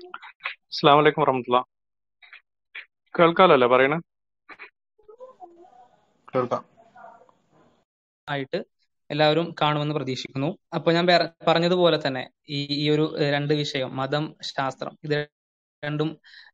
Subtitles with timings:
[0.00, 1.58] അസ്സാം വലൈക്കും വറഹമത്തുള്ള.
[3.14, 3.98] കേൾക്കാലോ അല്ലേ പറയണേ?
[6.30, 6.62] കേൾക്കാം.
[8.28, 8.58] ആയിട്ട്
[9.10, 10.58] എല്ലാവരും കാണുമെന്ന് പ്രതീക്ഷിക്കുന്നു.
[10.74, 11.06] അപ്പൊ ഞാൻ
[11.48, 15.16] പറഞ്ഞതുപോലെ തന്നെ ഈ ഈ ഒരു രണ്ട് വിഷയം മതം ശാസ്ത്രം ഇത്
[15.82, 16.08] രണ്ടും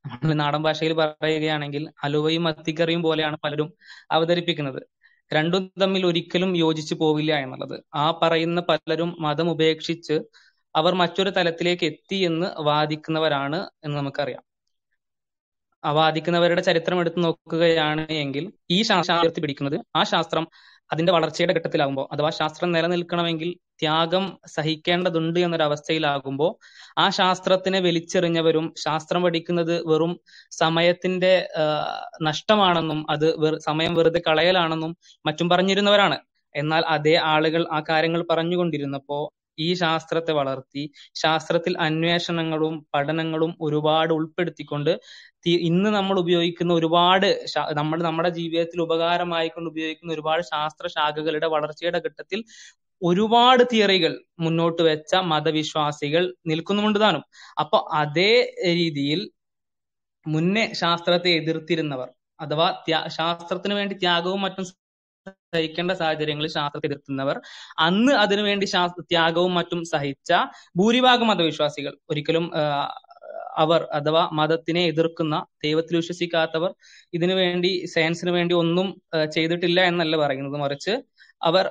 [0.07, 3.69] നമ്മൾ നാടൻ ഭാഷയിൽ പറയുകയാണെങ്കിൽ അലുവയും മത്തിക്കറിയും പോലെയാണ് പലരും
[4.11, 4.83] അവതരിപ്പിക്കുന്നത്.
[5.33, 7.85] രണ്ടും തമ്മിൽ ഒരിക്കലും യോജിച്ചു പോവില്ല എന്നുള്ളത്.
[7.95, 10.17] ആ പറയുന്ന പലരും മതം ഉപേക്ഷിച്ച്
[10.77, 14.43] അവർ മറ്റൊരു തലത്തിലേക്ക് എത്തി എന്ന് വാദിക്കുന്നവരാണ് എന്ന് നമുക്കറിയാം.
[15.85, 20.45] വാദിക്കുന്നവരുടെ ചരിത്രം എടുത്തു നോക്കുകയാണ് എങ്കിൽ ഈ ശാസ്ത്രം പിടിക്കുന്നത് ആ ശാസ്ത്രം
[20.91, 23.49] അതിന്റെ വളർച്ചയുടെ ഘട്ടത്തിലാകുമ്പോൾ അഥവാ ശാസ്ത്രം നിലനിൽക്കണമെങ്കിൽ
[23.83, 26.51] ത്യാഗം സഹിക്കേണ്ടതുണ്ട് എന്നൊരു അവസ്ഥയിലാകുമ്പോൾ
[26.99, 30.13] ആ ശാസ്ത്രത്തിനെ വലിച്ചെറിഞ്ഞവരും ശാസ്ത്രം പഠിക്കുന്നത് വെറും
[30.53, 31.33] സമയത്തിന്റെ
[32.23, 33.27] നഷ്ടമാണെന്നും അത്
[33.59, 34.93] സമയം വെറുതെ കളയലാണെന്നും
[35.27, 36.19] മറ്റും പറഞ്ഞിരുന്നവരാണ്.
[36.55, 39.19] എന്നാൽ അതേ ആളുകൾ ആ കാര്യങ്ങൾ പറഞ്ഞുകൊണ്ടിരുന്നപ്പോ
[39.59, 40.83] ഈ ശാസ്ത്രത്തെ വളർത്തി
[41.15, 44.93] ശാസ്ത്രത്തിൽ അന്വേഷണങ്ങളും പഠനങ്ങളും ഒരുപാട് ഉൾപ്പെടുത്തിക്കൊണ്ട്
[45.67, 47.29] ഇന്ന് നമ്മൾ ഉപയോഗിക്കുന്ന ഒരുപാട്
[47.75, 52.41] നമ്മൾ നമ്മുടെ ജീവിതത്തിൽ ഉപകാരമായിക്കൊണ്ട് ഉപയോഗിക്കുന്ന ഒരുപാട് ശാസ്ത്ര ശാഖകളുടെ വളർച്ചയുടെ ഘട്ടത്തിൽ
[53.03, 57.25] ഒരുപാട് തിയറികൾ മുന്നോട്ട് വെച്ച മതവിശ്വാസികൾ നിൽക്കുന്നുമുണ്ട് താനും.
[57.61, 58.33] അപ്പൊ അതേ
[58.75, 59.21] രീതിയിൽ
[60.27, 62.09] മുന്നേ ശാസ്ത്രത്തെ എതിർത്തിരുന്നവർ
[62.41, 62.67] അഥവാ
[63.19, 64.65] ശാസ്ത്രത്തിന് വേണ്ടി ത്യാഗവും മറ്റും
[65.27, 67.37] സഹിക്കേണ്ട സാഹചര്യങ്ങളിൽ ശാസ്ത്രത്തെ എതിർക്കുന്നവർ.
[67.79, 70.31] അന്ന് അതിനുവേണ്ടി ശാസ്ത്ര ത്യാഗവും മറ്റും സഹിച്ച
[70.79, 72.47] ഭൂരിഭാഗം മതവിശ്വാസികൾ ഒരിക്കലും
[73.57, 76.71] അവർ അഥവാ മതത്തിനെ എതിർക്കുന്ന ദൈവത്തിൽ വിശ്വസിക്കാത്തവർ
[77.13, 78.89] ഇതിനു വേണ്ടി സയൻസിന് വേണ്ടി ഒന്നും
[79.35, 80.59] ചെയ്തിട്ടില്ല എന്നല്ല പറയുന്നത്.
[80.61, 80.95] മറിച്ച്
[81.43, 81.65] അവർ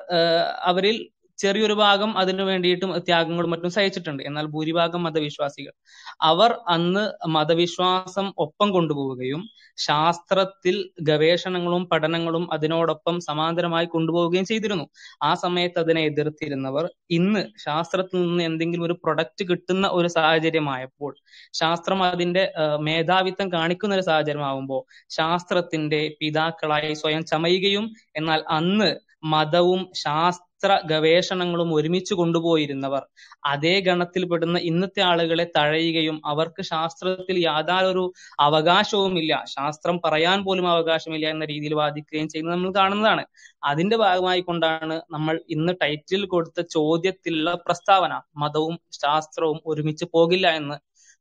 [0.63, 0.97] അവരിൽ
[1.39, 4.23] ചെറിയൊരു ഭാഗം അതിനു വേണ്ടിയിട്ടും ത്യാഗങ്ങളും മറ്റും സഹിച്ചിട്ടുണ്ട്.
[4.23, 5.73] എന്നാൽ ഭൂരിഭാഗം മതവിശ്വാസികൾ.
[6.21, 9.41] അവർ അന്ന് മതവിശ്വാസം ഒപ്പം കൊണ്ടുപോവുകയും
[9.77, 14.85] ശാസ്ത്രത്തിൽ ഗവേഷണങ്ങളും പഠനങ്ങളും അതിനോടൊപ്പം സമാന്തരമായി കൊണ്ടുപോവുകയും ചെയ്തിരുന്നു.
[15.23, 21.11] ആ സമയത്ത് അതിനെ എതിർത്തിരുന്നവർ ഇന്ന് ശാസ്ത്രത്തിൽ നിന്ന് എന്തെങ്കിലും ഒരു പ്രൊഡക്റ്റ് കിട്ടുന്ന ഒരു സാഹചര്യമായപ്പോൾ
[21.53, 22.43] ശാസ്ത്രം അതിന്റെ
[22.79, 28.89] മേധാവിത്വം കാണിക്കുന്ന ഒരു സാഹചര്യമാകുമ്പോൾ ശാസ്ത്രത്തിന്റെ പിതാക്കളായി സ്വയം ചമയുകയും എന്നാൽ അന്ന്
[29.25, 30.43] മതവും ശാസ്ത്ര
[30.85, 33.03] ഗവേഷണങ്ങളും ഒരുമിച്ച് കൊണ്ടുപോയിരുന്നവർ.
[33.45, 38.05] അതേ ഗണത്തിൽപ്പെടുന്ന ഇന്നത്തെ ആളുകളെ തഴയുകയും അവർക്ക് ശാസ്ത്രത്തിൽ യാതൊരു
[38.39, 39.33] അവകാശവുമില്ല.
[39.45, 43.25] ശാസ്ത്രം പറയാൻ പോലും അവകാശമില്ല എന്ന രീതിയിൽ വാദിക്കുകയും ചെയ്യുന്നത് നമ്മൾ കാണുന്നതാണ്.
[43.63, 50.77] അതിന്റെ ഭാഗമായി കൊണ്ടാണ് നമ്മൾ ഇന്ന് ടൈറ്റിൽ കൊടുത്ത ചോദ്യത്തിലുള്ള പ്രസ്താവന മതവും ശാസ്ത്രവും ഒരുമിച്ച് പോകില്ല എന്ന്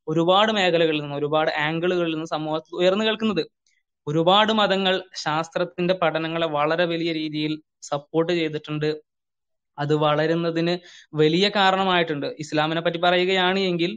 [0.09, 3.44] ഒരുപാട് മേഖലകളിൽ നിന്ന് ഒരുപാട് ആംഗിളുകളിൽ നിന്ന് സമൂഹത്തിൽ ഉയർന്നു കേൾക്കുന്നത്.
[4.06, 4.94] ഒരുപാട് മതങ്ങൾ
[5.25, 7.53] ശാസ്ത്രത്തിന്റെ പഠനങ്ങളെ വളരെ വലിയ രീതിയിൽ
[7.91, 8.91] സപ്പോർട്ട് ചെയ്തിട്ടുണ്ട്.
[9.78, 10.75] അത് വളരുന്നതിന്
[11.20, 12.26] വലിയ കാരണമായിട്ടുണ്ട്.
[12.42, 13.92] ഇസ്ലാമിനെ പറ്റി പറയുകയാണ് എങ്കിൽ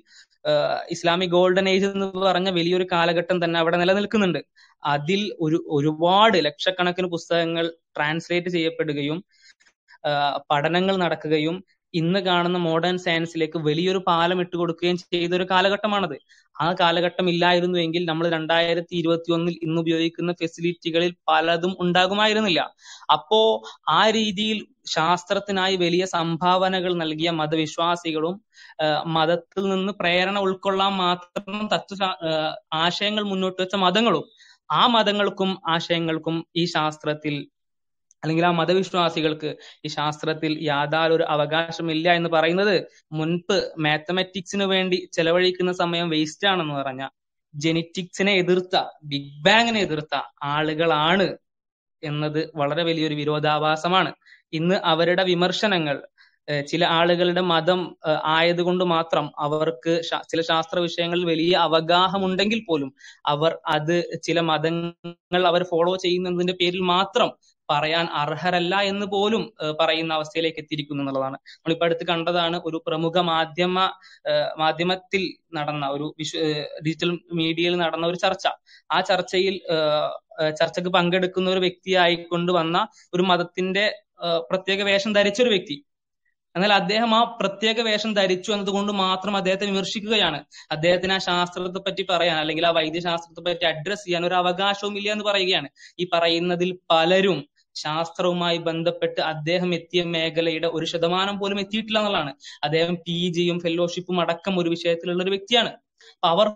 [0.95, 4.39] ഇസ്ലാമിക് ഗോൾഡൻ ഏജ് എന്ന് പറഞ്ഞ വലിയൊരു കാലഘട്ടം തന്നെ അവിടെ നിലനിൽക്കുന്നുണ്ട്.
[4.83, 7.65] അതിൽ ഒരു ഒരുപാട് ലക്ഷക്കണക്കിന് പുസ്തകങ്ങൾ
[7.97, 9.19] ട്രാൻസ്ലേറ്റ് ചെയ്യപ്പെടുകയും
[10.51, 11.55] പഠനങ്ങൾ നടക്കുകയും
[11.93, 16.15] ഇന്ന് കാണുന്ന മോഡേൺ സയൻസിലേക്ക് വലിയൊരു പാലം ഇട്ടുകൊടുക്കുകയും ചെയ്ത ഒരു കാലഘട്ടമാണത്.
[16.55, 22.61] ആ കാലഘട്ടം ഇല്ലായിരുന്നു എങ്കിൽ നമ്മൾ രണ്ടായിരത്തി ഇരുപത്തി ഒന്നിൽ ഇന്ന് ഉപയോഗിക്കുന്ന ഫെസിലിറ്റികളിൽ പലതും ഉണ്ടാകുമായിരുന്നില്ല.
[23.13, 23.39] അപ്പോ
[23.89, 24.59] ആ രീതിയിൽ
[24.95, 28.35] ശാസ്ത്രത്തിനായി വലിയ സംഭാവനകൾ നൽകിയ മതവിശ്വാസികളും
[29.15, 32.01] മതത്തിൽ നിന്ന് പ്രേരണ ഉൾക്കൊള്ളാൻ മാത്രം തത്വ
[32.75, 34.25] ആശയങ്ങൾ മുന്നോട്ട് വെച്ച മതങ്ങളും
[34.69, 37.35] ആ മതങ്ങൾക്കും ആശയങ്ങൾക്കും ഈ ശാസ്ത്രത്തിൽ
[38.23, 39.49] അല്ലെങ്കിൽ ആ മതവിശ്വാസികൾക്ക്
[39.85, 42.75] ഈ ശാസ്ത്രത്തിൽ യാതൊരു അവകാശമില്ല എന്ന് പറയുന്നത്
[43.11, 47.03] മുൻപ് മാത്തമാറ്റിക്സിന് വേണ്ടി ചെലവഴിക്കുന്ന സമയം വേസ്റ്റ് ആണെന്ന് പറഞ്ഞ
[47.53, 50.15] ജെനറ്റിക്സിനെ എതിർത്ത ബിഗ് ബാങ്ങിനെ എതിർത്ത
[50.47, 51.27] ആളുകളാണ്
[52.03, 54.11] എന്നത് വളരെ വലിയൊരു വിരോധാഭാസമാണ്.
[54.53, 55.95] ഇന്ന് അവരുടെ വിമർശനങ്ങൾ
[56.67, 57.79] ചില ആളുകളുടെ മതം
[58.33, 59.93] ആയതുകൊണ്ട് മാത്രം അവർക്ക്
[60.29, 62.89] ചില ശാസ്ത്ര വിഷയങ്ങളിൽ വലിയ അവഗാഹമുണ്ടെങ്കിൽ പോലും
[63.25, 67.31] അവർ അത് ചില മതങ്ങൾ അവർ ഫോളോ ചെയ്യുന്നതിന്റെ പേരിൽ മാത്രം
[67.69, 69.43] പറയാൻ അർഹരല്ല എന്ന് പോലും
[69.79, 71.37] പറയുന്ന അവസ്ഥയിലേക്ക് എത്തിയിരിക്കുന്നു എന്നുള്ളതാണ്.
[71.55, 73.77] നമ്മളിപ്പോ അടുത്ത് കണ്ടതാണ് ഒരു പ്രമുഖ മാധ്യമ
[74.59, 75.23] മാധ്യമത്തിൽ
[75.57, 76.39] നടന്ന ഒരു വിശ്വ
[76.85, 78.47] ഡിജിറ്റൽ മീഡിയയിൽ നടന്ന ഒരു ചർച്ച.
[78.91, 79.57] ആ ചർച്ചയിൽ
[80.59, 82.77] ചർച്ചയ്ക്ക് പങ്കെടുക്കുന്ന ഒരു വ്യക്തിയായിക്കൊണ്ട് വന്ന
[83.13, 83.85] ഒരു മതത്തിന്റെ
[84.51, 85.77] പ്രത്യേക വേഷം ധരിച്ച ഒരു വ്യക്തി.
[86.55, 90.39] എന്നാൽ അദ്ദേഹം ആ പ്രത്യേക വേഷം ധരിച്ചു എന്നതുകൊണ്ട് മാത്രം അദ്ദേഹത്തെ വിമർശിക്കുകയാണ്.
[90.71, 95.25] അദ്ദേഹത്തിന് ആ ശാസ്ത്രത്തെ പറ്റി പറയാൻ അല്ലെങ്കിൽ ആ വൈദ്യശാസ്ത്രത്തെ പറ്റി അഡ്രസ് ചെയ്യാൻ ഒരു അവകാശവും ഇല്ല എന്ന്
[95.25, 95.69] പറയുകയാണ്.
[95.99, 97.39] ഈ പറയുന്നതിൽ പലരും
[97.83, 102.33] ശാസ്ത്രവുമായി ബന്ധപ്പെട്ട് അദ്ദേഹം എത്തിയ മേഖലയുടെ ഒരു ശതമാനം പോലും എത്തിയിട്ടില്ല എന്നുള്ളതാണ്.
[102.63, 105.73] അദ്ദേഹം പി ജിയും ഫെലോഷിപ്പും അടക്കം ഒരു വിഷയത്തിലുള്ള ഒരു വ്യക്തിയാണ്.
[106.23, 106.47] അവർ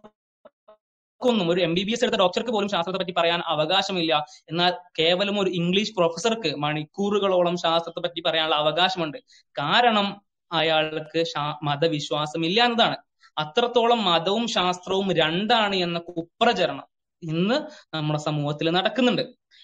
[1.22, 4.26] ൊന്നും ഒരു എം ബി ബി എസ് എടുത്ത ഡോക്ടർക്ക് പോലും ശാസ്ത്രത്തെ പറ്റി പറയാൻ അവകാശമില്ല.
[4.50, 9.18] എന്നാൽ കേവലം ഒരു ഇംഗ്ലീഷ് പ്രൊഫസർക്ക് മണിക്കൂറുകളോളം ശാസ്ത്രത്തെ പറ്റി പറയാനുള്ള അവകാശമുണ്ട്.
[9.60, 10.08] കാരണം
[10.52, 11.24] അയാൾക്ക്
[11.64, 12.98] മതവിശ്വാസമില്ല എന്നതാണ്.
[13.38, 16.91] അത്രത്തോളം മതവും ശാസ്ത്രവും രണ്ടാണ് എന്ന കുപ്രചരണം.
[17.22, 17.58] ഇന്ന്
[17.96, 19.24] നമ്മുടെ സമൂഹത്തിൽ നടക്കുന്നുണ്ട്.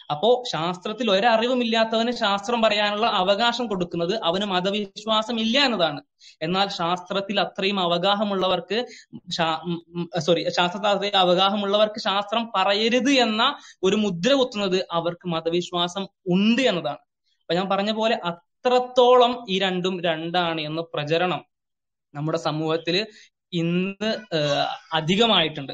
[0.10, 6.00] അപ്പോ ശാസ്ത്രത്തിൽ ഒരറിവുമില്ലാത്തവന് ശാസ്ത്രം പറയാനുള്ള അവകാശം കൊടുക്കുന്നത് അവന് മതവിശ്വാസം ഇല്ല എന്നതാണ്.
[6.46, 8.78] എന്നാൽ ശാസ്ത്രത്തിൽ അത്രയും അവഗാഹമുള്ളവർക്ക്
[10.28, 13.44] സോറി ശാസ്ത്രത്തിൽ അത്രയും അവഗാഹമുള്ളവർക്ക് ശാസ്ത്രം പറയരുത് എന്ന
[13.84, 16.06] ഒരു മുദ്ര കുത്തുന്നത് അവർക്ക് മതവിശ്വാസം
[16.36, 17.02] ഉണ്ട് എന്നതാണ്.
[17.42, 21.42] അപ്പൊ ഞാൻ പറഞ്ഞ പോലെ അത്രത്തോളം ഈ രണ്ടും രണ്ടാണ് എന്ന പ്രചരണം
[22.14, 22.96] നമ്മുടെ സമൂഹത്തിൽ
[23.54, 24.10] ഇന്ന്
[24.94, 25.74] അധികമായിട്ടുണ്ട്.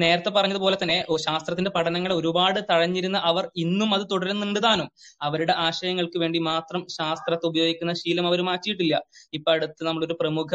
[0.00, 0.96] നേരത്തെ പറഞ്ഞതുപോലെ തന്നെ
[1.26, 4.88] ശാസ്ത്രത്തിന്റെ പഠനങ്ങളെ ഒരുപാട് തഴഞ്ഞിരുന്ന അവർ ഇന്നും അത് തുടരുന്നുണ്ട് താനും.
[5.22, 8.94] അവരുടെ ആശയങ്ങൾക്ക് വേണ്ടി മാത്രം ശാസ്ത്രത്തെ ഉപയോഗിക്കുന്ന ശീലം അവർ മാറ്റിയിട്ടില്ല.
[9.32, 10.52] ഇപ്പൊ അടുത്ത് നമ്മളൊരു പ്രമുഖ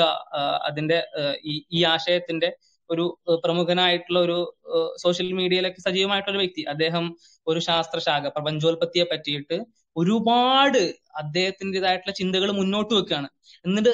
[0.70, 1.00] അതിന്റെ
[1.74, 2.50] ഈ ആശയത്തിന്റെ
[2.90, 3.06] ഒരു
[3.44, 4.38] പ്രമുഖനായിട്ടുള്ള ഒരു
[5.04, 6.64] സോഷ്യൽ മീഡിയയിലൊക്കെ സജീവമായിട്ടുള്ള ഒരു വ്യക്തി.
[6.74, 7.06] അദ്ദേഹം
[7.48, 9.58] ഒരു ശാസ്ത്രശാഖ പ്രപഞ്ചോൽപത്തിയെ പറ്റിയിട്ട്
[9.96, 10.82] ഒരുപാട്
[11.22, 13.28] അദ്ദേഹത്തിന്റെതായിട്ടുള്ള ചിന്തകൾ മുന്നോട്ട് വെക്കുകയാണ്.
[13.66, 13.92] എന്നിട്ട്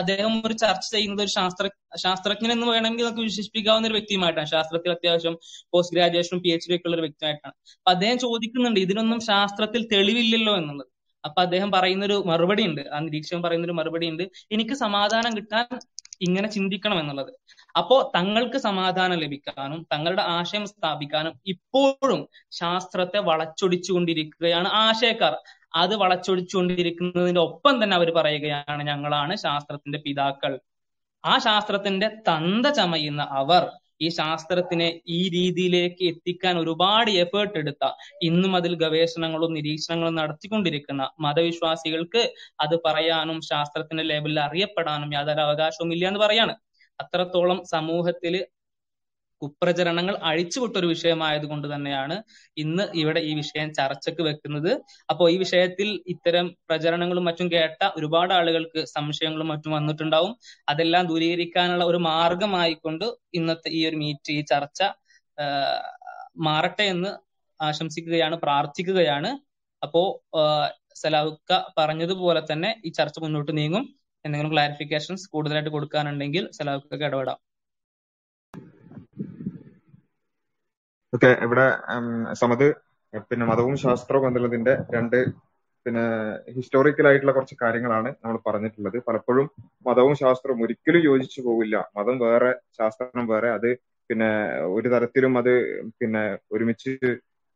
[0.00, 1.66] അദ്ദേഹം ഒരു ചർച്ച ചെയ്യുന്നത് ഒരു ശാസ്ത്ര
[2.04, 4.48] ശാസ്ത്രജ്ഞൻ എന്ന് വേണമെങ്കിൽ നമുക്ക് വിശേഷിപ്പിക്കാവുന്ന ഒരു വ്യക്തിയുമായിട്ടാണ്.
[4.54, 5.34] ശാസ്ത്രത്തിൽ അത്യാവശ്യം
[5.72, 10.54] പോസ്റ്റ് ഗ്രാജുവേഷനും പി എച്ച് ഡി ഒക്കെ ഉള്ള ഒരു വ്യക്തിയായിട്ടാണ് അപ്പൊ അദ്ദേഹം ചോദിക്കുന്നുണ്ട് ഇതിനൊന്നും ശാസ്ത്രത്തിൽ തെളിവില്ലല്ലോ
[10.62, 10.90] എന്നുള്ളത്.
[11.24, 15.64] അപ്പൊ അദ്ദേഹം പറയുന്ന ഒരു മറുപടി ഉണ്ട് ആ നിരീക്ഷകൻ പറയുന്ന ഒരു മറുപടി ഉണ്ട് എനിക്ക് സമാധാനം കിട്ടാൻ
[16.20, 17.32] ഇങ്ങനെ ചിന്തിക്കണം എന്നുള്ളത്.
[17.78, 25.34] അപ്പോ തങ്ങൾക്ക് സമാധാനം ലഭിക്കാനും തങ്ങളുടെ ആശയം സ്ഥാപിക്കാനും ഇപ്പോഴും ശാസ്ത്രത്തെ വളച്ചൊടിച്ചുകൊണ്ടിരിക്കുകയാണ് ആശയക്കാർ.
[25.74, 30.58] അത് വളച്ചൊടിച്ചുകൊണ്ടിരിക്കുന്നതിന്റെ ഒപ്പം തന്നെ അവർ പറയുകയാണ് ഞങ്ങളാണ് ശാസ്ത്രത്തിന്റെ പിതാക്കൾ.
[31.24, 33.62] ആ ശാസ്ത്രത്തിന്റെ തന്ത ചമയുന്ന അവർ
[34.00, 37.84] ഈ ശാസ്ത്രത്തിനെ ഈ രീതിയിലേക്ക് എത്തിക്കാൻ ഒരുപാട് എഫേർട്ട് എടുത്ത
[38.22, 42.22] ഇന്നും അതിൽ ഗവേഷണങ്ങളും നിരീക്ഷണങ്ങളും നടത്തിക്കൊണ്ടിരിക്കുന്ന മതവിശ്വാസികൾക്ക്
[42.60, 46.54] അത് പറയാനും ശാസ്ത്രത്തിന്റെ ലേബലിൽ അറിയപ്പെടാനും യാതൊരു അവകാശവും ഇല്ല എന്ന് പറയാണ്.
[46.98, 48.34] അത്രത്തോളം സമൂഹത്തിൽ
[49.42, 52.22] കുപ്രചരണങ്ങൾ അഴിച്ചുവിട്ട ഒരു വിഷയമായതുകൊണ്ട് തന്നെയാണ്
[52.56, 54.70] ഇന്ന് ഇവിടെ ഈ വിഷയം ചർച്ചയ്ക്ക് വെക്കുന്നത്.
[55.10, 60.36] അപ്പോൾ ഈ വിഷയത്തിൽ ഇത്തരം പ്രചരണങ്ങളും മറ്റും കേട്ട ഒരുപാട് ആളുകൾക്ക് സംശയങ്ങളും മറ്റും വന്നിട്ടുണ്ടാവും.
[60.68, 63.04] അതെല്ലാം ദൂരീകരിക്കാനുള്ള ഒരു മാർഗമായിക്കൊണ്ട്
[63.34, 64.82] ഇന്നത്തെ ഈ ഒരു മീറ്റ് ഈ ചർച്ച
[66.36, 67.10] മാറട്ടെ എന്ന്
[67.60, 69.30] ആശംസിക്കുകയാണ് പ്രാർത്ഥിക്കുകയാണ്.
[69.82, 70.02] അപ്പോ
[71.02, 73.84] സലാഹുക്ക പറഞ്ഞതുപോലെ തന്നെ ഈ ചർച്ച മുന്നോട്ട് നീങ്ങും.
[74.24, 77.45] എന്തെങ്കിലും ക്ലാരിഫിക്കേഷൻസ് കൂടുതലായിട്ട് കൊടുക്കാനുണ്ടെങ്കിൽ സലാഹുക്കൊക്കെ ഇടപെടാം.
[81.12, 81.66] ഓക്കെ ഇവിടെ
[82.42, 82.66] സമത്
[83.30, 85.18] പിന്നെ മതവും ശാസ്ത്രവും എന്നുള്ളതിന്റെ രണ്ട്
[85.86, 86.04] പിന്നെ
[86.56, 88.96] ഹിസ്റ്റോറിക്കൽ ആയിട്ടുള്ള കുറച്ച് കാര്യങ്ങളാണ് നമ്മൾ പറഞ്ഞിട്ടുള്ളത്.
[89.08, 89.46] പലപ്പോഴും
[89.86, 91.76] മതവും ശാസ്ത്രവും ഒരിക്കലും യോജിച്ചു പോവില്ല.
[91.98, 92.48] മതം വേറെ
[92.78, 93.50] ശാസ്ത്രം വേറെ.
[93.58, 93.68] അത്
[94.10, 94.30] പിന്നെ
[94.76, 95.52] ഒരു തരത്തിലും അത്
[96.00, 96.24] പിന്നെ
[96.54, 96.92] ഒരുമിച്ച്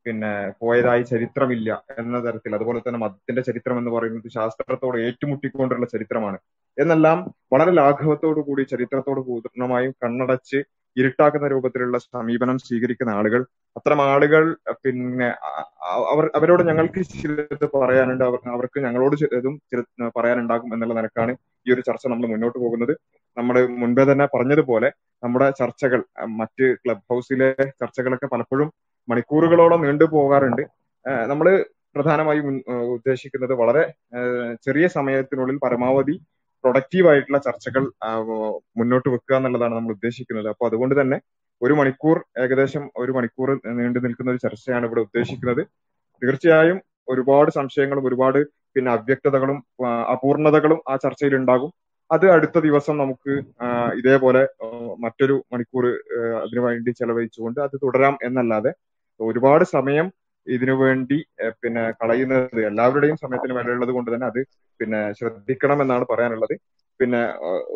[0.07, 0.31] പിന്നെ
[0.61, 1.71] പോയതായി ചരിത്രമില്ല
[2.01, 2.53] എന്ന തരത്തിൽ.
[2.59, 6.39] അതുപോലെ തന്നെ മതത്തിന്റെ ചരിത്രം എന്ന് പറയുന്നത് ശാസ്ത്രത്തോട് ഏറ്റുമുട്ടിക്കൊണ്ടുള്ള ചരിത്രമാണ്.
[6.79, 7.19] എന്നെല്ലാം
[7.53, 10.61] വളരെ ലാഘവത്തോടു കൂടി ചരിത്രത്തോട് പൂർണമായും കണ്ണടച്ച്
[10.97, 13.41] ഇരുട്ടാക്കുന്ന രൂപത്തിലുള്ള സമീപനം സ്വീകരിക്കുന്ന ആളുകൾ.
[13.77, 14.45] അത്തരം ആളുകൾ
[14.85, 15.29] പിന്നെ
[16.13, 18.25] അവർ അവരോട് ഞങ്ങൾക്ക് ചിലത് പറയാനുണ്ട്.
[18.31, 21.33] അവർ അവർക്ക് ഞങ്ങളോട് ചിലതും ചില പറയാനുണ്ടാകും എന്നുള്ള നിലക്കാണ്
[21.67, 22.95] ഈ ഒരു ചർച്ച നമ്മൾ മുന്നോട്ട് പോകുന്നത്.
[23.37, 24.89] നമ്മൾ മുൻപേ തന്നെ പറഞ്ഞതുപോലെ
[25.23, 26.01] നമ്മുടെ ചർച്ചകൾ
[26.41, 27.51] മറ്റ് ക്ലബ് ഹൗസിലെ
[27.81, 28.71] ചർച്ചകളൊക്കെ പലപ്പോഴും
[29.09, 30.63] മണിക്കൂറുകളോളം നീണ്ടു പോകാറുണ്ട്.
[31.31, 31.47] നമ്മൾ
[31.97, 32.49] പ്രധാനമായും
[32.97, 33.83] ഉദ്ദേശിക്കുന്നത് വളരെ
[34.67, 36.17] ചെറിയ സമയത്തിനുള്ളിൽ പരമാവധി
[36.65, 37.85] പ്രൊഡക്റ്റീവ് ആയിട്ടുള്ള ചർച്ചകൾ
[38.81, 40.49] മുന്നോട്ട് വെക്കുക എന്നുള്ളതാണ് നമ്മൾ ഉദ്ദേശിക്കുന്നത്.
[40.53, 41.19] അപ്പൊ അതുകൊണ്ട് തന്നെ
[41.63, 43.49] ഒരു മണിക്കൂർ ഏകദേശം ഒരു മണിക്കൂർ
[43.79, 45.63] നീണ്ടു നിൽക്കുന്ന ഒരു ചർച്ചയാണ് ഇവിടെ ഉദ്ദേശിക്കുന്നത്.
[46.23, 46.79] തീർച്ചയായും
[47.13, 48.41] ഒരുപാട് സംശയങ്ങളും ഒരുപാട്
[48.75, 49.59] പിന്നെ അവ്യക്തതകളും
[50.15, 51.71] അപൂർണതകളും ആ ചർച്ചയിൽ ഉണ്ടാകും.
[52.11, 53.33] അത് അടുത്ത ദിവസം നമുക്ക്
[54.01, 54.43] ഇതേപോലെ
[55.05, 55.85] മറ്റൊരു മണിക്കൂർ
[56.45, 58.73] അതിനു വേണ്ടി ചെലവഴിച്ചുകൊണ്ട് അത് തുടരാം എന്നല്ലാതെ
[59.21, 60.07] ഒരുപാട് സമയം
[60.47, 61.19] ഇതിനു വേണ്ടി
[61.63, 64.41] പിന്നെ കളയുന്നത് എല്ലാവരുടെയും സമയത്തിന് വിലയുള്ളത് കൊണ്ട് തന്നെ അത്
[64.81, 66.55] പിന്നെ ശ്രദ്ധിക്കണം എന്നാണ് പറയാനുള്ളത്.
[67.01, 67.21] പിന്നെ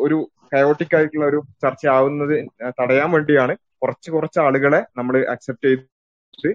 [0.05, 0.17] ഒരു
[0.53, 2.35] കയോട്ടിക് ആയിട്ടുള്ള ഒരു ചർച്ച ആവുന്നത്
[2.79, 3.53] തടയാൻ വേണ്ടിയാണ്
[3.83, 6.51] കുറച്ച് കുറച്ച് ആളുകളെ നമ്മൾ അക്സെപ്റ്റ് ചെയ്ത്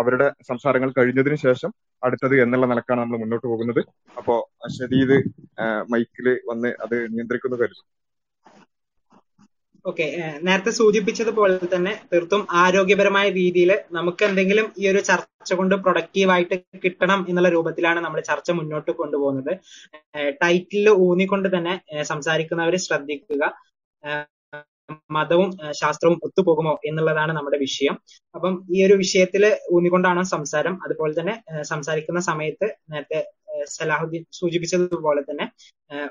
[0.00, 1.70] അവരുടെ സംസാരങ്ങൾ കഴിഞ്ഞതിന് ശേഷം
[2.02, 3.80] അടുത്തത് എന്നുള്ള നിലക്കാണ് നമ്മൾ മുന്നോട്ട് പോകുന്നത്.
[4.18, 4.34] അപ്പോ
[4.76, 5.16] ഷദീദ്
[5.92, 7.86] മൈക്കിൽ വന്ന് അത് നിയന്ത്രിക്കുന്നു കരുതും
[9.84, 10.06] ഓക്കെ
[10.46, 17.48] നേരത്തെ സൂചിപ്പിച്ചതുപോലെ തന്നെ തീർത്തും ആരോഗ്യപരമായ രീതിയിൽ നമുക്ക് എന്തെങ്കിലും ഈ ഒരു ചർച്ച കൊണ്ട് പ്രൊഡക്റ്റീവായിട്ട് കിട്ടണം എന്നുള്ള
[17.48, 19.52] രൂപത്തിലാണ് നമ്മൾ ചർച്ച മുന്നോട്ട് കൊണ്ടുപോകുന്നത്.
[20.42, 21.74] ടൈറ്റിൽ ഊന്നിക്കൊണ്ട് തന്നെ
[22.12, 23.42] സംസാരിക്കുന്നവർ ശ്രദ്ധിക്കുക.
[25.16, 27.96] മതവും ശാസ്ത്രവും ഒത്തുപോകുമോ എന്നുള്ളതാണ് നമ്മുടെ വിഷയം.
[28.34, 30.74] അപ്പം ഈ ഒരു വിഷയത്തിൽ ഊന്നിക്കൊണ്ടാണ് സംസാരം.
[30.84, 31.34] അതുപോലെ തന്നെ
[31.72, 33.20] സംസാരിക്കുന്ന സമയത്ത് നേരത്തെ
[33.74, 35.46] സലാഹുദ്ദീൻ സൂചിപ്പിച്ചതുപോലെ തന്നെ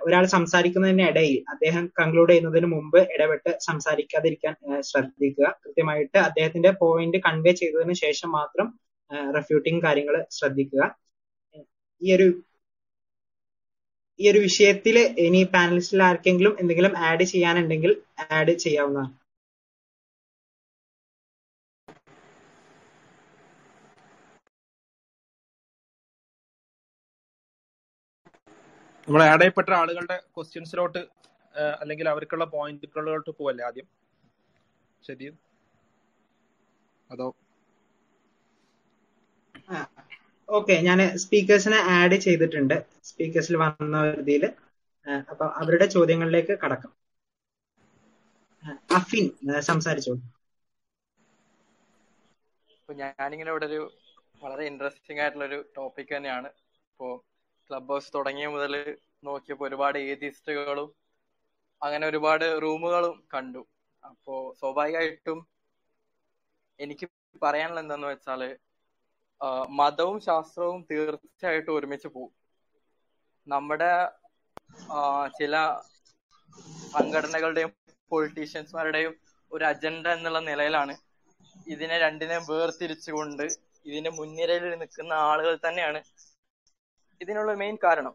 [0.01, 4.53] ഒരാൾ സംസാരിക്കുന്നതിന് ഇടയിൽ അദ്ദേഹം കൺക്ലൂഡ് ചെയ്യുന്നതിന് മുമ്പ് ഇടപെട്ട് സംസാരിക്കാതിരിക്കാൻ
[4.89, 5.47] ശ്രദ്ധിക്കുക.
[5.63, 8.67] കൃത്യമായിട്ട് അദ്ദേഹത്തിന്റെ പോയിന്റ് കൺവേ ചെയ്തതിന് ശേഷം മാത്രം
[9.37, 10.83] റെഫ്യൂട്ടിങ് കാര്യങ്ങൾ ശ്രദ്ധിക്കുക.
[12.01, 12.27] ഈ ഒരു
[14.19, 17.91] ഈ ഒരു വിഷയത്തിൽ ഇനി പാനലിസ്റ്റിൽ ആർക്കെങ്കിലും എന്തെങ്കിലും ആഡ് ചെയ്യാനുണ്ടെങ്കിൽ
[18.37, 19.11] ആഡ് ചെയ്യാവുന്നതാണ്.
[29.09, 31.01] നമ്മൾ ആഡ് ചെയ്യപ്പെട്ട ആളുകളുടെ ക്വസ്റ്റ്യൻസിലോട്ട്
[31.81, 33.87] അല്ലെങ്കിൽ അവർക്കുള്ള പോയിന്റുകളിലോട്ട് പോവല്ലേ ആദ്യം?
[35.03, 35.27] ശരി.
[37.09, 37.27] അതോ?
[40.49, 40.75] ഓക്കെ.
[40.87, 42.75] ഞാൻ സ്പീക്കേഴ്സിനെ ആഡ് ചെയ്തിട്ടുണ്ട്.
[43.09, 44.45] സ്പീക്കേഴ്സിൽ വന്ന രീതിയിൽ
[45.31, 46.93] അപ്പൊ അവരുടെ ചോദ്യങ്ങളിലേക്ക് കടക്കാം.
[48.97, 49.25] അഫിൻ
[49.69, 50.13] സംസാരിച്ചോ?
[50.21, 50.21] സംസാരിച്ചോളൂ
[52.75, 53.79] ഇപ്പൊ ഞാനിങ്ങനെ ഇവിടെ ഒരു
[54.41, 56.49] വളരെ ഇൻട്രസ്റ്റിംഗ് ആയിട്ടുള്ള ഒരു ടോപ്പിക് തന്നെയാണ്.
[56.91, 57.07] ഇപ്പോ
[57.69, 58.73] ക്ലബ് ഹൗസ് തുടങ്ങിയ മുതൽ
[59.23, 60.89] നോക്കിയപ്പോൾ ഒരുപാട് ഏതിസ്റ്റുകളും
[61.81, 63.61] അങ്ങനെ ഒരുപാട് റൂമുകളും കണ്ടു.
[64.03, 65.39] അപ്പോ സ്വാഭാവികമായിട്ടും
[66.79, 67.05] എനിക്ക്
[67.41, 68.41] പറയാനുള്ള എന്താന്ന് വെച്ചാൽ
[69.79, 72.33] മതവും ശാസ്ത്രവും തീർച്ചയായിട്ടും ഒരുമിച്ച് പോകും
[73.47, 73.91] നമ്മുടെ
[75.37, 75.53] ചില
[76.93, 77.71] സംഘടനകളുടെയും
[78.11, 79.13] പൊളിറ്റീഷ്യൻസ്മാരുടെയും
[79.51, 80.93] ഒരു അജണ്ട എന്നുള്ള നിലയിലാണ്
[81.67, 83.45] ഇതിനെ രണ്ടിനെ വേർതിരിച്ചുകൊണ്ട്
[83.85, 85.99] ഇതിന്റെ മുൻനിരയിൽ നിൽക്കുന്ന ആളുകൾ തന്നെയാണ്
[87.21, 88.13] ഇതിനുള്ള മെയിൻ കാരണം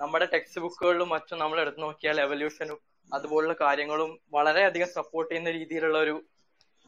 [0.00, 2.78] നമ്മുടെ ടെക്സ്റ്റ് ബുക്കുകളിലും മറ്റും നമ്മൾ എടുത്തു നോക്കിയാൽ എവല്യൂഷനും
[3.12, 6.14] അതുപോലുള്ള കാര്യങ്ങളും വളരെയധികം സപ്പോർട്ട് ചെയ്യുന്ന രീതിയിലുള്ള ഒരു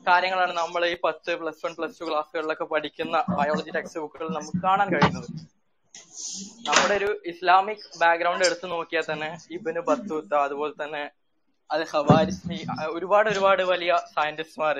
[0.06, 4.88] കാര്യങ്ങളാണ് നമ്മൾ ഈ പത്ത് പ്ലസ് വൺ പ്ലസ് ടു ക്ലാസ്സുകളിലൊക്കെ പഠിക്കുന്ന ബയോളജി ടെക്സ്റ്റ് ബുക്കുകളിൽ നമുക്ക് കാണാൻ
[4.94, 5.28] കഴിയുന്നത്.
[6.68, 11.02] നമ്മുടെ ഒരു ഇസ്ലാമിക് ബാക്ക്ഗ്രൗണ്ട് എടുത്തു നോക്കിയാൽ തന്നെ ഇബിന് ബത്തൂത്ത അതുപോലെ തന്നെ
[11.70, 12.58] അത് ഹവാരിസ്മി
[12.96, 14.76] ഒരുപാട് ഒരുപാട് വലിയ സയന്റിസ്റ്റ്മാർ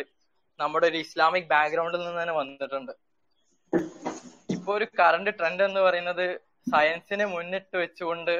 [0.61, 2.92] നമ്മുടെ ഒരു ഇസ്ലാമിക് ബാക്ക്ഗ്രൗണ്ടിൽ നിന്ന് തന്നെ വന്നിട്ടുണ്ട്.
[4.56, 6.26] ഇപ്പൊ ഒരു കറണ്ട് ട്രെൻഡ് എന്ന് പറയുന്നത്
[6.66, 8.35] സയൻസിനെ മുന്നിട്ട് വെച്ചുകൊണ്ട്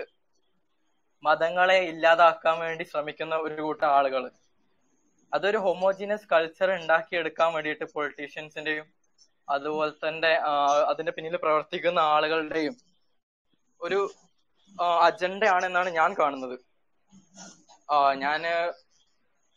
[1.23, 4.23] മതങ്ങളെ ഇല്ലാതാക്കാൻ വേണ്ടി ശ്രമിക്കുന്ന ഒരു കൂട്ടം ആളുകൾ.
[5.33, 8.87] അതൊരു ഹോമോജീനസ് കൾച്ചർ ഉണ്ടാക്കിയെടുക്കാൻ വേണ്ടിയിട്ട് പൊളിറ്റീഷ്യൻസിന്റെയും
[9.49, 10.33] അതുപോലെ തന്നെ
[10.91, 12.75] അതിന്റെ പിന്നിൽ പ്രവർത്തിക്കുന്ന ആളുകളുടെയും
[13.81, 13.99] ഒരു
[15.07, 16.57] അജണ്ടയാണെന്നാണ് ഞാൻ കാണുന്നത്.
[18.25, 18.41] ഞാൻ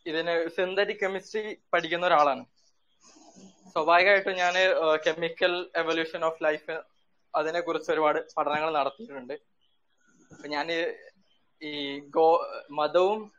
[0.06, 2.44] ഇതിന് സിന്തറ്റിക് കെമിസ്ട്രി പഠിക്കുന്ന ഒരാളാണ്.
[3.72, 4.54] സ്വാഭാവികമായിട്ടും ഞാൻ
[5.06, 6.76] കെമിക്കൽ എവല്യൂഷൻ ഓഫ് ലൈഫ്
[7.34, 9.34] അതിനെ കുറിച്ച് ഒരുപാട് പഠനങ്ങൾ നടത്തിയിട്ടുണ്ട്.
[10.32, 10.66] അപ്പൊ ഞാൻ
[11.62, 12.26] ഈ ഗോ
[12.70, 13.32] മതവും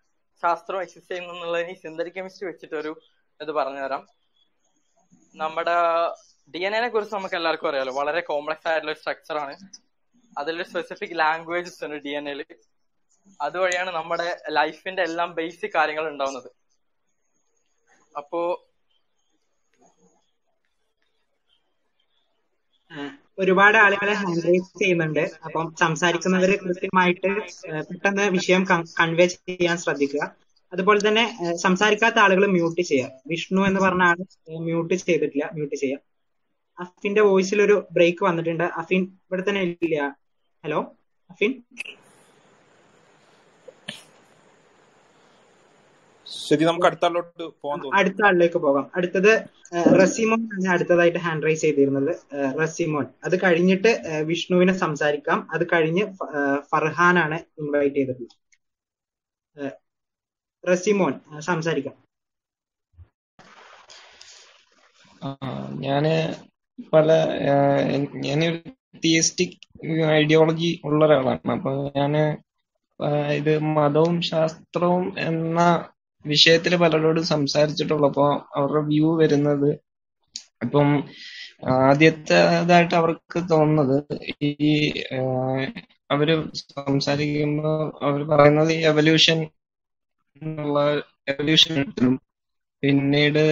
[0.43, 2.91] ശാസ്ത്രവും എക്സിസ്റ്റ് ചെയ്യുന്നു എന്നുള്ളതിന് സിന്തറ്റിക് കെമിസ്ട്രി വെച്ചിട്ടൊരു
[3.39, 4.03] ഇത് പറഞ്ഞു തരാം
[5.35, 5.75] നമ്മുടെ
[6.53, 7.93] ഡി എൻ എനെ കുറിച്ച് നമുക്ക് എല്ലാവർക്കും അറിയാലോ.
[7.93, 9.03] വളരെ കോംപ്ലക്സ് ആയിട്ടുള്ള ഒരു
[9.41, 9.53] ആണ്.
[10.37, 12.41] അതിലൊരു സ്പെസിഫിക് ലാംഗ്വേജസ് ഉണ്ട് ഡി എൻ എയിൽ
[13.41, 16.49] അതുവഴിയാണ് നമ്മുടെ ലൈഫിന്റെ എല്ലാം ബേസിക് കാര്യങ്ങൾ ഉണ്ടാവുന്നത്.
[18.17, 18.70] അപ്പോ
[23.39, 25.31] ഒരുപാട് ആളുകളെ ഹാൻഡ് റൈസ് ചെയ്യുന്നുണ്ട്.
[25.45, 27.29] അപ്പം സംസാരിക്കുന്നവര് കൃത്യമായിട്ട്
[27.89, 28.63] പെട്ടെന്ന് വിഷയം
[28.99, 30.23] കൺവേ ചെയ്യാൻ ശ്രദ്ധിക്കുക.
[30.73, 31.23] അതുപോലെ തന്നെ
[31.55, 33.09] സംസാരിക്കാത്ത ആളുകൾ മ്യൂട്ട് ചെയ്യുക.
[33.27, 34.15] വിഷ്ണു എന്ന് പറഞ്ഞ ആൾ
[34.59, 35.49] മ്യൂട്ട് ചെയ്തിട്ടില്ല.
[35.53, 35.99] മ്യൂട്ട് ചെയ്യാം.
[36.79, 38.63] അഫിന്റെ വോയിസിൽ ഒരു ബ്രേക്ക് വന്നിട്ടുണ്ട്.
[38.63, 40.15] അഫിൻ ഇവിടെ തന്നെ ഇല്ല.
[40.63, 40.79] ഹലോ
[41.29, 41.51] അഫിൻ?
[46.31, 47.97] ശരി നമുക്ക് അടുത്ത ആളിലോട്ട് പോകാൻ തോന്നുന്നു.
[47.97, 48.91] അടുത്ത ആളിലേക്ക് പോകാം.
[48.95, 49.31] അടുത്തത്
[50.01, 52.15] റസിമോൻ ആണ് അടുത്തതായിട്ട് ഹാൻഡ് റൈസ് ചെയ്തിരുന്നത്.
[52.61, 53.05] റസിമോൻ.
[53.23, 53.91] അത് കഴിഞ്ഞിട്ട്
[54.23, 55.47] വിഷ്ണുവിനെ സംസാരിക്കാം.
[55.51, 56.03] അത് കഴിഞ്ഞ്
[56.71, 59.71] ഫർഹാൻ ആണ് ഇൻവൈറ്റ് ചെയ്തിട്ടുള്ളത്.
[60.71, 61.95] റസിമോൻ സംസാരിക്കാം.
[65.81, 66.03] ഞാൻ
[66.93, 67.09] പല
[68.25, 68.59] ഞാനൊരു
[69.03, 69.57] തിയസ്റ്റിക്
[70.01, 71.51] ഐഡിയോളജി ഉള്ള ഒരാളാണ്.
[71.51, 72.13] അപ്പൊ ഞാൻ
[73.31, 75.59] ഇത് മതവും ശാസ്ത്രവും എന്ന
[76.25, 78.25] വിഷയത്തിൽ പലരോടും സംസാരിച്ചിട്ടുള്ളപ്പോ
[78.55, 79.69] അവരുടെ വ്യൂ വരുന്നത്
[80.63, 80.89] ഇപ്പം
[81.83, 83.97] ആദ്യത്തേതായിട്ട് അവർക്ക് തോന്നുന്നത്
[84.43, 84.71] ഈ
[86.09, 86.29] അവർ
[86.77, 89.39] സംസാരിക്കുമ്പോ അവർ പറയുന്നത് ഈ എവല്യൂഷൻ
[90.41, 90.79] എന്നുള്ള
[91.31, 91.75] എവല്യൂഷൻ
[92.83, 93.43] പിന്നീട്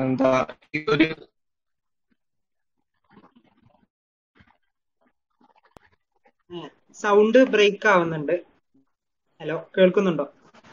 [0.00, 0.32] എന്താ
[0.88, 1.08] ഒരു
[6.96, 8.34] സൗണ്ട് ബ്രേക്ക് ആവുന്നുണ്ട്.
[9.40, 10.26] ഹലോ കേൾക്കുന്നുണ്ടോ?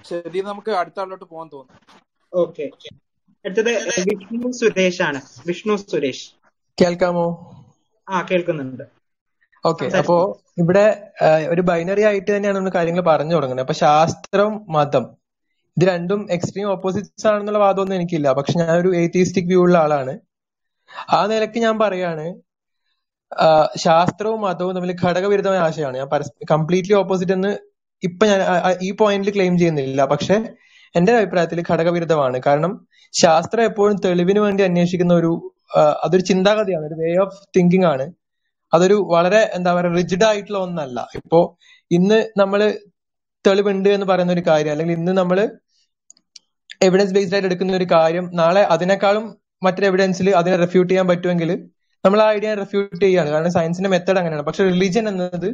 [0.10, 2.42] ശരി നമുക്ക് അടുത്ത ആളിലോട്ട് പോകാൻ തോന്നുന്നു.
[2.42, 2.70] ഓക്കെ.
[3.46, 3.72] അടുത്തത്
[4.10, 6.30] വിഷ്ണു സുരേഷ് ആണ് വിഷ്ണു സുരേഷ്.
[6.82, 7.26] കേൾക്കാമോ?
[8.10, 8.84] ആ കേൾക്കുന്നുണ്ട്.
[9.66, 11.12] ഓക്കെ അപ്പോ ഇവിടെ
[11.50, 13.64] ഒരു ബൈനറി ആയിട്ട് തന്നെയാണ് നമ്മൾ കാര്യങ്ങൾ പറഞ്ഞു തുടങ്ങുന്നത്.
[13.64, 15.06] അപ്പൊ ശാസ്ത്രം മതം
[15.78, 18.32] ഇത് രണ്ടും എക്സ്ട്രീം ഓപ്പോസിറ്റ്സ് ആണെന്നുള്ള വാദമൊന്നും എനിക്കില്ല.
[18.32, 20.20] പക്ഷെ ഞാനൊരു എയ്ത്തിസ്റ്റിക് വ്യൂ ഉള്ള ആളാണ്.
[21.10, 22.26] ആ നിലയ്ക്ക് ഞാൻ പറയാണ്
[23.78, 25.98] ശാസ്ത്രവും മതവും തമ്മിൽ ഘടകവിരുദ്ധമായ ആശയമാണ്.
[25.98, 26.10] ഞാൻ
[26.52, 27.58] കംപ്ലീറ്റ്ലി ഓപ്പോസിറ്റ് എന്ന്
[28.04, 28.42] ഇപ്പൊ ഞാൻ
[28.82, 30.06] ഈ പോയിന്റിൽ ക്ലെയിം ചെയ്യുന്നില്ല.
[30.06, 30.36] പക്ഷെ
[30.96, 32.42] എന്റെ അഭിപ്രായത്തിൽ ഘടകവിരുദ്ധമാണ്.
[32.46, 35.32] കാരണം ശാസ്ത്രം എപ്പോഴും തെളിവിന് വേണ്ടി അന്വേഷിക്കുന്ന ഒരു
[36.04, 38.06] അതൊരു ചിന്താഗതിയാണ് ഒരു വേ ഓഫ് തിങ്കിങ് ആണ്.
[38.74, 41.08] അതൊരു വളരെ എന്താ പറയുക റിജിഡ് ആയിട്ടുള്ള ഒന്നല്ല.
[41.16, 41.58] ഇപ്പോ
[41.92, 42.60] ഇന്ന് നമ്മൾ
[43.48, 45.38] തെളിവുണ്ട് എന്ന് പറയുന്ന ഒരു കാര്യം അല്ലെങ്കിൽ ഇന്ന് നമ്മൾ
[46.84, 49.26] എവിഡൻസ് ബേസ്ഡ് ആയിട്ട് എടുക്കുന്ന ഒരു കാര്യം നാളെ അതിനേക്കാളും
[49.64, 51.70] മറ്റൊരു എവിഡൻസിൽ അതിനെ റെഫ്യൂട്ട് ചെയ്യാൻ പറ്റുമെങ്കിൽ
[52.06, 53.30] നമ്മൾ ആ ഐഡിയ റെഫ്യൂട്ട് ചെയ്യാണ്.
[53.30, 54.46] കാരണം സയൻസിന്റെ മെത്തേഡ് അങ്ങനെയാണ്.
[54.46, 55.50] പക്ഷെ റിലീജിയൻ എന്നത്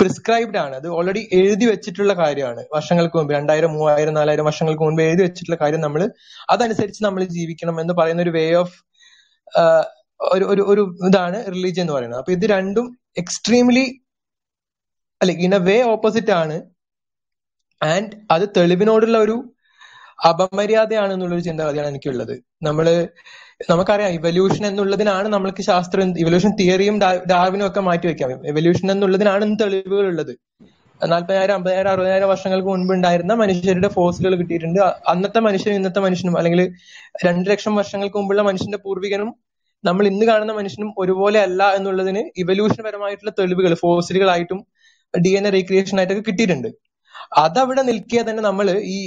[0.00, 0.74] പ്രിസ്ക്രൈബ്ഡ് ആണ്.
[0.76, 2.62] അത് ഓൾറെഡി എഴുതി വെച്ചിട്ടുള്ള കാര്യമാണ്.
[2.74, 6.02] വർഷങ്ങൾക്ക് മുമ്പ് രണ്ടായിരം മൂവായിരം നാലായിരം വർഷങ്ങൾക്ക് മുമ്പ് എഴുതി വെച്ചിട്ടുള്ള കാര്യം നമ്മൾ
[6.50, 8.76] അതനുസരിച്ച് നമ്മൾ ജീവിക്കണം എന്ന് പറയുന്ന ഒരു വേ ഓഫ്
[10.20, 12.20] ഒരു ഒരു ഒരു ഇതാണ് റിലീജിയൻ എന്ന് പറയുന്നത്.
[12.20, 12.86] അപ്പൊ ഇത് രണ്ടും
[13.18, 13.86] എക്സ്ട്രീംലി
[15.20, 16.56] അല്ലെ ഇൻ എ വേ ഓപ്പോസിറ്റ് ആണ്.
[17.80, 19.36] ആൻഡ് അത് തെളിവിനോടുള്ള ഒരു
[20.30, 22.34] അപമര്യാദയാണ് എന്നുള്ളൊരു ചിന്താഗതിയാണ് എനിക്കുള്ളത്.
[22.62, 22.86] നമ്മൾ
[23.70, 26.96] നമുക്കറിയാം ഇവല്യൂഷൻ എന്നുള്ളതിനാണ് നമ്മൾക്ക് ശാസ്ത്രം ഇവല്യൂഷൻ തിയറിയും
[27.32, 28.30] ഡാർവിനും ഒക്കെ മാറ്റി വെക്കാം.
[28.52, 30.32] ഇവല്യൂഷൻ എന്നുള്ളതിനാണ് തെളിവുകൾ ഉള്ളത്
[31.00, 34.80] നാല്പതിനായിരം അമ്പതിനായിരം അറുപതിനായിരം വർഷങ്ങൾക്ക് മുൻപ് ഉണ്ടായിരുന്ന മനുഷ്യരുടെ ഫോസിലുകൾ കിട്ടിയിട്ടുണ്ട്.
[35.12, 36.60] അന്നത്തെ മനുഷ്യനും ഇന്നത്തെ മനുഷ്യനും അല്ലെങ്കിൽ
[37.26, 39.30] രണ്ട് ലക്ഷം വർഷങ്ങൾക്ക് മുമ്പുള്ള മനുഷ്യന്റെ പൂർവികനും
[39.84, 44.60] നമ്മൾ ഇന്ന് കാണുന്ന മനുഷ്യനും ഒരുപോലെ അല്ല എന്നുള്ളതിന് ഇവല്യൂഷൻ പരമായിട്ടുള്ള തെളിവുകൾ ഫോസിലുകളായിട്ടും
[45.14, 46.68] ഡി എൻ എ റീക്രിയേഷൻ ആയിട്ടൊക്കെ കിട്ടിയിട്ടുണ്ട്.
[47.42, 48.66] അതവിടെ നിൽക്കെ തന്നെ നമ്മൾ
[48.96, 48.98] ഈ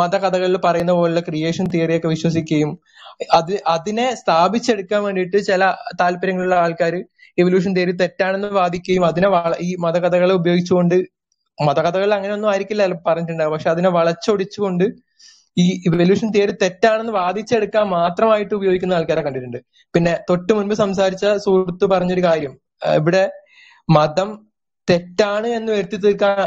[0.00, 2.70] മതകഥകളിൽ പറയുന്ന പോലുള്ള ക്രിയേഷൻ തിയറിയൊക്കെ വിശ്വസിക്കുകയും
[3.32, 5.64] അത് അതിനെ സ്ഥാപിച്ചെടുക്കാൻ വേണ്ടിയിട്ട് ചില
[6.00, 6.94] താല്പര്യങ്ങളുള്ള ആൾക്കാർ
[7.38, 9.28] എവല്യൂഷൻ തിയറി തെറ്റാണെന്ന് വാദിക്കുകയും അതിനെ
[9.68, 10.96] ഈ മതകഥകളെ ഉപയോഗിച്ചുകൊണ്ട്
[11.58, 14.86] മതകഥകൾ അങ്ങനെയൊന്നും ആയിരിക്കില്ല പറഞ്ഞിട്ടുണ്ടാവും പക്ഷെ അതിനെ വളച്ചൊടിച്ചുകൊണ്ട്
[15.56, 19.58] ഈ ഇവല്യൂഷൻ തിയറി തെറ്റാണെന്ന് വാദിച്ചെടുക്കാൻ മാത്രമായിട്ട് ഉപയോഗിക്കുന്ന ആൾക്കാരെ കണ്ടിട്ടുണ്ട്.
[19.94, 22.52] പിന്നെ തൊട്ടു മുൻപ് സംസാരിച്ച സുഹൃത്ത് പറഞ്ഞൊരു കാര്യം.
[23.00, 23.24] ഇവിടെ
[23.88, 24.28] മതം
[24.88, 26.38] തെറ്റാണ് എന്ന് വരുത്തി തീർക്കാൻ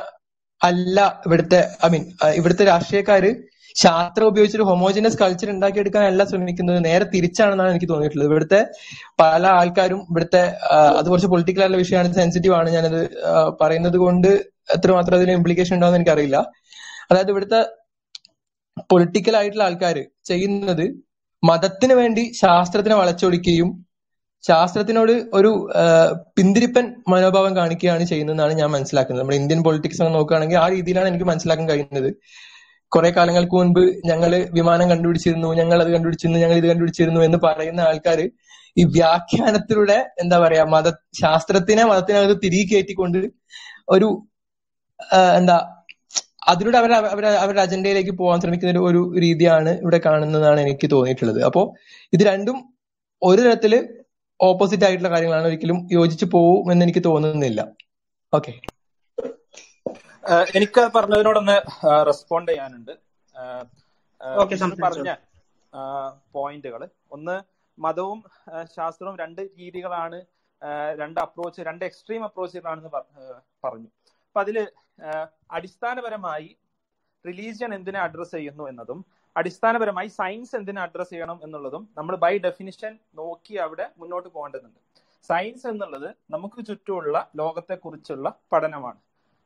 [0.62, 2.04] അല്ല ഇവിടുത്തെ ഐ മീൻ
[2.40, 3.30] ഇവിടുത്തെ രാഷ്ട്രീയക്കാര്
[3.84, 6.80] ശാസ്ത്രം ഉപയോഗിച്ചൊരു ഹൊമോജിനസ് കൾച്ചർ ഉണ്ടാക്കിയെടുക്കാനല്ല ശ്രമിക്കുന്നത്.
[6.88, 8.30] നേരെ തിരിച്ചാണെന്നാണ് എനിക്ക് തോന്നിയിട്ടുള്ളത്.
[8.32, 8.60] ഇവിടുത്തെ
[9.22, 10.44] പല ആൾക്കാരും ഇവിടുത്തെ
[11.00, 12.70] അത് കുറച്ച് പൊളിറ്റിക്കൽ ആയ വിഷയമാണ് സെൻസിറ്റീവ് ആണ്.
[12.78, 13.02] ഞാനത്
[13.62, 14.30] പറയുന്നത് കൊണ്ട്
[14.76, 16.38] എത്രമാത്രം അതിന് ഇംപ്ലിക്കേഷൻ ഉണ്ടാവുമെന്ന് എനിക്കറിയില്ല.
[17.10, 17.62] അതായത് ഇവിടുത്തെ
[18.92, 19.98] പൊളിറ്റിക്കൽ ആയിട്ടുള്ള ആൾക്കാർ
[20.30, 20.86] ചെയ്യുന്നത്
[21.50, 23.70] മതത്തിന് വേണ്ടി ശാസ്ത്രത്തിനെ വളച്ചൊടിക്കുകയും
[24.48, 25.52] ശാസ്ത്രത്തിനോട് ഒരു
[26.38, 29.22] പിന്തിരിപ്പൻ മനോഭാവം കാണിക്കുകയാണ് ചെയ്യുന്നതെന്നാണ് ഞാൻ മനസ്സിലാക്കുന്നത്.
[29.24, 32.10] നമ്മുടെ ഇന്ത്യൻ പൊളിറ്റിക്സ് നോക്കുകയാണെങ്കിൽ ആ രീതിയിലാണ് എനിക്ക് മനസ്സിലാക്കാൻ കഴിയുന്നത്.
[32.96, 38.20] കുറെ കാലങ്ങൾക്ക് മുൻപ് ഞങ്ങൾ വിമാനം കണ്ടുപിടിച്ചിരുന്നു ഞങ്ങൾ അത് കണ്ടുപിടിച്ചിരുന്നു ഞങ്ങൾ ഇത് കണ്ടുപിടിച്ചിരുന്നു എന്ന് പറയുന്ന ആൾക്കാർ
[38.78, 40.88] ഈ വ്യാഖ്യാനത്തിലൂടെ എന്താ പറയാ മത
[41.22, 43.20] ശാസ്ത്രത്തിനെ മതത്തിനകത്ത് തിരികെ കയറ്റിക്കൊണ്ട്
[43.90, 44.10] ഒരു
[45.38, 45.58] എന്താ
[46.48, 51.40] അതിലൂടെ അവർ അവർ അവരുടെ അജണ്ടയിലേക്ക് പോകാൻ ശ്രമിക്കുന്ന ഒരു രീതിയാണ് ഇവിടെ കാണുന്നതാണ് എനിക്ക് തോന്നിയിട്ടുള്ളത്.
[51.44, 51.62] അപ്പോ
[52.14, 52.58] ഇത് രണ്ടും
[53.22, 53.74] ഒരു തരത്തിൽ
[54.40, 57.62] ഓപ്പോസിറ്റ് ആയിട്ടുള്ള കാര്യങ്ങളാണ് ഒരിക്കലും യോജിച്ചു പോകും എന്ന് എനിക്ക് തോന്നുന്നില്ല.
[58.34, 58.54] ഓക്കെ.
[60.58, 61.56] എനിക്ക് പറഞ്ഞതിനോടൊന്ന്
[62.08, 62.94] റെസ്പോണ്ട് ചെയ്യാനുണ്ട്.
[64.86, 65.10] പറഞ്ഞ
[66.36, 66.82] പോയിന്റുകൾ
[67.16, 67.36] ഒന്ന്
[67.78, 68.20] മതവും
[68.76, 70.20] ശാസ്ത്രവും രണ്ട് രീതികളാണ്
[71.02, 72.92] രണ്ട് അപ്രോച്ച് രണ്ട് എക്സ്ട്രീം അപ്രോച്ചുകളാണെന്ന്
[73.66, 73.90] പറഞ്ഞു.
[74.28, 74.58] അപ്പൊ അതിൽ
[75.58, 76.50] അടിസ്ഥാനപരമായി
[77.26, 79.00] റിലീജിയൻ എന്തിനെ അഡ്രസ് ചെയ്യുന്നു എന്നതും
[79.36, 84.80] അടിസ്ഥാനപരമായി സയൻസ് എന്തിനെ അഡ്രസ് ചെയ്യണം എന്നുള്ളതും നമ്മൾ ബൈ ഡെഫിനിഷൻ നോക്കി അവിടെ മുന്നോട്ട് പോകേണ്ടതുണ്ട്.
[85.30, 89.00] സയൻസ് എന്നുള്ളത് നമുക്ക് ചുറ്റുമുള്ള ലോകത്തെക്കുറിച്ചുള്ള പഠനമാണ്.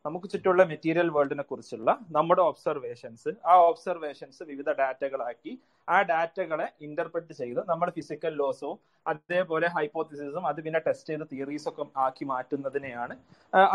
[0.05, 5.53] നമുക്ക് ചുറ്റുമുള്ള മെറ്റീരിയൽ വേൾഡിനെ കുറിച്ചുള്ള നമ്മുടെ ഒബ്സർവേഷൻസ് ആ ഒബ്സർവേഷൻസ് വിവിധ ഡാറ്റകളാക്കി
[5.89, 11.83] ആ ഡാറ്റകളെ ഇന്റർപ്രറ്റ് ചെയ്ത് നമ്മൾ ഫിസിക്കൽ ലോസും അതേപോലെ ഹൈപ്പോത്തിസിസും അത് പിന്നെ ടെസ്റ്റ് ചെയ്ത് തിയറീസ് ഒക്കെ
[12.05, 13.15] ആക്കി മാറ്റുന്നതിനെയാണ്.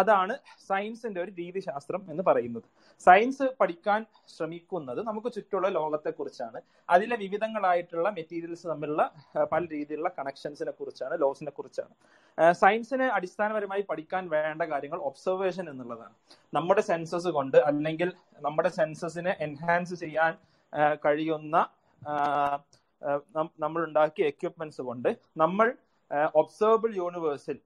[0.00, 0.35] അതാണ്
[0.68, 2.66] സയൻസിന്റെ ഒരു രീതിശാസ്ത്രം എന്ന് പറയുന്നത്.
[3.07, 4.00] സയൻസ് പഠിക്കാൻ
[4.37, 6.61] ശ്രമിക്കുന്നത് നമുക്ക് ചുറ്റുള്ള ലോകത്തെ കുറിച്ചാണ്.
[6.90, 9.05] അതിലെ വിവിധങ്ങളായിട്ടുള്ള മെറ്റീരിയൽസ് തമ്മിലുള്ള
[9.53, 11.94] പല രീതിയിലുള്ള കണക്ഷൻസിനെ കുറിച്ചാണ് ലോസിനെ കുറിച്ചാണ്.
[12.53, 16.14] സയൻസിനെ അടിസ്ഥാനപരമായി പഠിക്കാൻ വേണ്ട കാര്യങ്ങൾ ഒബ്സർവേഷൻ എന്നുള്ളതാണ്.
[16.55, 18.12] നമ്മുടെ സെൻസസ് കൊണ്ട് അല്ലെങ്കിൽ
[18.46, 20.35] നമ്മുടെ സെൻസസിനെ എൻഹാൻസ് ചെയ്യാൻ
[21.07, 21.57] കഴിയുന്ന
[23.64, 25.11] നമ്മൾ ഉണ്ടാക്കിയ എക്യുപ്മെന്റ്സ് കൊണ്ട്
[25.43, 25.67] നമ്മൾ
[26.40, 27.59] ഒബ്സർവബിൾ യൂണിവേഴ്സിൽ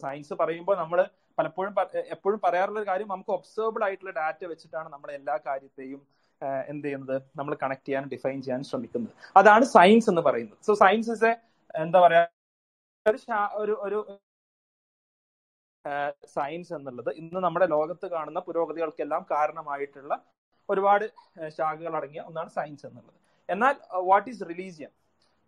[0.00, 0.98] സയൻസ് പറയുമ്പോൾ നമ്മൾ
[1.38, 1.72] പലപ്പോഴും
[2.14, 6.00] എപ്പോഴും പറയാറുള്ള ഒരു കാര്യം നമുക്ക് ഒബ്സർവബിൾ ആയിട്ടുള്ള ഡാറ്റ വെച്ചിട്ടാണ് നമ്മൾ എല്ലാ കാര്യത്തെയും
[6.72, 7.16] എന്ത് ചെയ്യുന്നത്?
[7.38, 9.12] നമ്മൾ കണക്ട് ചെയ്യാൻ ഡിഫൈൻ ചെയ്യാൻ ശ്രമിക്കുന്നത്.
[9.40, 10.58] അതാണ് സയൻസ് എന്ന് പറയുന്നത്.
[10.68, 11.32] സോ സയൻസ് ഇസ് എ
[11.84, 12.22] എന്താ പറയാ
[13.62, 13.98] ഒരു ഒരു
[16.36, 20.14] സയൻസ് എന്നുള്ളത് ഇന്ന് നമ്മുടെ ലോകത്ത് കാണുന്ന പുരോഗതികൾക്കെല്ലാം കാരണമായിട്ടുള്ള
[20.68, 21.04] ഒരുപാട്
[21.58, 23.18] ശാഖകൾ അടങ്ങിയ ഒന്നാണ് സയൻസ് എന്നുള്ളത്.
[23.48, 23.74] എന്നാൽ
[24.10, 24.92] വാട്ട് ഈസ് റിലീജിയൻ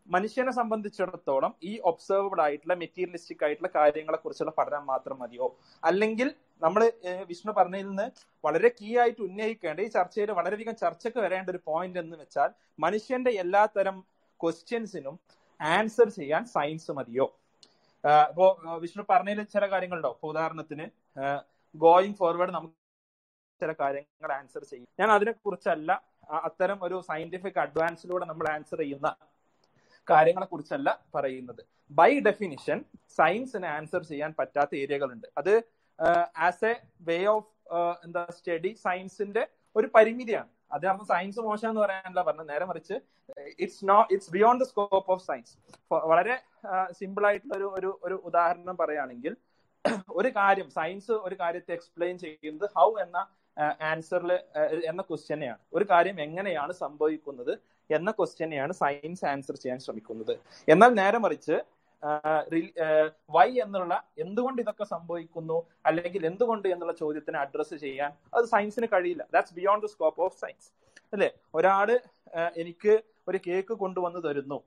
[0.09, 5.47] മനുഷ്യനെ സംബന്ധിച്ചിടത്തോളം ഈ ഒബ്സർവബിൾ ആയിട്ടുള്ള മെറ്റീരിയലിസ്റ്റിക് ആയിട്ടുള്ള കാര്യങ്ങളെ കുറിച്ചുള്ള പഠനം മാത്രം മതിയോ?
[5.85, 6.29] അല്ലെങ്കിൽ
[6.63, 6.83] നമ്മൾ
[7.31, 8.07] വിഷ്ണു പറഞ്ഞതിൽ നിന്ന്
[8.45, 13.63] വളരെ കീ ആയിട്ട് ഉന്നയിക്കേണ്ട ഈ ചർച്ചയിൽ വളരെയധികം ചർച്ചയ്ക്ക് വരേണ്ട ഒരു പോയിന്റ് എന്ന് വെച്ചാൽ മനുഷ്യന്റെ എല്ലാ
[13.77, 13.97] തരം
[14.41, 15.17] ക്വസ്റ്റ്യൻസിനും
[15.61, 17.27] ആൻസർ ചെയ്യാൻ സയൻസ് മതിയോ?
[18.31, 18.47] ഇപ്പോ
[18.83, 20.11] വിഷ്ണു പറഞ്ഞതിൽ ചില കാര്യങ്ങളുണ്ടോ?
[20.17, 20.87] ഇപ്പൊ ഉദാഹരണത്തിന്
[21.75, 22.77] ഗോയിങ് ഫോർവേഡ് നമുക്ക്
[23.61, 24.89] ചില കാര്യങ്ങൾ ആൻസർ ചെയ്യും.
[25.01, 25.91] ഞാൻ അതിനെ കുറിച്ചല്ല
[26.38, 29.09] അത്തരം ഒരു സയന്റിഫിക് അഡ്വാൻസിലൂടെ നമ്മൾ ആൻസർ ചെയ്യുന്ന
[30.09, 31.62] കാര്യങ്ങളെ കുറിച്ചല്ല പറയുന്നത്
[31.99, 32.79] ബൈ ഡെഫിനിഷൻ
[33.19, 35.55] സയൻസിന് ആൻസർ ചെയ്യാൻ പറ്റാത്ത ഏരിയകളുണ്ട് അത്
[36.49, 36.75] ആസ് എ
[37.09, 37.49] വേ ഓഫ്
[38.05, 39.43] എന്താ സ്റ്റഡി സയൻസിന്റെ
[39.77, 40.51] ഒരു പരിമിതിയാണ്.
[40.75, 42.49] അത് നമ്മൾ സയൻസ് മോശം എന്ന് പറയാനല്ല പറഞ്ഞത്.
[42.53, 42.97] നേരെ മറിച്ച്
[43.64, 45.53] it's no it's beyond the scope of science
[46.12, 46.35] വളരെ
[47.01, 49.35] സിമ്പിൾ ആയിട്ടുള്ള ഒരു ഒരു ഒരു ഉദാഹരണം പറയുകയാണെങ്കിൽ
[50.21, 53.19] ഒരു കാര്യം സയൻസ് ഒരു കാര്യത്തെ എക്സ്പ്ലെയിൻ ചെയ്യുന്നത് ഹൗ എന്ന
[53.90, 54.31] ആൻസറിൽ
[54.90, 55.61] എന്ന ക്വസ്റ്റ്യനെയാണ്.
[55.77, 57.53] ഒരു കാര്യം എങ്ങനെയാണ് സംഭവിക്കുന്നത്
[57.90, 60.35] എന്ന ക്വസ്റ്റ്യനെയാണ് സയൻസ് ആൻസർ ചെയ്യാൻ ശ്രമിക്കുന്നത്.
[60.73, 61.57] എന്നാൽ നേരെ മറിച്ച്
[63.37, 63.94] വൈ എന്നുള്ള
[64.25, 65.57] എന്തുകൊണ്ട് ഇതൊക്കെ സംഭവിക്കുന്നു
[65.88, 69.23] അല്ലെങ്കിൽ എന്തുകൊണ്ട് എന്നുള്ള ചോദ്യത്തിന് അഡ്രസ്സ് ചെയ്യാൻ അത് സയൻസിന് കഴിയില്ല.
[69.35, 70.68] That's beyond the scope of science
[71.14, 71.31] അല്ലെ?
[71.59, 71.88] ഒരാൾ
[72.62, 72.94] എനിക്ക്
[73.29, 74.59] ഒരു കേക്ക് കൊണ്ടുവന്ന് തരുന്നു.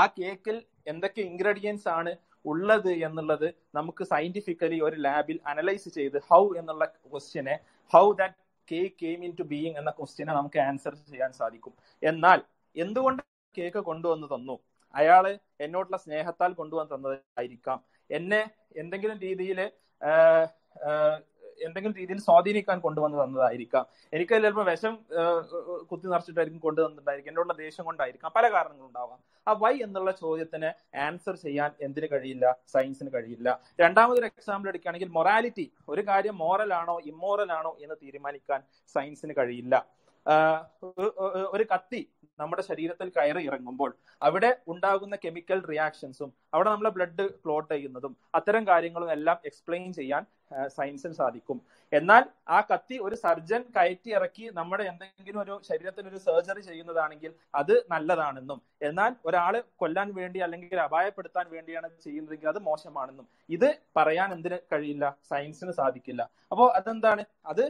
[0.00, 0.56] ആ കേക്കിൽ
[0.90, 2.12] എന്തൊക്കെ ഇൻഗ്രീഡിയൻസ് ആണ്
[2.50, 7.54] ഉള്ളത് എന്നുള്ളത് നമുക്ക് സയന്റിഫിക്കലി ഒരു ലാബിൽ അനലൈസ് ചെയ്ത് ഹൗ എന്നുള്ള ക്വസ്റ്റ്യനെ
[7.94, 8.34] how that
[8.72, 11.74] cake came into being എന്ന ക്വസ്റ്റ്യനെ നമുക്ക് ആൻസർ ചെയ്യാൻ സാധിക്കും.
[12.02, 12.42] എന്നാൽ
[12.76, 13.22] എന്തുകൊണ്ട്
[13.58, 14.56] കേക്ക് കൊണ്ടുവന്ന് തന്നു?
[14.94, 15.24] അയാൾ
[15.60, 17.78] എന്നോടുള്ള സ്നേഹത്താൽ കൊണ്ടുവന്ന് തന്നതായിരിക്കാം.
[18.10, 19.60] എന്നെ എന്തെങ്കിലും രീതിയിൽ
[21.66, 23.84] എന്തെങ്കിലും രീതിയിൽ സ്വാധീനിക്കാൻ കൊണ്ടുവന്നു തന്നതായിരിക്കാം.
[24.12, 24.94] എനിക്ക് ചിലപ്പോൾ വിഷം
[25.90, 27.30] കുത്തി നിറച്ചിട്ടായിരിക്കും കൊണ്ടുവന്നിട്ടുണ്ടായിരിക്കും.
[27.32, 28.32] എന്നോടുള്ള ദേഷ്യം കൊണ്ടായിരിക്കാം.
[28.36, 30.70] പല കാരണങ്ങളുണ്ടാവാം ആ വൈ എന്നുള്ള ചോദ്യത്തിന്
[31.06, 32.46] ആൻസർ ചെയ്യാൻ എന്തിനു കഴിയില്ല?
[32.72, 33.48] സയൻസിന് കഴിയില്ല.
[33.80, 35.66] രണ്ടാമതൊരു എക്സാമ്പിൾ എടുക്കുകയാണെങ്കിൽ മൊറാലിറ്റി.
[35.88, 38.62] ഒരു കാര്യം മോറൽ ആണോ ഇമ്മോറൽ ആണോ എന്ന് തീരുമാനിക്കാൻ
[38.94, 39.74] സയൻസിന് കഴിയില്ല.
[41.54, 42.00] ഒരു കത്തി
[42.40, 43.90] നമ്മുടെ ശരീരത്തിൽ കയറി ഇറങ്ങുമ്പോൾ
[44.22, 50.22] അവിടെ ഉണ്ടാകുന്ന കെമിക്കൽ റിയാക്ഷൻസും അവിടെ നമ്മളെ ബ്ലഡ് ക്ലോട്ട് ചെയ്യുന്നതും അത്തരം കാര്യങ്ങളും എല്ലാം എക്സ്പ്ലെയിൻ ചെയ്യാൻ
[50.76, 51.58] സയൻസിന് സാധിക്കും.
[51.92, 52.22] എന്നാൽ
[52.56, 58.58] ആ കത്തി ഒരു സർജൻ കയറ്റി ഇറക്കി നമ്മുടെ എന്തെങ്കിലും ഒരു ശരീരത്തിന് ഒരു സർജറി ചെയ്യുന്നതാണെങ്കിൽ അത് നല്ലതാണെന്നും
[58.88, 63.68] എന്നാൽ ഒരാളെ കൊല്ലാൻ വേണ്ടി അല്ലെങ്കിൽ അപായപ്പെടുത്താൻ വേണ്ടിയാണ് ചെയ്യുന്നതെങ്കിൽ അത് മോശമാണെന്നും ഇത്
[63.98, 65.04] പറയാൻ എന്തിന് കഴിയില്ല?
[65.30, 66.22] സയൻസിന് സാധിക്കില്ല.
[66.52, 67.24] അപ്പോൾ അതെന്താണ്?
[67.52, 67.64] അത്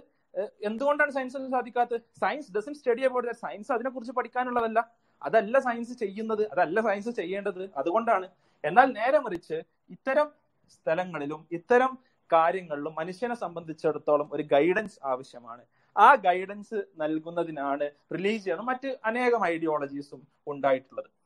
[0.62, 2.01] എന്തുകൊണ്ടാണ് സയൻസിന് സാധിക്കാത്തത്?
[2.01, 4.90] Science doesn't study about that science അതിനെക്കുറിച്ച് പഠിക്കാനുള്ളതല്ല.
[5.23, 6.51] അതല്ല സയൻസ് ചെയ്യുന്നത്.
[6.51, 7.71] അതല്ല സയൻസ് ചെയ്യേണ്ടത്.
[7.77, 8.29] അതുകൊണ്ടാണ്.
[8.64, 10.31] എന്നാൽ നേരെ മറിച്ച് ഇത്തരം
[10.71, 11.99] സ്ഥലങ്ങളിലും ഇത്തരം
[12.33, 15.64] കാര്യങ്ങളിലും മനുഷ്യനെ സംബന്ധിച്ചിടത്തോളം ഒരു ഗൈഡൻസ് ആവശ്യമാണ്.
[15.97, 21.22] ആ ഗൈഡൻസ് നൽകുന്നതിനാണ് റിലീജിയനും മറ്റ് അനേകം ഐഡിയോളജീസും ഉണ്ടായിട്ടുള്ളത്.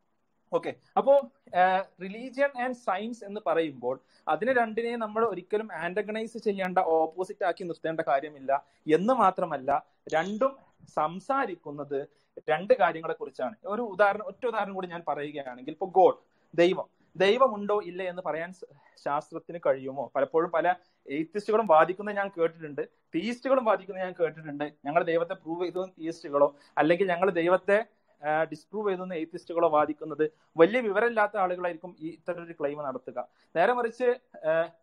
[0.53, 1.31] ഓക്കെ അപ്പോ
[2.03, 8.65] റിലീജിയൻ ആൻഡ് സയൻസ് എന്ന് പറയുമ്പോൾ അതിനെ രണ്ടിനെയും നമ്മൾ ഒരിക്കലും ആന്റഗണൈസ് ചെയ്യേണ്ട ഓപ്പോസിറ്റ് ആക്കി നിർത്തേണ്ട കാര്യമില്ല.
[8.87, 10.57] എന്ന് മാത്രമല്ല രണ്ടും
[10.95, 12.07] സംസാരിക്കുന്നത്
[12.51, 13.55] രണ്ട് കാര്യങ്ങളെ കുറിച്ചാണ്.
[13.67, 16.17] ഒരു ഉദാഹരണം ഒറ്റ ഉദാഹരണം കൂടി ഞാൻ പറയുകയാണെങ്കിൽ ഇപ്പൊ ഗോഡ്
[16.55, 16.97] ദൈവം.
[17.17, 18.53] ദൈവമുണ്ടോ ഇല്ല എന്ന് പറയാൻ
[19.05, 20.13] ശാസ്ത്രത്തിന് കഴിയുമോ?
[20.17, 20.75] പലപ്പോഴും പല
[21.09, 22.83] എയ്ത്തിസ്റ്റുകളും വാദിക്കുന്നത് ഞാൻ കേട്ടിട്ടുണ്ട്.
[23.15, 24.73] തീയിസ്റ്റുകളും വാദിക്കുന്നത് ഞാൻ കേട്ടിട്ടുണ്ട്.
[24.85, 27.85] ഞങ്ങൾ ദൈവത്തെ പ്രൂവ് ചെയ്തതും തീയിസ്റ്റുകളോ അല്ലെങ്കിൽ ഞങ്ങൾ ദൈവത്തെ
[28.51, 30.25] ഡിസ്പ്രൂവ് ചെയ്തെന്ന് എയ്ത്തിസ്റ്റുകളോ വാദിക്കുന്നത്
[30.61, 33.19] വലിയ വിവരമില്ലാത്ത ആളുകളായിരിക്കും ഈ ഇത്തരം ഒരു ക്ലെയിം നടത്തുക.
[33.57, 34.09] നേരെ മറിച്ച്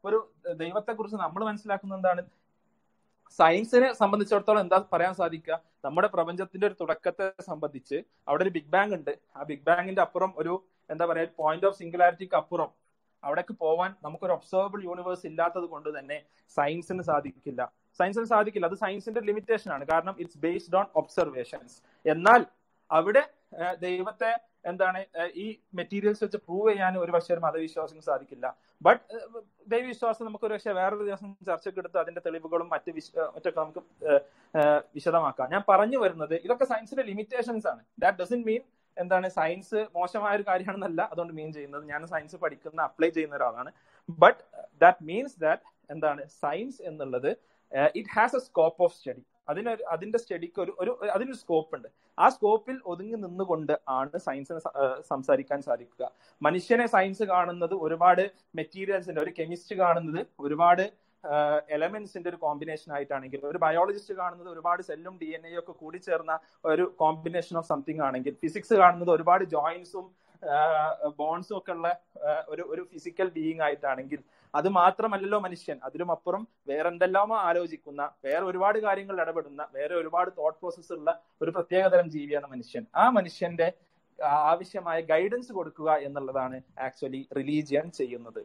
[0.07, 0.19] ഒരു
[0.63, 2.23] ദൈവത്തെ കുറിച്ച് നമ്മൾ മനസ്സിലാക്കുന്ന എന്താണ്?
[3.39, 5.55] സയൻസിനെ സംബന്ധിച്ചിടത്തോളം എന്താ പറയാൻ സാധിക്കുക?
[5.85, 9.13] നമ്മുടെ പ്രപഞ്ചത്തിന്റെ ഒരു തുടക്കത്തെ സംബന്ധിച്ച് അവിടെ ഒരു ബിഗ് ബാങ് ഉണ്ട്.
[9.37, 10.53] ആ ബിഗ് ബാങ്ങിന്റെ അപ്പുറം ഒരു
[10.93, 12.69] എന്താ പറയാ പോയിന്റ് ഓഫ് സിംഗുലാരിറ്റിക്ക് അപ്പുറം
[13.23, 16.17] അവിടേക്ക് പോവാൻ നമുക്കൊരു ഒബ്സർവബിൾ യൂണിവേഴ്സ് ഇല്ലാത്തത് കൊണ്ട് തന്നെ
[16.57, 17.61] സയൻസിന് സാധിക്കില്ല.
[17.99, 18.65] സയൻസിന് സാധിക്കില്ല.
[18.71, 19.83] അത് സയൻസിന്റെ ലിമിറ്റേഷൻ ആണ്.
[19.91, 22.41] കാരണം ഇറ്റ്സ് ബേസ്ഡ് ഓൺ ഒബ്സർവേഷൻസ് എന്നാൽ
[22.97, 23.23] അവിടെ
[23.85, 24.31] ദൈവത്തെ
[24.71, 24.99] എന്താണ്
[25.43, 25.45] ഈ
[25.77, 28.47] മെറ്റീരിയൽസ് വെച്ച് പ്രൂവ് ചെയ്യാൻ ഒരു പക്ഷേ ഒരു മതവിശ്വാസം സാധിക്കില്ല.
[28.85, 29.01] ബട്ട്
[29.73, 32.91] ദൈവവിശ്വാസം നമുക്ക് ഒരു പക്ഷേ വേറൊരു ദിവസം ചർച്ചയ്ക്ക് എടുത്ത് അതിന്റെ തെളിവുകളും മറ്റ്
[33.35, 33.81] മറ്റൊക്കെ നമുക്ക്
[34.97, 35.49] വിശദമാക്കാം.
[35.53, 37.83] ഞാൻ പറഞ്ഞു വരുന്നത് ഇതൊക്കെ സയൻസിന്റെ ലിമിറ്റേഷൻസ് ആണ്.
[38.03, 38.63] ദാറ്റ് ഡസൻ മീൻ
[38.97, 41.85] എന്താണ് സയൻസ് മോശമായ ഒരു കാര്യമാണെന്നല്ല അതുകൊണ്ട് മീൻ ചെയ്യുന്നത്.
[41.91, 43.71] ഞാൻ സയൻസ് പഠിക്കുന്ന അപ്ലൈ ചെയ്യുന്ന ഒരാളാണ്.
[44.23, 44.41] ബട്ട്
[44.83, 47.31] ദാറ്റ് മീൻസ് ദാറ്റ് എന്താണ് സയൻസ് എന്നുള്ളത്
[47.99, 52.29] it has a scope of study അതിനൊരു അതിന്റെ സ്റ്റഡിക്ക് ഒരു ഒരു അതിനൊരു സ്കോപ്പ് ഉണ്ട് ആ
[52.29, 54.61] സ്കോപ്പിൽ ഒതുങ്ങി നിന്നുകൊണ്ട് ആണ് സയൻസിനെ
[55.07, 56.03] സംസാരിക്കാൻ സാധിക്കുക.
[56.41, 58.23] മനുഷ്യനെ സയൻസ് കാണുന്നത് ഒരുപാട്
[58.55, 60.85] മെറ്റീരിയൽസിന്റെ ഒരു കെമിസ്റ്റ് കാണുന്നത് ഒരുപാട്
[61.69, 66.33] എലമെന്റ്സിന്റെ ഒരു കോമ്പിനേഷൻ ആയിട്ടാണെങ്കിൽ ഒരു ബയോളജിസ്റ്റ് കാണുന്നത് ഒരുപാട് സെല്ലും ഡി എൻ എ ഒക്കെ കൂടി ചേർന്ന
[66.65, 70.07] ഒരു കോമ്പിനേഷൻ ഓഫ് സംതിങ് ആണെങ്കിൽ ഫിസിക്സ് കാണുന്നത് ഒരുപാട് ജോയിൻസും
[71.17, 71.89] ബോൺസും ഒക്കെ ഉള്ള
[72.47, 74.19] ഒരു ഒരു ഫിസിക്കൽ ബീയിങ് ആയിട്ടാണെങ്കിൽ
[74.53, 75.77] അത് മാത്രമല്ലല്ലോ മനുഷ്യൻ.
[75.87, 81.09] അതിലും അപ്പുറം വേറെ എന്തെല്ലാമോ ആലോചിക്കുന്ന വേറെ ഒരുപാട് കാര്യങ്ങൾ ഇടപെടുന്ന വേറെ ഒരുപാട് തോട്ട് പ്രോസസ് ഉള്ള
[81.41, 82.83] ഒരു പ്രത്യേകതരം ജീവിയാണ് മനുഷ്യൻ.
[82.95, 83.67] ആ മനുഷ്യന്റെ
[84.49, 88.41] ആവശ്യമായ ഗൈഡൻസ് കൊടുക്കുക എന്നുള്ളതാണ് ആക്ച്വലി റിലീജിയൻ ചെയ്യുന്നത്.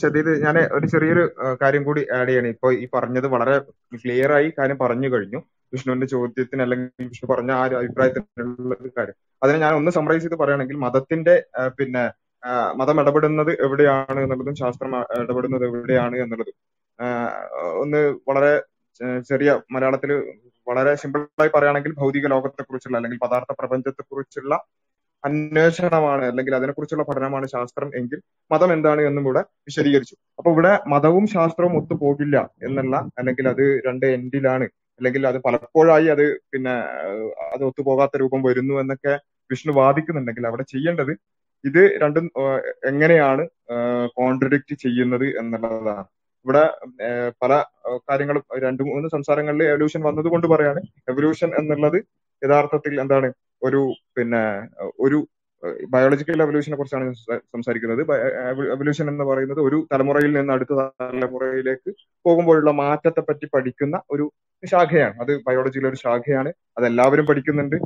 [0.00, 1.22] ശതീത് ഞാൻ ഒരു ചെറിയൊരു
[1.62, 2.50] കാര്യം കൂടി ആഡ് ചെയ്യണം.
[2.54, 3.56] ഇപ്പൊ ഈ പറഞ്ഞത് വളരെ
[4.02, 5.40] ക്ലിയർ ആയി കാര്യം പറഞ്ഞു കഴിഞ്ഞു.
[5.72, 9.16] വിഷ്ണുവിന്റെ ചോദ്യത്തിന് അല്ലെങ്കിൽ വിഷ്ണു പറഞ്ഞ ആ ഒരു അഭിപ്രായത്തിനുള്ള കാര്യം.
[9.42, 11.34] അതിനെ ഞാൻ ഒന്ന് സമറൈസ് ചെയ്ത് പറയുകയാണെങ്കിൽ മതത്തിന്റെ
[11.78, 12.04] പിന്നെ
[12.74, 16.56] മതം ഇടപെടുന്നത് എവിടെയാണ് എന്നുള്ളതും ശാസ്ത്രം ഇടപെടുന്നത് എവിടെയാണ് എന്നുള്ളതും.
[17.78, 18.62] ഒന്ന് വളരെ
[19.28, 20.10] ചെറിയ മലയാളത്തിൽ
[20.68, 24.64] വളരെ സിമ്പിളായി പറയുകയാണെങ്കിൽ ഭൗതിക ലോകത്തെക്കുറിച്ചുള്ള അല്ലെങ്കിൽ പദാർത്ഥ പ്രപഞ്ചത്തെ കുറിച്ചുള്ള
[25.24, 28.20] അന്വേഷണമാണ് അല്ലെങ്കിൽ അതിനെക്കുറിച്ചുള്ള പഠനമാണ് ശാസ്ത്രം എങ്കിൽ
[28.52, 30.16] മതം എന്താണ് എന്നും കൂടെ വിശദീകരിച്ചു.
[30.38, 36.72] അപ്പൊ ഇവിടെ മതവും ശാസ്ത്രവും ഒത്തുപോകില്ല എന്നുള്ള അല്ലെങ്കിൽ അത് രണ്ട് എൻഡിലാണ് അല്ലെങ്കിൽ അത് പലപ്പോഴായി അത് പിന്നെ
[37.52, 41.12] അത് ഒത്തുപോകാത്ത രൂപം വരുന്നു എന്നൊക്കെ വിഷ്ണു വാദിക്കുന്നുണ്ടെങ്കിൽ അവിടെ ചെയ്യേണ്ടത്
[41.64, 42.26] ഇത് രണ്ടും
[42.84, 43.42] എങ്ങനെയാണ്
[44.16, 46.04] കോൺട്രഡിക്റ്റ് ചെയ്യുന്നത് എന്നുള്ളതാണ്.
[46.44, 46.62] ഇവിടെ
[47.42, 47.52] പല
[48.10, 50.80] കാര്യങ്ങളും രണ്ടു മൂന്ന് സംസാരങ്ങളിൽ എവല്യൂഷൻ വന്നതുകൊണ്ട് പറയാണ്.
[51.08, 51.98] എവല്യൂഷൻ എന്നുള്ളത്
[52.42, 53.32] യഥാർത്ഥത്തിൽ എന്താണ്?
[53.62, 53.80] ഒരു
[54.16, 54.42] പിന്നെ
[55.00, 55.18] ഒരു
[55.94, 57.06] ബയോളജിക്കൽ എവല്യൂഷനെ കുറിച്ചാണ്
[57.54, 58.02] സംസാരിക്കുന്നത്.
[58.74, 61.90] എവല്യൂഷൻ എന്ന് പറയുന്നത് ഒരു തലമുറയിൽ നിന്ന് അടുത്ത തലമുറയിലേക്ക്
[62.26, 64.26] പോകുമ്പോഴുള്ള മാറ്റത്തെ പറ്റി പഠിക്കുന്ന ഒരു
[64.62, 65.14] ശാഖയാണ്.
[65.22, 66.50] അത് ബയോളജിയിലെ ഒരു ശാഖയാണ്.
[66.78, 67.76] അത് എല്ലാവരും പഠിക്കുന്നുണ്ട്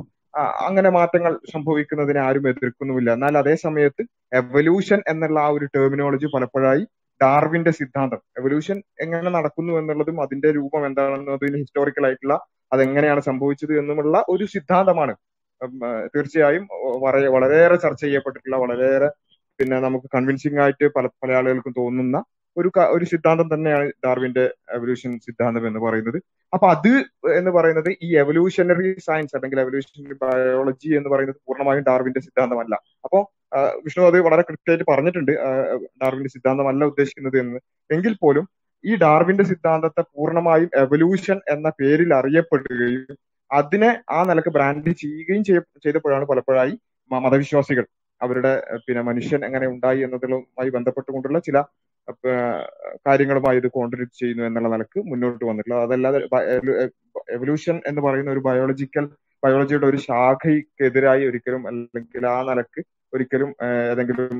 [0.67, 3.09] അങ്ങനെ മാറ്റങ്ങൾ സംഭവിക്കുന്നതിനെ ആരും എതിർക്കുന്നുമില്ല.
[3.17, 4.03] എന്നാൽ അതേ സമയത്ത്
[4.41, 6.83] എവല്യൂഷൻ എന്നുള്ള ആ ഒരു ടെർമിനോളജി പലപ്പോഴായി
[7.21, 8.21] ഡാർവിന്റെ സിദ്ധാന്തം.
[8.39, 12.35] എവല്യൂഷൻ എങ്ങനെ നടക്കുന്നു എന്നുള്ളതും അതിന്റെ രൂപം എന്താണെന്നതിന് ഹിസ്റ്റോറിക്കൽ ആയിട്ടുള്ള
[12.73, 15.13] അതെങ്ങനെയാണ് സംഭവിച്ചത് എന്നുമുള്ള ഒരു സിദ്ധാന്തമാണ്
[16.15, 19.09] തീർച്ചയായും വളരെ വളരെയേറെ ചർച്ച ചെയ്യപ്പെട്ടിട്ടുള്ള വളരെയേറെ
[19.59, 22.23] പിന്നെ നമുക്ക് കൺവിൻസിംഗ് ആയിട്ട് പല പല ആളുകൾക്കും തോന്നുന്ന
[22.57, 26.21] ഒരു ഒരു സിദ്ധാന്തം തന്നെയാണ് ഡാർവിന്റെ എവല്യൂഷൻ സിദ്ധാന്തം എന്ന് പറയുന്നത്.
[26.53, 32.75] അപ്പൊ അത് എന്ന് പറയുന്നത് ഈ എവല്യൂഷണറി സയൻസ് അല്ലെങ്കിൽ എവല്യൂഷണറി ബയോളജി എന്ന് പറയുന്നത് പൂർണമായും ഡാർവിന്റെ സിദ്ധാന്തമല്ല.
[33.05, 33.33] അപ്പോ
[33.85, 35.31] വിഷ്ണു അത് വളരെ കൃത്യമായിട്ട് പറഞ്ഞിട്ടുണ്ട്.
[36.03, 37.59] ഡാർവിന്റെ സിദ്ധാന്തമല്ല ഉദ്ദേശിക്കുന്നത് എന്ന്.
[37.91, 38.49] എങ്കിൽ പോലും
[38.85, 43.17] ഈ ഡാർവിന്റെ സിദ്ധാന്തത്തെ പൂർണമായും എവല്യൂഷൻ എന്ന പേരിൽ അറിയപ്പെടുകയും
[43.51, 45.43] അതിനെ ആ നിലയ്ക്ക് ബ്രാൻഡ് ചെയ്യുകയും
[45.83, 46.73] ചെയ്തപ്പോഴാണ് പലപ്പോഴായി
[47.11, 47.85] മതവിശ്വാസികൾ
[48.21, 48.51] അവരുടെ
[48.87, 51.57] പിന്നെ മനുഷ്യൻ എങ്ങനെ ഉണ്ടായി എന്നതുമായി ബന്ധപ്പെട്ടുകൊണ്ടുള്ള ചില
[53.07, 55.83] കാര്യങ്ങളുമായി ഇത് കോൺട്രിബ്യൂട്ട് ചെയ്യുന്നു എന്നുള്ള നിലയ്ക്ക് മുന്നോട്ട് വന്നിട്ടുള്ളത്.
[55.85, 56.19] അതല്ലാതെ
[57.33, 59.05] എവല്യൂഷൻ എന്ന് പറയുന്ന ഒരു ബയോളജിക്കൽ
[59.43, 62.81] ബയോളജിയുടെ ഒരു ശാഖയ്ക്കെതിരായി ഒരിക്കലും അല്ലെങ്കിൽ ആ നിലയ്ക്ക്
[63.13, 63.49] ഒരിക്കലും
[63.91, 64.37] ഏതെങ്കിലും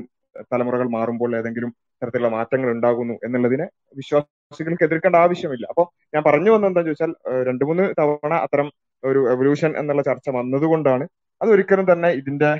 [0.52, 1.70] തലമുറകൾ മാറുമ്പോൾ ഏതെങ്കിലും
[2.02, 3.66] തരത്തിലുള്ള മാറ്റങ്ങൾ ഉണ്ടാകുന്നു എന്നുള്ളതിനെ
[3.96, 5.66] വിശ്വാസികൾക്ക് എതിർക്കേണ്ട ആവശ്യമില്ല.
[5.68, 8.68] അപ്പൊ ഞാൻ പറഞ്ഞു വന്നത് എന്താ ചോദിച്ചാൽ രണ്ടു മൂന്ന് തവണ അത്തരം
[9.02, 11.04] ഒരു എവല്യൂഷൻ എന്നുള്ള ചർച്ച വന്നതുകൊണ്ടാണ്
[11.40, 12.50] അത് ഒരിക്കലും തന്നെ ഇതിന്റെ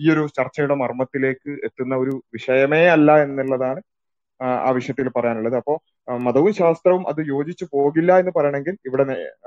[0.00, 3.80] ഈ ഒരു ചർച്ചയുടെ മർമ്മത്തിലേക്ക് എത്തുന്ന ഒരു വിഷയമേ അല്ല എന്നുള്ളതാണ്
[4.64, 5.56] ആ വിഷയത്തിൽ പറയാനുള്ളത്.
[5.60, 5.74] അപ്പോ
[6.26, 9.04] മതവും ശാസ്ത്രവും അത് യോജിച്ചു പോകില്ല എന്ന് പറയണമെങ്കിൽ ഇവിടെ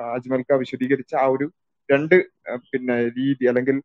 [0.09, 1.47] അജ്മൽക്ക വിശദീകരിച്ച ആ ഒരു
[1.89, 2.15] രണ്ട്
[2.71, 3.77] പിന്നെ രീതി അല്ലെങ്കിൽ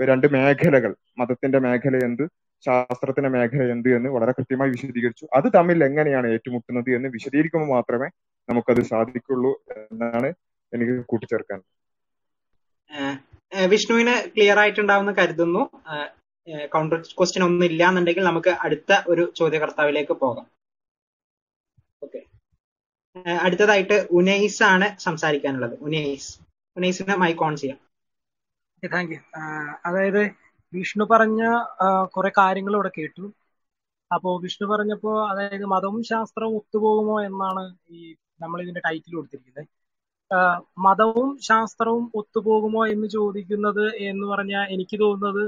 [0.00, 2.24] രണ്ട് മേഖലകൾ മതത്തിന്റെ മേഖല എന്ത്
[2.64, 5.24] ശാസ്ത്രത്തിന്റെ മേഖല എന്ത് എന്ന് വളരെ കൃത്യമായി വിശദീകരിച്ചു.
[5.38, 8.08] അത് തമ്മിൽ എങ്ങനെയാണ് ഏറ്റുമുട്ടുന്നത് എന്ന് വിശദീകരിക്കുമ്പോൾ മാത്രമേ
[8.48, 10.28] നമുക്കത് സാധിക്കുള്ളൂ എന്നാണ്
[10.72, 11.58] എനിക്ക് കൂട്ടിച്ചേർക്കാൻ
[13.72, 15.62] വിഷ്ണുവിന് ക്ലിയർ ആയിട്ടുണ്ടാവുമെന്ന് കരുതുന്നു.
[16.74, 20.46] കൗണ്ടർ ക്വസ്റ്റ്യൻ ഒന്നും ഇല്ല എന്നുണ്ടെങ്കിൽ നമുക്ക് അടുത്ത ഒരു ചോദ്യകർത്താവിലേക്ക് പോകാം.
[22.04, 22.20] ഓക്കെ
[23.46, 25.74] അടുത്തതായിട്ട് ഉനൈസ് ആണ് സംസാരിക്കാനുള്ളത്.
[25.86, 26.30] ഉനൈസ്.
[26.76, 27.78] ഉനൈസിന് മൈക്ക് ഓൺ ചെയ്യാം.
[28.82, 29.20] താങ്ക് യു
[29.88, 30.22] അതായത്
[30.72, 31.42] വിഷ്ണു പറഞ്ഞ
[32.14, 33.24] കുറെ കാര്യങ്ങൾ ഇവിടെ കേട്ടു.
[34.10, 37.62] അപ്പോ വിഷ്ണു പറഞ്ഞപ്പോ അതായത് മതവും ശാസ്ത്രവും ഒത്തുപോകുമോ എന്നാണ്
[37.96, 38.00] ഈ
[38.42, 39.66] നമ്മൾ ഇതിന്റെ ടൈറ്റിൽ കൊടുത്തിരിക്കുന്നത്.
[40.84, 45.42] മതവും ശാസ്ത്രവും ഒത്തുപോകുമോ എന്ന് ചോദിക്കുന്നത് എന്ന് പറഞ്ഞാൽ എനിക്ക് തോന്നുന്നത്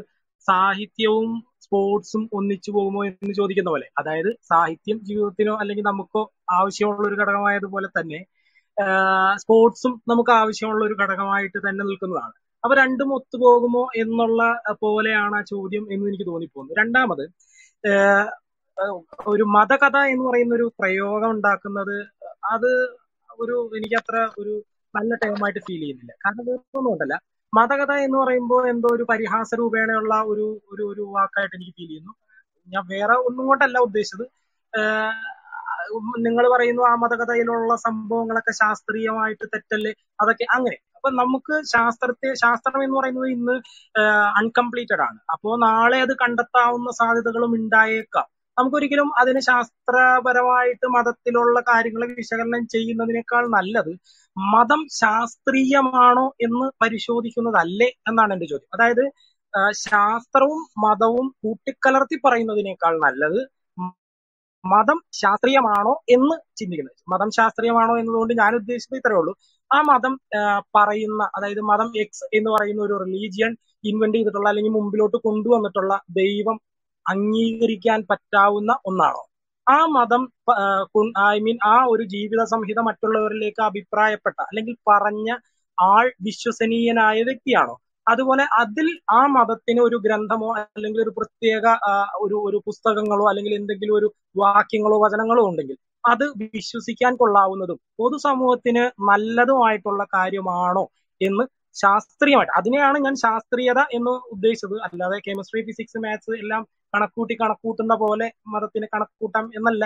[0.48, 1.30] സാഹിത്യവും
[1.64, 3.86] സ്പോർട്സും ഒന്നിച്ചു പോകുമോ എന്ന് ചോദിക്കുന്ന പോലെ.
[3.98, 6.22] അതായത് സാഹിത്യം ജീവിതത്തിനോ അല്ലെങ്കിൽ നമുക്കോ
[6.58, 8.20] ആവശ്യമുള്ള ഒരു ഘടകമായതുപോലെ തന്നെ
[9.42, 12.34] സ്പോർട്സും നമുക്ക് ആവശ്യമുള്ള ഒരു ഘടകമായിട്ട് തന്നെ നിൽക്കുന്നതാണ്.
[12.64, 14.40] അപ്പൊ രണ്ടും ഒത്തുപോകുമോ എന്നുള്ള
[14.82, 17.24] പോലെയാണ് ആ ചോദ്യം എന്ന് എനിക്ക് തോന്നിപ്പോകുന്നു രണ്ടാമത്
[19.26, 21.96] ഒരു മതകഥ എന്ന് പറയുന്ന ഒരു പ്രയോഗം ഉണ്ടാക്കുന്നത്
[22.52, 22.70] അത്
[23.38, 24.54] ഒരു എനിക്ക് അത്ര ഒരു
[24.94, 26.12] നല്ല ടൈമായിട്ട് ഫീൽ ചെയ്യുന്നില്ല.
[26.26, 27.16] കാരണം വേറൊന്നും കൊണ്ടല്ല
[27.52, 32.12] മതകഥ എന്ന് പറയുമ്പോൾ എന്തോ ഒരു പരിഹാസ രൂപേണയുള്ള ഒരു ഒരു ഒരു വാക്കായിട്ട് എനിക്ക് ഫീൽ ചെയ്യുന്നു.
[32.68, 34.26] ഞാൻ വേറെ ഒന്നും കൊണ്ടല്ല ഉദ്ദേശിച്ചത്.
[36.18, 39.92] നിങ്ങൾ പറയുന്നു ആ മതകഥയിലുള്ള സംഭവങ്ങളൊക്കെ ശാസ്ത്രീയമായിട്ട് തെറ്റല്ലേ?
[40.20, 40.76] അതൊക്കെ അങ്ങനെ.
[40.96, 43.54] അപ്പൊ നമുക്ക് ശാസ്ത്രത്തെ ശാസ്ത്രം എന്ന് പറയുന്നത് ഇന്ന്
[44.36, 45.18] അൺകംപ്ലീറ്റഡ് ആണ്.
[45.32, 48.28] അപ്പോ നാളെ അത് കണ്ടെത്താവുന്ന സാധ്യതകളും ഉണ്ടായേക്കാം.
[48.58, 53.92] നമുക്കൊരിക്കലും അതിന് ശാസ്ത്രപരമായിട്ട് മതത്തിലുള്ള കാര്യങ്ങൾ വിശകലനം ചെയ്യുന്നതിനേക്കാൾ നല്ലത്
[54.36, 58.70] മതം ശാസ്ത്രീയമാണോ എന്ന് പരിശോധിക്കുന്നതല്ലേ എന്നാണ് എന്റെ ചോദ്യം.
[58.76, 59.04] അതായത്
[59.84, 63.40] ശാസ്ത്രവും മതവും കൂട്ടിക്കലർത്തി പറയുന്നതിനേക്കാൾ നല്ലത്
[64.64, 66.96] മതം ശാസ്ത്രീയമാണോ എന്ന് ചിന്തിക്കുന്നത്.
[67.12, 69.32] മതം ശാസ്ത്രീയമാണോ എന്നതുകൊണ്ട് ഞാൻ ഉദ്ദേശിച്ചത് ഇത്രയേ ഉള്ളൂ.
[69.70, 70.14] ആ മതം
[70.76, 73.52] പറയുന്ന അതായത് മതം എക്സ് എന്ന് പറയുന്ന ഒരു റിലീജിയൻ
[73.84, 76.56] ഇൻവെന്റ് ചെയ്തിട്ടുള്ള അല്ലെങ്കിൽ മുമ്പിലോട്ട് കൊണ്ടുവന്നിട്ടുള്ള ദൈവം
[77.08, 79.22] അംഗീകരിക്കാൻ പറ്റാവുന്ന ഒന്നാണോ?
[79.66, 80.22] ആ മതം
[81.26, 85.28] ഐ മീൻ ആ ഒരു ജീവിത സംഹിത മറ്റുള്ളവരിലേക്ക് അഭിപ്രായപ്പെട്ട അല്ലെങ്കിൽ പറഞ്ഞ
[85.78, 87.74] ആൾ വിശ്വസനീയനായ വ്യക്തിയാണോ?
[88.06, 91.64] അതുപോലെ അതിൽ ആ മതത്തിന് ഒരു ഗ്രന്ഥമോ അല്ലെങ്കിൽ ഒരു പ്രത്യേക
[92.20, 100.84] ഒരു ഒരു പുസ്തകങ്ങളോ അല്ലെങ്കിൽ എന്തെങ്കിലും ഒരു വാക്യങ്ങളോ വചനങ്ങളോ ഉണ്ടെങ്കിൽ അത് വിശ്വസിക്കാൻ കൊള്ളാവുന്നതും പൊതുസമൂഹത്തിന് നല്ലതുമായിട്ടുള്ള കാര്യമാണോ
[101.20, 101.44] എന്ന്
[101.82, 102.52] ശാസ്ത്രീയമായിട്ട്.
[102.60, 104.76] അതിനെയാണ് ഞാൻ ശാസ്ത്രീയത എന്ന് ഉദ്ദേശിച്ചത്.
[104.88, 106.62] അല്ലാതെ കെമിസ്ട്രി ഫിസിക്സ് മാത്സ് എല്ലാം
[106.94, 109.84] കണക്കൂട്ടി കണക്കൂട്ടുന്ന പോലെ മതത്തിന് കണക്കൂട്ടാം എന്നല്ല.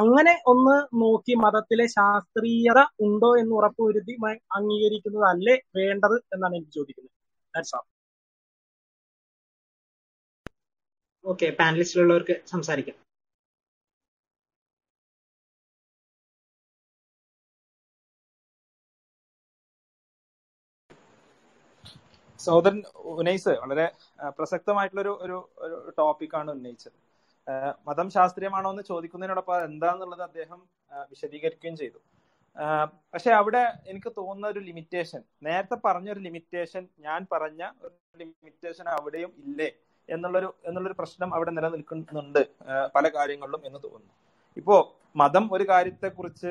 [0.00, 4.14] അങ്ങനെ ഒന്ന് നോക്കി മതത്തിലെ ശാസ്ത്രീയത ഉണ്ടോ എന്ന് ഉറപ്പുവരുത്തി
[4.58, 7.14] അംഗീകരിക്കുന്നതല്ലേ വേണ്ടത് എന്നാണ് എനിക്ക് ചോദിക്കുന്നത്.
[11.24, 12.96] ഓക്കെ പാനലിസ്റ്റിലുള്ളവർക്ക് സംസാരിക്കാം.
[22.44, 23.86] സഹോദരൻ ഉന്നയിച്ച് വളരെ
[24.38, 26.98] പ്രസക്തമായിട്ടുള്ള ഒരു ഒരു ടോപ്പിക്കാണ് ഉന്നയിച്ചത്.
[27.88, 30.60] മതം ശാസ്ത്രീയമാണോ എന്ന് ചോദിക്കുന്നതിനോടൊപ്പം എന്താന്നുള്ളത് അദ്ദേഹം
[31.10, 31.98] വിശദീകരിക്കുകയും ചെയ്തു.
[33.12, 39.32] പക്ഷെ അവിടെ എനിക്ക് തോന്നുന്ന ഒരു ലിമിറ്റേഷൻ നേരത്തെ പറഞ്ഞ ഒരു ലിമിറ്റേഷൻ ഞാൻ പറഞ്ഞ ഒരു ലിമിറ്റേഷൻ അവിടെയും
[39.44, 39.68] ഇല്ലേ
[40.08, 42.40] എന്നുള്ളൊരു എന്നുള്ളൊരു പ്രശ്നം അവിടെ നിലനിൽക്കുന്നുണ്ട്
[42.94, 44.14] പല കാര്യങ്ങളിലും എന്ന് തോന്നുന്നു.
[44.56, 44.76] ഇപ്പോ
[45.16, 46.50] മതം ഒരു കാര്യത്തെ കുറിച്ച്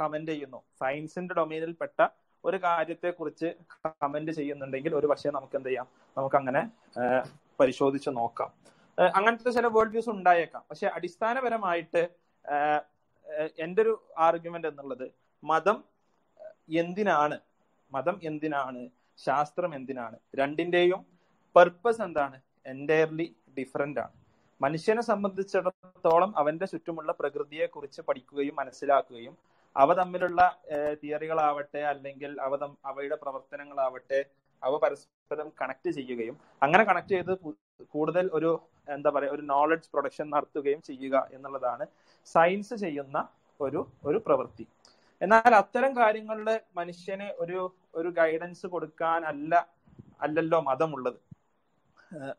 [0.00, 0.60] കമന്റ് ചെയ്യുന്നു.
[0.80, 2.00] സയൻസിന്റെ ഡൊമൈനിൽ പെട്ട
[2.44, 3.54] ഒരു കാര്യത്തെ കുറിച്ച്
[3.86, 5.86] കമന്റ് ചെയ്യുന്നുണ്ടെങ്കിൽ ഒരു പക്ഷേ നമുക്ക് എന്ത് ചെയ്യാം?
[6.16, 6.70] നമുക്ക് അങ്ങനെ
[7.60, 8.50] പരിശോധിച്ച് നോക്കാം.
[9.14, 10.64] അങ്ങനത്തെ ചില വേൾഡ് വ്യൂസ് ഉണ്ടായേക്കാം.
[10.70, 12.02] പക്ഷെ അടിസ്ഥാനപരമായിട്ട്
[13.58, 15.06] എന്റെ ഒരു ആർഗ്യുമെന്റ് എന്നുള്ളത്
[15.44, 15.84] മതം
[16.74, 17.38] എന്തിനാണ്?
[17.92, 18.88] മതം എന്തിനാണ്?
[19.18, 20.16] ശാസ്ത്രം എന്തിനാണ്?
[20.36, 21.06] രണ്ടിന്റെയും
[21.56, 22.40] പർപ്പസ് എന്താണ്?
[22.66, 24.14] എന്റയർലി ഡിഫറെന്റ് ആണ്.
[24.60, 30.40] മനുഷ്യനെ സംബന്ധിച്ചിടത്തോളം അവന്റെ ചുറ്റുമുള്ള പ്രകൃതിയെ കുറിച്ച് പഠിക്കുകയും മനസ്സിലാക്കുകയും അവ തമ്മിലുള്ള
[31.02, 32.52] തിയറികളാവട്ടെ അല്ലെങ്കിൽ അവ
[32.90, 34.20] അവയുടെ പ്രവർത്തനങ്ങളാവട്ടെ
[34.62, 37.32] അവ പരസ്പരം കണക്ട് ചെയ്യുകയും അങ്ങനെ കണക്ട് ചെയ്ത്
[37.94, 38.50] കൂടുതൽ ഒരു
[38.94, 41.84] എന്താ പറയുക ഒരു നോളജ് പ്രൊഡക്ഷൻ നടത്തുകയും ചെയ്യുക എന്നുള്ളതാണ്
[42.26, 43.18] സയൻസ് ചെയ്യുന്ന
[43.60, 44.64] ഒരു ഒരു പ്രവൃത്തി.
[45.20, 47.58] എന്നാൽ അത്തരം കാര്യങ്ങളിൽ മനുഷ്യന് ഒരു
[47.98, 49.52] ഒരു ഗൈഡൻസ് കൊടുക്കാൻ അല്ല
[50.20, 51.18] അല്ലല്ലോ മതമുള്ളത്.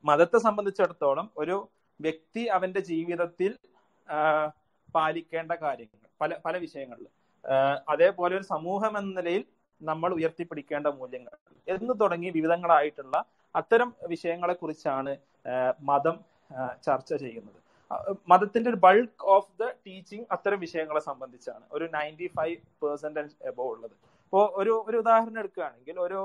[0.10, 1.56] മതത്തെ സംബന്ധിച്ചിടത്തോളം ഒരു
[2.00, 3.52] വ്യക്തി അവന്റെ ജീവിതത്തിൽ
[4.96, 7.08] പാലിക്കേണ്ട കാര്യങ്ങൾ പല പല വിഷയങ്ങളിൽ.
[7.88, 9.44] അതേപോലെ ഒരു സമൂഹം എന്ന നിലയിൽ
[9.82, 11.34] നമ്മൾ ഉയർത്തിപ്പിടിക്കേണ്ട മൂല്യങ്ങൾ.
[11.68, 13.16] എന്ന് തുടങ്ങി വിവിധങ്ങളായിട്ടുള്ള
[13.56, 15.12] അത്തരം വിഷയങ്ങളെ കുറിച്ചാണ്
[15.90, 16.16] മതം
[16.86, 17.60] ചർച്ച ചെയ്യുന്നത്.
[18.32, 21.64] മതത്തിന്റെ ഒരു ബൾക്ക് ഓഫ് ദ ടീച്ചിങ് അത്തരം വിഷയങ്ങളെ സംബന്ധിച്ചാണ്.
[21.72, 23.96] ഒരു നയന്റി ഫൈവ് പെർസെന്റേജ് എബോ ഉള്ളത്.
[24.26, 26.22] ഇപ്പോ ഒരു ഒരു ഉദാഹരണം എടുക്കുകയാണെങ്കിൽ ഒരു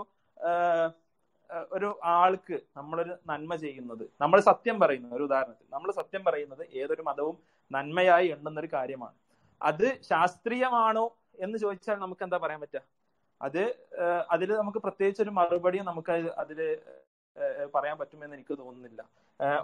[1.72, 7.37] ഒരു ആൾക്ക് നമ്മളൊരു നന്മ ചെയ്യുന്നത് നമ്മൾ സത്യം പറയുന്നത് ഒരു ഉദാഹരണത്തിൽ നമ്മൾ സത്യം പറയുന്നത് ഏതൊരു മതവും
[7.70, 9.16] നന്മയായി എണ്ണുന്ന ഒരു കാര്യമാണ്.
[9.62, 11.07] അത് ശാസ്ത്രീയമാണോ
[11.44, 12.83] എന്ന് ചോദിച്ചാൽ നമുക്ക് എന്താ പറയാൻ പറ്റുക?
[13.40, 13.62] അത്
[14.31, 16.59] അതിൽ നമുക്ക് പ്രത്യേകിച്ച് ഒരു മറുപടിയും നമുക്ക് അതിൽ
[17.75, 19.01] പറയാൻ പറ്റുമെന്ന് എനിക്ക് തോന്നുന്നില്ല.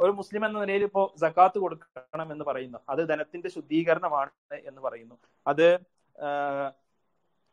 [0.02, 2.78] ഒരു മുസ്ലിം എന്ന നിലയിൽ ഇപ്പോ ജക്കാത്ത് കൊടുക്കണം എന്ന് പറയുന്നു.
[2.88, 4.30] അത് ധനത്തിന്റെ ശുദ്ധീകരണമാണ്
[4.70, 5.16] എന്ന് പറയുന്നു.
[5.46, 5.66] അത്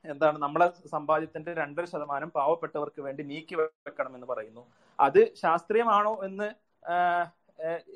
[0.05, 4.63] എന്താണ് നമ്മളെ സമ്പാദ്യത്തിന്റെ രണ്ടര ശതമാനം പാവപ്പെട്ടവർക്ക് വേണ്ടി നീക്കി വെക്കണം എന്ന് പറയുന്നു.
[4.99, 6.47] അത് ശാസ്ത്രീയമാണോ എന്ന്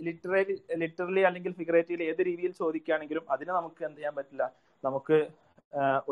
[0.05, 4.43] ലിറ്ററലി ലിറ്ററലി അല്ലെങ്കിൽ ഫിഗറേറ്റീവ്ലി ഏത് രീതിയിൽ ചോദിക്കുകയാണെങ്കിലും അതിന് നമുക്ക് എന്ത് ചെയ്യാൻ പറ്റില്ല.
[4.83, 5.17] നമുക്ക്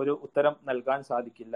[0.01, 1.55] ഒരു ഉത്തരം നൽകാൻ സാധിക്കില്ല.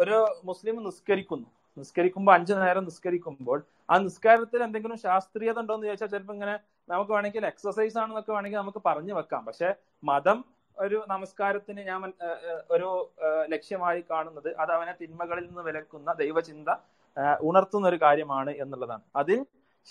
[0.00, 0.16] ഒരു
[0.48, 1.48] മുസ്ലിം നിസ്കരിക്കുന്നു.
[1.76, 3.58] നിസ്കരിക്കുമ്പോൾ അഞ്ചു നേരം നിസ്കരിക്കുമ്പോൾ
[3.90, 6.54] ആ നിസ്കാരത്തിൽ എന്തെങ്കിലും ശാസ്ത്രീയത ഉണ്ടോ എന്ന് ചോദിച്ചാൽ ചിലപ്പോൾ ഇങ്ങനെ
[6.92, 9.42] നമുക്ക് വേണമെങ്കിൽ എക്സസൈസ് ആണെന്നൊക്കെ വേണമെങ്കിൽ നമുക്ക് പറഞ്ഞു വെക്കാം.
[9.48, 9.70] പക്ഷെ
[10.10, 10.38] മതം
[10.78, 12.00] ഒരു നമസ്കാരത്തിന് ഞാൻ
[12.74, 12.88] ഒരു
[13.54, 16.70] ലക്ഷ്യമായി കാണുന്നത് അത് അവനെ തിന്മകളിൽ നിന്ന് വിലക്കുന്ന ദൈവചിന്ത
[17.48, 19.04] ഉണർത്തുന്ന ഒരു കാര്യമാണ് എന്നുള്ളതാണ്.
[19.22, 19.40] അതിൽ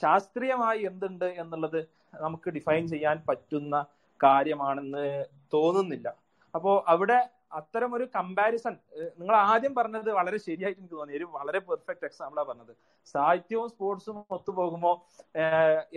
[0.01, 1.79] ശാസ്ത്രീയമായി എന്തുണ്ട് എന്നുള്ളത്
[2.21, 3.85] നമുക്ക് ഡിഫൈൻ ചെയ്യാൻ പറ്റുന്ന
[4.23, 5.05] കാര്യമാണെന്ന്
[5.53, 6.07] തോന്നുന്നില്ല.
[6.55, 7.19] അപ്പോ അവിടെ
[7.59, 8.73] അത്തരം ഒരു കമ്പാരിസൺ
[9.19, 11.13] നിങ്ങൾ ആദ്യം പറഞ്ഞത് വളരെ ശരിയായിട്ട് എനിക്ക് തോന്നി.
[11.17, 12.73] ഒരു വളരെ പെർഫെക്റ്റ് എക്സാമ്പിളാണ് പറഞ്ഞത്.
[13.13, 14.93] സാഹിത്യവും സ്പോർട്സും ഒത്തുപോകുമോ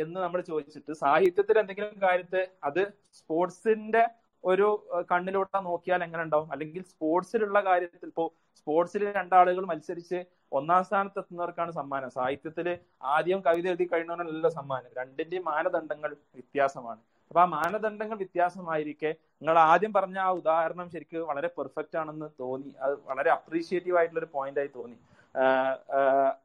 [0.03, 2.83] എന്ന് നമ്മൾ ചോദിച്ചിട്ട് സാഹിത്യത്തിൽ എന്തെങ്കിലും കാര്യത്തെ അത്
[3.19, 4.05] സ്പോർട്സിന്റെ
[4.45, 4.69] ഒരു
[5.13, 6.49] കണ്ണിലൂടെ നോക്കിയാൽ എങ്ങനെ ഉണ്ടാവും?
[6.53, 8.27] അല്ലെങ്കിൽ സ്പോർട്സിലുള്ള കാര്യത്തിൽ ഇപ്പോ
[8.59, 10.19] സ്പോർട്സിൽ രണ്ടാളുകൾ മത്സരിച്ച്
[10.53, 12.11] ഒന്നാം സ്ഥാനത്ത് എത്തുന്നവർക്കാണ് സമ്മാനം.
[12.17, 12.69] സാഹിത്യത്തിൽ
[13.15, 14.91] ആദ്യം കവിത എഴുതി കഴിഞ്ഞവനല്ല സമ്മാനം.
[14.99, 17.01] രണ്ടിന്റെയും മാനദണ്ഡങ്ങൾ വ്യത്യാസമാണ്.
[17.31, 22.73] അപ്പൊ ആ മാനദണ്ഡങ്ങൾ വ്യത്യാസമായിരിക്കെ നിങ്ങൾ ആദ്യം പറഞ്ഞ ആ ഉദാഹരണം ശരിക്കും വളരെ പെർഫെക്റ്റ് ആണെന്ന് തോന്നി.
[22.85, 24.99] അത് വളരെ അപ്രീഷിയേറ്റീവ് ആയിട്ടുള്ള ഒരു പോയിന്റ് ആയി തോന്നി.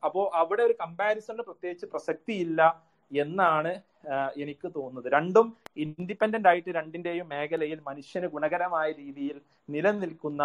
[0.05, 2.61] അപ്പോ അവിടെ ഒരു കമ്പാരിസണിന് പ്രത്യേകിച്ച് പ്രസക്തി ഇല്ല
[3.11, 3.71] എന്നാണ്
[4.43, 5.07] എനിക്ക് തോന്നുന്നത്.
[5.15, 5.47] രണ്ടും
[5.83, 9.37] ഇൻഡിപെൻഡന്റ് ആയിട്ട് രണ്ടിന്റെയും മേഖലയിൽ മനുഷ്യന് ഗുണകരമായ രീതിയിൽ
[9.69, 10.43] നിലനിൽക്കുന്ന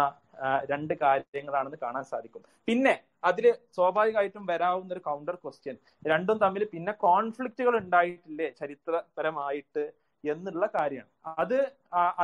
[0.71, 2.43] രണ്ട് കാര്യങ്ങളാണെന്ന് കാണാൻ സാധിക്കും.
[2.67, 5.75] പിന്നെ അതിൽ സ്വാഭാവികമായിട്ടും വരാവുന്ന ഒരു കൗണ്ടർ ക്വസ്റ്റ്യൻ
[6.11, 9.85] രണ്ടും തമ്മിൽ പിന്നെ കോൺഫ്ലിക്റ്റുകൾ ഉണ്ടായിട്ടില്ലേ ചരിത്രപരമായിട്ട്
[10.23, 11.11] എന്നുള്ള കാര്യമാണ്.
[11.43, 11.57] അത്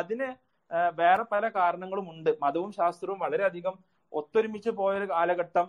[0.01, 0.27] അതിന്
[0.99, 2.31] വേറെ പല കാരണങ്ങളും ഉണ്ട്.
[2.43, 3.75] മതവും ശാസ്ത്രവും വളരെയധികം
[4.11, 5.67] ഒത്തൊരുമിച്ച് പോയൊരു കാലഘട്ടം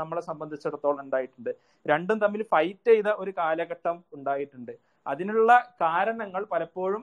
[0.00, 1.50] നമ്മളെ സംബന്ധിച്ചിടത്തോളം ഉണ്ടായിട്ടുണ്ട്.
[1.86, 4.72] രണ്ടും തമ്മിൽ ഫൈറ്റ് ചെയ്ത ഒരു കാലഘട്ടം ഉണ്ടായിട്ടുണ്ട്.
[5.06, 5.50] അതിനുള്ള
[5.82, 7.02] കാരണങ്ങൾ പലപ്പോഴും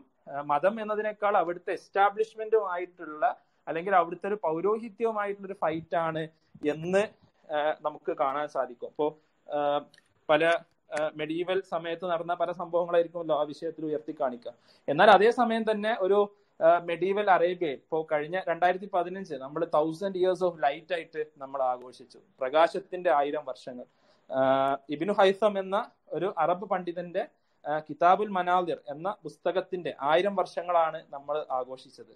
[0.51, 3.25] മതം എന്നതിനേക്കാൾ അവിടുത്തെ എസ്റ്റാബ്ലിഷ്മെന്റുമായിട്ടുള്ള
[3.67, 6.23] അല്ലെങ്കിൽ അവിടുത്തെ ഒരു പൗരോഹിത്യവുമായിട്ടുള്ള ഒരു ഫൈറ്റ് ആണ്
[6.73, 7.03] എന്ന്
[7.85, 8.89] നമുക്ക് കാണാൻ സാധിക്കും.
[8.93, 9.07] അപ്പോ
[10.29, 10.43] പല
[11.19, 14.53] മെഡീവൽ സമയത്ത് നടന്ന പല സംഭവങ്ങളായിരിക്കുമല്ലോ ആ വിഷയത്തിൽ ഉയർത്തി കാണിക്കുക
[14.87, 16.19] എന്നാൽ അതേസമയം തന്നെ ഒരു
[16.89, 22.19] മെഡീവൽ അറേബ്യയിൽ ഇപ്പോൾ കഴിഞ്ഞ രണ്ടായിരത്തി പതിനഞ്ച് നമ്മൾ തൗസൻഡ് ഇയേഴ്സ് ഓഫ് ലൈറ്റ് ആയിട്ട് നമ്മൾ ആഘോഷിച്ചു.
[22.41, 23.85] പ്രകാശത്തിന്റെ ആയിരം വർഷങ്ങൾ.
[24.95, 25.77] ഇബിനു ഹൈസം എന്ന
[26.17, 27.23] ഒരു അറബ് പണ്ഡിതന്റെ
[27.87, 32.13] കിതാബുൽ മനാദിർ എന്ന പുസ്തകത്തിന്റെ ആയിരം വർഷങ്ങളാണ് നമ്മൾ ആഘോഷിച്ചത്.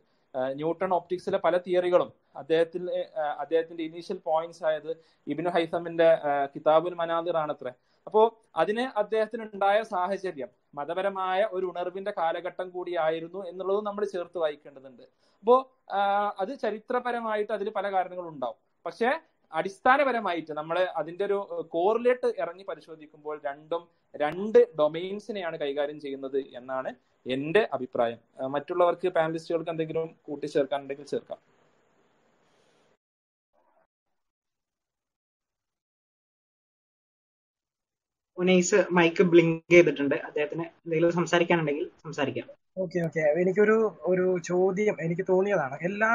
[0.56, 2.84] ന്യൂട്ടൺ ഓപ്റ്റിക്സിലെ പല തിയറികളും അദ്ദേഹത്തിൽ
[3.24, 4.91] ആഹ് അദ്ദേഹത്തിന്റെ ഇനീഷ്യൽ പോയിന്റ്സ് ആയത്
[5.28, 6.10] ഇബിനു ഹൈസമിന്റെ
[6.56, 7.72] കിതാബുൽ മനാദിർ ആണത്രേ.
[8.08, 8.22] അപ്പോ
[8.56, 15.04] അതിന് അദ്ദേഹത്തിന് ഉണ്ടായ സാഹചര്യം മതപരമായ ഒരു ഉണർവിന്റെ കാലഘട്ടം കൂടിയായിരുന്നു എന്നുള്ളത് നമ്മൾ ചേർത്ത് വായിക്കേണ്ടതുണ്ട്.
[15.44, 15.56] അപ്പോ
[16.39, 19.10] അത് ചരിത്രപരമായിട്ട് അതിൽ പല കാരണങ്ങളും ഉണ്ടാവും പക്ഷെ
[19.60, 21.38] അടിസ്ഥാനപരമായിട്ട് നമ്മൾ അതിന്റെ ഒരു
[21.76, 23.84] കോറിലേട്ട് ഇറങ്ങി പരിശോധിക്കുമ്പോൾ രണ്ടും
[24.16, 26.92] രണ്ട് ഡൊമൈൻസിനെയാണ് കൈകാര്യം ചെയ്യുന്നത് എന്നാണ്
[27.26, 28.20] എന്റെ അഭിപ്രായം.
[28.56, 31.40] മറ്റുള്ളവർക്ക് പാനലിസ്റ്റുകൾക്ക് എന്തെങ്കിലും കൂട്ടിച്ചേർക്കാനുണ്ടെങ്കിൽ ചേർക്കാം.
[38.38, 40.16] ഉനൈസ് മൈക്ക് ബ്ലിങ്ക് ചെയ്തിട്ടുണ്ട്.
[40.28, 42.47] അദ്ദേഹത്തിന് എന്തെങ്കിലും സംസാരിക്കാനുണ്ടെങ്കിൽ സംസാരിക്കാം.
[42.84, 43.24] Okay okay.
[43.41, 43.76] എനിക്കൊരു
[44.12, 45.76] ഒരു ചോദ്യം എനിക്ക് തോന്നിയതാണ്.
[45.89, 46.12] എല്ലാ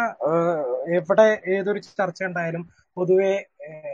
[0.98, 1.26] എവിടെ
[1.56, 2.64] ഏതൊരു ചർച്ച ഉണ്ടായാലും
[2.96, 3.30] പൊതുവെ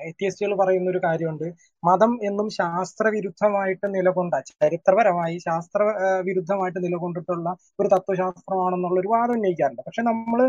[0.08, 1.46] എത്തിയസ്റ്റുകൾ പറയുന്ന ഒരു കാര്യമുണ്ട്.
[1.82, 5.80] മതം എന്നും ശാസ്ത്രവിരുദ്ധമായിട്ട് നിലകൊണ്ട ചരിത്രപരമായി ശാസ്ത്ര
[6.28, 7.48] വിരുദ്ധമായിട്ട് നിലകൊണ്ടിട്ടുള്ള
[7.80, 9.82] ഒരു തത്വശാസ്ത്രമാണെന്നുള്ള ഒരു വാദം ഉന്നയിക്കാറുണ്ട്.
[9.88, 10.40] പക്ഷെ നമ്മൾ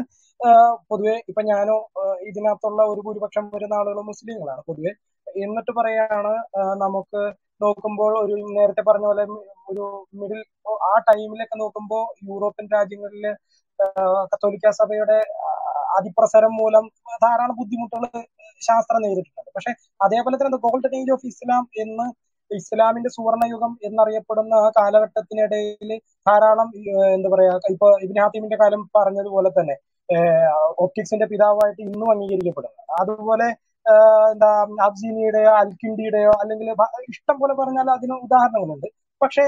[0.91, 1.77] പൊതുവെ ഇപ്പൊ ഞാനോ
[2.29, 4.61] ഇതിനകത്തുള്ള ഒരു ഭൂരിപക്ഷം വരുന്ന ആളുകൾ മുസ്ലിങ്ങളാണ്.
[4.69, 4.91] പൊതുവെ
[5.45, 6.33] എന്നിട്ട് പറയാണ്
[6.83, 7.21] നമുക്ക്
[7.63, 9.23] നോക്കുമ്പോൾ ഒരു നേരത്തെ പറഞ്ഞ പോലെ
[9.71, 9.83] ഒരു
[10.21, 10.39] മിഡിൽ
[10.89, 13.31] ആ ടൈമിലൊക്കെ നോക്കുമ്പോൾ യൂറോപ്യൻ രാജ്യങ്ങളിലെ
[14.31, 15.17] കത്തോലിക്ക സഭയുടെ
[15.97, 16.85] അതിപ്രസരം മൂലം
[17.23, 18.05] ധാരാളം ബുദ്ധിമുട്ടുകൾ
[18.61, 19.51] ശാസ്ത്രം നേരിട്ടിട്ടുണ്ട്.
[19.55, 19.71] പക്ഷെ
[20.05, 22.05] അതേപോലെ തന്നെ ഗോൾഡൻ ഏജ് ഓഫ് ഇസ്ലാം എന്ന്
[22.51, 25.91] ഇസ്ലാമിന്റെ സുവർണയുഗം എന്നറിയപ്പെടുന്ന ആ കാലഘട്ടത്തിനിടയിൽ
[26.27, 26.67] ധാരാളം
[27.15, 29.75] എന്താ പറയാ ഇപ്പൊ ഇബിൻ കാലം പറഞ്ഞതുപോലെ തന്നെ
[30.83, 32.81] ഒപ്റ്റിക്സിന്റെ പിതാവായിട്ട് ഇന്നും അംഗീകരിക്കപ്പെടുന്നു.
[33.01, 33.47] അതുപോലെ
[34.31, 34.49] എന്താ
[34.87, 36.67] അബ്സീനിയുടെയോ അൽക്കിൻഡിയുടെയോ അല്ലെങ്കിൽ
[37.13, 38.87] ഇഷ്ടം പോലെ പറഞ്ഞാൽ അതിന് ഉദാഹരണങ്ങളുണ്ട്.
[39.21, 39.43] പക്ഷെ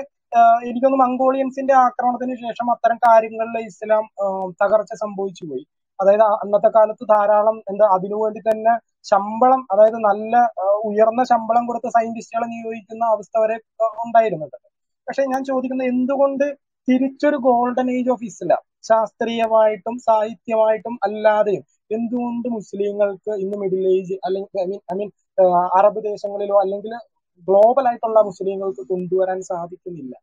[0.69, 4.05] എനിക്കൊന്ന് മംഗോളിയൻസിന്റെ ആക്രമണത്തിന് ശേഷം അത്തരം കാര്യങ്ങളിൽ ഇസ്ലാം
[4.61, 5.65] തകർച്ച സംഭവിച്ചു പോയി
[5.99, 8.73] അതായത് അന്നത്തെ കാലത്ത് ധാരാളം എന്താ അതിനു വേണ്ടി തന്നെ
[9.05, 10.33] ശമ്പളം അതായത് നല്ല
[10.89, 13.57] ഉയർന്ന ശമ്പളം കൊടുത്ത സയന്റിസ്റ്റുകളെ നിയോഗിക്കുന്ന അവസ്ഥ വരെ
[14.05, 14.57] ഉണ്ടായിരുന്നുണ്ട്
[15.07, 16.45] പക്ഷെ ഞാൻ ചോദിക്കുന്നത് എന്തുകൊണ്ട്
[16.87, 24.67] തിരിച്ചൊരു ഗോൾഡൻ ഏജ് ഓഫ് ഇസ്ലാം ശാസ്ത്രീയമായിട്ടും സാഹിത്യമായിട്ടും അല്ലാതെയും എന്തുകൊണ്ട് മുസ്ലിങ്ങൾക്ക് ഇന്ന് മിഡിൽ ഏജ് അല്ലെങ്കിൽ I
[24.67, 25.09] mean I mean
[25.77, 26.93] Arab ദേശങ്ങളിലോ അല്ലെങ്കിൽ
[27.47, 30.13] ഗ്ലോബൽ ആയിട്ടുള്ള മുസ്ലിങ്ങൾക്ക് കൊണ്ടുവരാൻ സാധിക്കുന്നില്ല?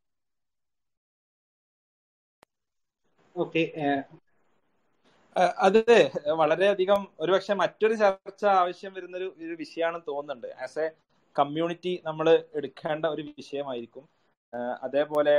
[3.37, 3.63] ഓക്കെ
[5.37, 5.79] അത്
[6.41, 10.49] വളരെയധികം ഒരുപക്ഷെ മറ്റൊരു ചർച്ച ആവശ്യം വരുന്ന ഒരു ഒരു വിഷയമാണെന്ന് തോന്നുന്നുണ്ട്.
[10.63, 10.89] ആസ് എ
[11.39, 14.05] കമ്മ്യൂണിറ്റി നമ്മൾ എടുക്കേണ്ട ഒരു വിഷയമായിരിക്കും.
[14.83, 15.37] അതേപോലെ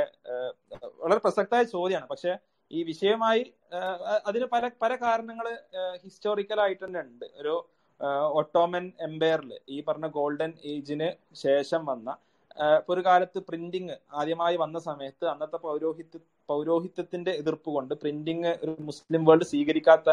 [1.02, 2.08] വളരെ പ്രസക്തമായ ചോദ്യമാണ്.
[2.08, 2.32] പക്ഷെ
[2.70, 3.42] ഈ വിഷയമായി
[4.26, 5.46] അതിന് പല പല കാരണങ്ങൾ
[6.04, 7.26] ഹിസ്റ്റോറിക്കൽ ആയിട്ട് തന്നെ ഉണ്ട്.
[7.40, 7.54] ഒരു
[8.34, 12.08] ഒട്ടോമൻ എംപയറിൽ ഈ പറഞ്ഞ ഗോൾഡൻ ഏജിന് ശേഷം വന്ന
[12.56, 19.22] ഇപ്പൊ ഒരു കാലത്ത് പ്രിന്റിങ് ആദ്യമായി വന്ന സമയത്ത് അന്നത്തെ പൗരോഹിത്യ പൗരോഹിത്യത്തിന്റെ എതിർപ്പ് കൊണ്ട് പ്രിന്റിങ് ഒരു മുസ്ലിം
[19.28, 20.10] വേൾഡ് സ്വീകരിക്കാത്ത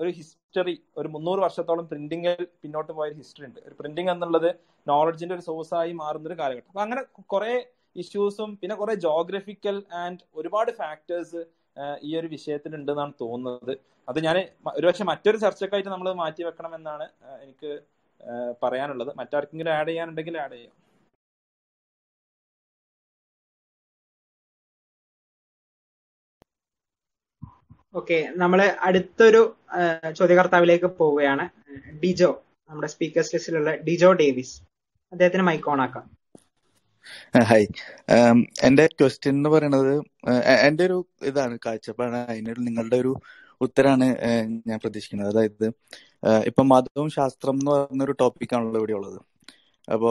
[0.00, 3.60] ഒരു ഹിസ്റ്ററി ഒരു മുന്നൂറ് വർഷത്തോളം പ്രിന്റിങ്ങിൽ പിന്നോട്ട് പോയ ഒരു ഹിസ്റ്ററി ഉണ്ട്.
[3.66, 4.48] ഒരു പ്രിന്റിങ് എന്നുള്ളത്
[4.86, 6.70] നോളജിന്റെ ഒരു സോഴ്സായി മാറുന്ന ഒരു കാലഘട്ടം.
[6.72, 7.54] അപ്പൊ അങ്ങനെ കുറെ
[7.96, 11.42] ഇഷ്യൂസും പിന്നെ കുറെ ജോഗ്രഫിക്കൽ ആൻഡ് ഒരുപാട് ഫാക്ടേഴ്സ്
[12.08, 13.74] ഈ ഒരു വിഷയത്തിലുണ്ട് എന്നാണ് തോന്നുന്നത്.
[14.08, 14.36] അത് ഞാൻ
[14.78, 17.06] ഒരുപക്ഷെ മറ്റൊരു ചർച്ചക്കായിട്ട് നമ്മൾ മാറ്റി വെക്കണം എന്നാണ്
[17.44, 17.70] എനിക്ക്
[18.62, 19.12] പറയാനുള്ളത്.
[19.20, 20.74] മറ്റാർക്കെങ്കിലും ആഡ് ചെയ്യാനുണ്ടെങ്കിൽ ആഡ് ചെയ്യാം.
[27.94, 29.40] ഓക്കെ നമ്മൾ അടുത്തൊരു
[30.18, 31.44] ചോദ്യകർത്താവിലേക്ക് പോവുകയാണ്.
[32.02, 32.30] ഡിജോ
[32.70, 34.56] നമ്മുടെ സ്പീക്കേഴ്സ് ലിസ്റ്റിലുള്ള ഡിജോ ഡേവിസ്.
[35.12, 36.06] അദ്ദേഹത്തിന് മൈക്ക് ഓൺ ആക്കാം.
[37.42, 37.66] ഹായ്
[38.62, 39.94] എന്റെ ക്വസ്റ്റ്യൻ എന്ന് പറയുന്നത്
[40.66, 42.16] എന്റെ ഒരു ഇതാണ് കാഴ്ചപ്പാടാണ്.
[42.16, 43.12] അതിനൊരു നിങ്ങളുടെ ഒരു
[43.60, 44.06] ഉത്തരാണ്
[44.66, 45.30] ഞാൻ പ്രതീക്ഷിക്കുന്നത്.
[45.32, 45.66] അതായത്
[46.46, 49.20] ഇപ്പൊ മതവും ശാസ്ത്രം എന്ന് പറയുന്ന ഒരു ടോപ്പിക്കാണല്ലോ ഇവിടെ ഉള്ളത്.
[49.92, 50.10] അപ്പോ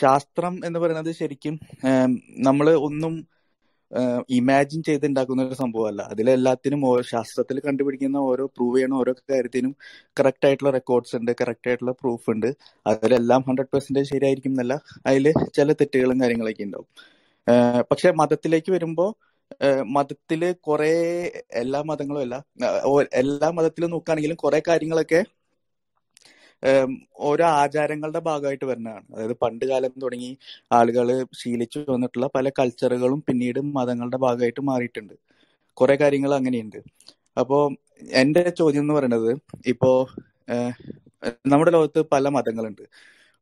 [0.00, 1.54] ശാസ്ത്രം എന്ന് പറയുന്നത് ശരിക്കും
[2.38, 3.14] നമ്മൾ ഒന്നും
[4.28, 6.02] ഇമാജിൻ ചെയ്തുണ്ടാക്കുന്ന ഒരു സംഭവമല്ല.
[6.02, 9.76] അതിലെല്ലാത്തിനും ശാസ്ത്രത്തിൽ കണ്ടുപിടിക്കുന്ന ഓരോ പ്രൂവ് ചെയ്യണ ഓരോ കാര്യത്തിനും
[10.20, 12.48] കറക്റ്റ് ആയിട്ടുള്ള റെക്കോർഡ്സ് ഉണ്ട് കറക്റ്റ് ആയിട്ടുള്ള പ്രൂഫ് ഉണ്ട്.
[12.86, 14.74] അതിലെല്ലാം ഹൺഡ്രഡ് പെർസെന്റേജ് ശരിയായിരിക്കും എന്നല്ല
[15.06, 16.88] അതിൽ ചില തെറ്റുകളും കാര്യങ്ങളൊക്കെ ഉണ്ടാവും.
[17.90, 19.06] പക്ഷെ മതത്തിലേക്ക് വരുമ്പോ
[19.86, 20.92] മതത്തിൽ കുറെ
[21.52, 22.36] എല്ലാ മതങ്ങളും അല്ല
[23.12, 25.24] എല്ലാ മതത്തിലും നോക്കുകയാണെങ്കിലും കുറെ കാര്യങ്ങളൊക്കെ
[27.18, 29.04] ഓരോ ആചാരങ്ങളുടെ ഭാഗമായിട്ട് വരുന്നതാണ്.
[29.14, 30.30] അതായത് പണ്ട് കാലം തുടങ്ങി
[30.72, 35.14] ആളുകൾ ശീലിച്ചു വന്നിട്ടുള്ള പല കൾച്ചറുകളും പിന്നീട് മതങ്ങളുടെ ഭാഗമായിട്ട് മാറിയിട്ടുണ്ട്.
[35.76, 36.78] കുറെ കാര്യങ്ങൾ അങ്ങനെയുണ്ട്.
[37.40, 37.58] അപ്പോ
[38.12, 39.30] എന്റെ ചോദ്യം എന്ന് പറയുന്നത്
[39.66, 39.90] ഇപ്പോ
[41.46, 42.82] നമ്മുടെ ലോകത്ത് പല മതങ്ങളുണ്ട്.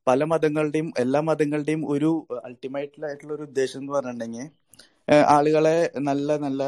[0.06, 2.10] പല മതങ്ങളുടെയും എല്ലാ മതങ്ങളുടെയും ഒരു
[2.44, 4.46] അൾട്ടിമേറ്റ് ആയിട്ടുള്ള ഒരു ഉദ്ദേശം എന്ന് പറഞ്ഞിട്ടുണ്ടെങ്കിൽ
[5.14, 6.62] ആളുകളെ നല്ല നല്ല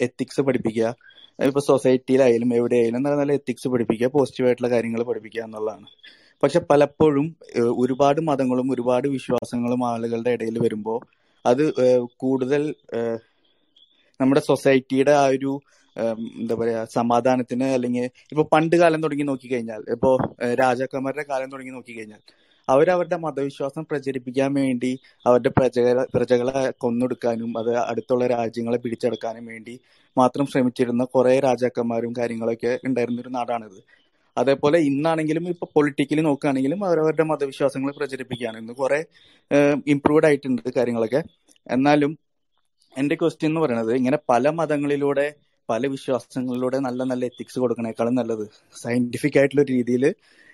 [0.00, 0.88] എത്തിക്സ് പഠിപ്പിക്കുക
[1.38, 5.86] ഇപ്പൊ സൊസൈറ്റിയിലായാലും എവിടെയായാലും നല്ല നല്ല എത്തിക്സ് പഠിപ്പിക്കുക പോസിറ്റീവായിട്ടുള്ള കാര്യങ്ങൾ പഠിപ്പിക്കുക എന്നുള്ളതാണ്.
[6.42, 7.26] പക്ഷെ പലപ്പോഴും
[7.82, 10.98] ഒരുപാട് മതങ്ങളും ഒരുപാട് വിശ്വാസങ്ങളും ആളുകളുടെ ഇടയിൽ വരുമ്പോൾ
[11.44, 11.64] അത്
[12.22, 12.62] കൂടുതൽ
[14.20, 15.52] നമ്മുടെ സൊസൈറ്റിയുടെ ആ ഒരു
[16.36, 20.10] എന്താ പറയാ സമാധാനത്തിന് അല്ലെങ്കിൽ ഇപ്പൊ പണ്ട് കാലം തുടങ്ങി നോക്കിക്കഴിഞ്ഞാൽ ഇപ്പോ
[20.60, 22.22] രാജാക്കന്മാരുടെ കാലം തുടങ്ങി നോക്കിക്കഴിഞ്ഞാൽ
[22.68, 29.80] അവരവരുടെ മതവിശ്വാസം പ്രചരിപ്പിക്കാൻ വേണ്ടി അവരുടെ പ്രജകളെ പ്രജകളെ കൊന്നൊടുക്കാനും അത് അടുത്തുള്ള രാജ്യങ്ങളെ പിടിച്ചെടുക്കാനും വേണ്ടി
[30.18, 33.82] മാത്രം ശ്രമിച്ചിരുന്ന കുറെ രാജാക്കന്മാരും കാര്യങ്ങളൊക്കെ ഉണ്ടായിരുന്ന ഒരു നാടാണിത്.
[34.38, 38.58] അതേപോലെ ഇന്നാണെങ്കിലും ഇപ്പൊ പൊളിറ്റിക്കലി നോക്കുകയാണെങ്കിലും അവരവരുടെ മതവിശ്വാസങ്ങൾ പ്രചരിപ്പിക്കുകയാണ്.
[38.58, 39.04] ഇന്ന് കുറെ
[39.86, 41.22] ഇംപ്രൂവ്ഡ് ആയിട്ടുണ്ട് കാര്യങ്ങളൊക്കെ.
[41.70, 42.18] എന്നാലും
[42.98, 45.34] എന്റെ ക്വസ്റ്റ്യൻ എന്ന് പറയുന്നത് ഇങ്ങനെ പല മതങ്ങളിലൂടെ
[45.68, 48.44] പല വിശ്വാസങ്ങളിലൂടെ നല്ല നല്ല എത്തിക്സ് കൊടുക്കണേക്കാളും നല്ലത്.
[48.76, 50.04] സയന്റിഫിക് ആയിട്ടുള്ള രീതിയിൽ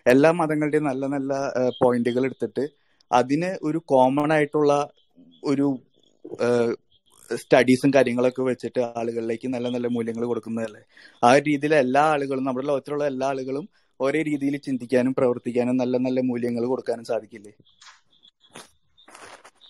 [0.07, 1.33] എല്ലാ മതങ്ങളുടെയും നല്ല നല്ല
[1.83, 2.65] പോയിന്റുകൾ എടുത്തിട്ട്
[3.11, 4.73] അതിന് ഒരു കോമൺ ആയിട്ടുള്ള
[5.43, 5.67] ഒരു
[7.31, 10.83] സ്റ്റഡീസും കാര്യങ്ങളൊക്കെ വെച്ചിട്ട് ആളുകളിലേക്ക് നല്ല നല്ല മൂല്യങ്ങൾ കൊടുക്കുന്നതല്ലേ?
[11.23, 13.67] ആ രീതിയിൽ എല്ലാ ആളുകളും നമ്മുടെ ലോകത്തിലുള്ള എല്ലാ ആളുകളും
[14.01, 17.53] ഒരേ രീതിയിൽ ചിന്തിക്കാനും പ്രവർത്തിക്കാനും നല്ല നല്ല മൂല്യങ്ങൾ കൊടുക്കാനും സാധിക്കില്ലേ?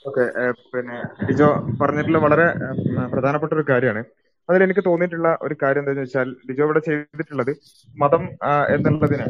[0.05, 0.25] ഓക്കെ
[0.73, 0.97] പിന്നെ
[1.29, 1.49] ഡിജോ
[1.81, 2.47] പറഞ്ഞിട്ടുള്ള വളരെ
[3.13, 4.03] പ്രധാനപ്പെട്ട ഒരു കാര്യമാണ്.
[4.49, 7.53] അതിൽ എനിക്ക് തോന്നിയിട്ടുള്ള ഒരു കാര്യം എന്താണെന്ന് വെച്ചാൽ ലിജോ ഇവിടെ ചെയ്തിട്ടുള്ളത്
[7.97, 8.25] മതം
[8.75, 9.27] എന്നുള്ളതിന്.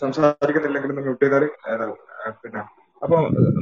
[0.00, 1.44] സംസാരിക്കുന്നില്ലെങ്കിലും മ്യൂട്ട് ചെയ്താൽ
[2.42, 2.62] പിന്നെ.
[3.02, 3.16] അപ്പൊ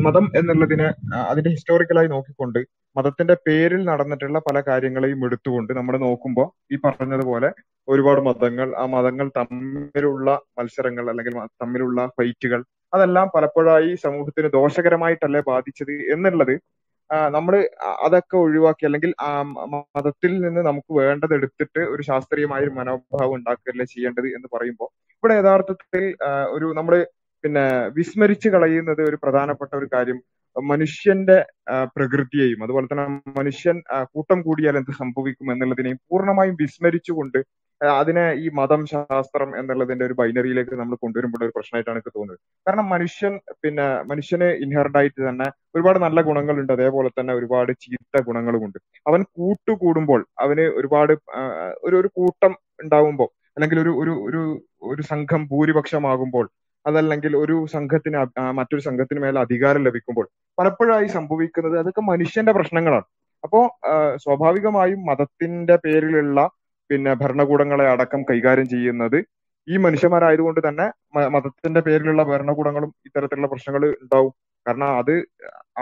[0.07, 0.87] മതം എന്നുള്ളതിന്
[1.29, 2.59] അതിന്റെ ഹിസ്റ്റോറിക്കലായി നോക്കിക്കൊണ്ട്
[2.97, 7.49] മതത്തിന്റെ പേരിൽ നടന്നിട്ടുള്ള പല കാര്യങ്ങളെയും എടുത്തുകൊണ്ട് നമ്മൾ നോക്കുമ്പോൾ ഈ പറഞ്ഞതുപോലെ
[7.89, 10.29] ഒരുപാട് മതങ്ങൾ ആ മതങ്ങൾ തമ്മിലുള്ള
[10.59, 12.61] മത്സരങ്ങൾ അല്ലെങ്കിൽ തമ്മിലുള്ള ഫൈറ്റുകൾ
[12.93, 16.55] അതെല്ലാം പലപ്പോഴായി സമൂഹത്തിന് ദോഷകരമായിട്ടല്ലേ ബാധിച്ചത് എന്നുള്ളത്
[17.31, 17.55] നമ്മൾ
[18.05, 19.13] അതൊക്കെ ഒഴിവാക്കി അല്ലെങ്കിൽ
[19.95, 26.05] മതത്തിൽ നിന്ന് നമുക്ക് വേണ്ടത് എടുത്തിട്ട് ഒരു ശാസ്ത്രീയമായ ഒരു മനോഭാവം ഉണ്ടാക്കുകയല്ലേ ചെയ്യേണ്ടത് എന്ന് പറയുമ്പോൾ ഇവിടെ യഥാർത്ഥത്തിൽ
[26.51, 26.95] ഒരു നമ്മൾ
[27.45, 30.19] പിന്നെ വിസ്മരിച്ചു കളയുന്നത് ഒരു പ്രധാനപ്പെട്ട ഒരു കാര്യം
[30.57, 31.39] മനുഷ്യന്റെ
[31.97, 33.07] പ്രകൃതിയെയും അതുപോലെ തന്നെ
[33.37, 33.77] മനുഷ്യൻ
[34.15, 37.39] കൂട്ടം കൂടിയാൽ എന്ത് സംഭവിക്കും എന്നുള്ളതിനെയും പൂർണമായും വിസ്മരിച്ചുകൊണ്ട്
[37.81, 42.41] അതിനെ ഈ മതം ശാസ്ത്രം എന്നുള്ളതിന്റെ ഒരു ബൈനറിയിലേക്ക് നമ്മൾ കൊണ്ടുവരുമ്പോൾ ഒരു പ്രശ്നമായിട്ടാണ് എനിക്ക് തോന്നുന്നത്.
[42.67, 46.73] കാരണം മനുഷ്യൻ പിന്നെ മനുഷ്യന് ഇൻഹെറന്റ് ആയിട്ട് തന്നെ ഒരുപാട് നല്ല ഗുണങ്ങളുണ്ട്.
[46.77, 48.79] അതേപോലെ തന്നെ ഒരുപാട് ചീത്ത ഗുണങ്ങളുമുണ്ട്.
[49.07, 51.15] അവൻ കൂട്ടുകൂടുമ്പോൾ അവന് ഒരുപാട്
[51.87, 52.53] ഒരു ഒരു കൂട്ടം
[52.83, 54.43] ഉണ്ടാവുമ്പോൾ അല്ലെങ്കിൽ ഒരു ഒരു ഒരു
[54.91, 56.47] ഒരു സംഘം ഭൂരിപക്ഷമാകുമ്പോൾ
[56.87, 58.19] അതല്ലെങ്കിൽ ഒരു സംഘത്തിന്
[58.59, 60.27] മറ്റൊരു സംഘത്തിന് മേലെ അധികാരം ലഭിക്കുമ്പോൾ
[60.59, 63.07] പലപ്പോഴായി സംഭവിക്കുന്നത് അതൊക്കെ മനുഷ്യന്റെ പ്രശ്നങ്ങളാണ്.
[63.45, 63.61] അപ്പോ
[64.25, 66.41] സ്വാഭാവികമായും മതത്തിന്റെ പേരിലുള്ള
[66.91, 69.19] പിന്നെ ഭരണകൂടങ്ങളെ അടക്കം കൈകാര്യം ചെയ്യുന്നത്
[69.69, 70.87] ഈ മനുഷ്യന്മാരായതുകൊണ്ട് തന്നെ
[71.35, 74.33] മതത്തിന്റെ പേരിലുള്ള ഭരണകൂടങ്ങളും ഇത്തരത്തിലുള്ള പ്രശ്നങ്ങൾ ഉണ്ടാവും.
[74.67, 75.13] കാരണം അത്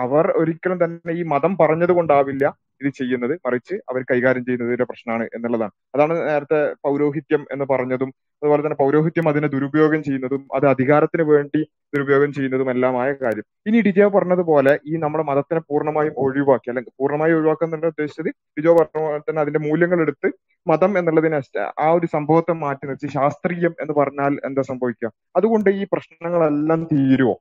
[0.02, 2.44] അവർ ഒരിക്കലും തന്നെ ഈ മതം പറഞ്ഞത് കൊണ്ടാവില്ല
[2.80, 3.32] ഇത് ചെയ്യുന്നത്.
[3.46, 5.72] മറിച്ച് അവർ കൈകാര്യം ചെയ്യുന്നതിന്റെ പ്രശ്നമാണ് എന്നുള്ളതാണ്.
[5.94, 8.10] അതാണ് നേരത്തെ പൗരോഹിത്യം എന്ന് പറഞ്ഞതും
[8.42, 11.60] അതുപോലെ തന്നെ പൗരോഹിത്യം അതിനെ ദുരുപയോഗം ചെയ്യുന്നതും അത് അധികാരത്തിന് വേണ്ടി
[11.94, 13.46] ദുരുപയോഗം ചെയ്യുന്നതും എല്ലാമായ കാര്യം.
[13.68, 19.18] ഇനി ഡിജോ പറഞ്ഞതുപോലെ ഈ നമ്മുടെ മതത്തിനെ പൂർണമായും ഒഴിവാക്കി അല്ലെങ്കിൽ പൂർണമായും ഒഴിവാക്കുക എന്നുള്ള ഉദ്ദേശിച്ചത് ഡിജോ പറഞ്ഞ
[19.28, 20.30] തന്നെ അതിന്റെ മൂല്യങ്ങൾ എടുത്ത്
[20.68, 21.38] മതം എന്നുള്ളതിനെ
[21.80, 23.08] ആ ഒരു സംഭവത്തെ മാറ്റി നിർത്തി.
[23.16, 25.08] ശാസ്ത്രീയം എന്ന് പറഞ്ഞാൽ എന്താ സംഭവിക്കുക?
[25.36, 27.36] അതുകൊണ്ട് ഈ പ്രശ്നങ്ങളെല്ലാം തീരുമോ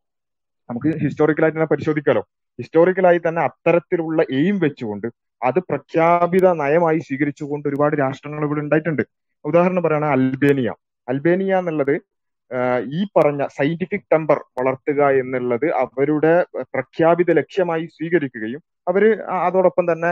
[0.69, 2.23] നമുക്ക് ഹിസ്റ്റോറിക്കലായിട്ട് തന്നെ പരിശോധിക്കാലോ.
[2.59, 5.07] ഹിസ്റ്റോറിക്കലായി തന്നെ അത്തരത്തിലുള്ള എയിം വെച്ചുകൊണ്ട്
[5.41, 9.03] അത് പ്രഖ്യാപിത നയമായി സ്വീകരിച്ചുകൊണ്ട് ഒരുപാട് രാഷ്ട്രങ്ങൾ ഇവിടെ ഉണ്ടായിട്ടുണ്ട്.
[9.45, 10.69] ഉദാഹരണം പറയുകയാണ് അൽബേനിയ.
[11.07, 11.95] അൽബേനിയ എന്നുള്ളത്
[12.97, 16.34] ഈ പറഞ്ഞ സയന്റിഫിക് ടെമ്പർ വളർത്തുക എന്നുള്ളത് അവരുടെ
[16.73, 19.03] പ്രഖ്യാപിത ലക്ഷ്യമായി സ്വീകരിക്കുകയും അവർ
[19.45, 20.11] അതോടൊപ്പം തന്നെ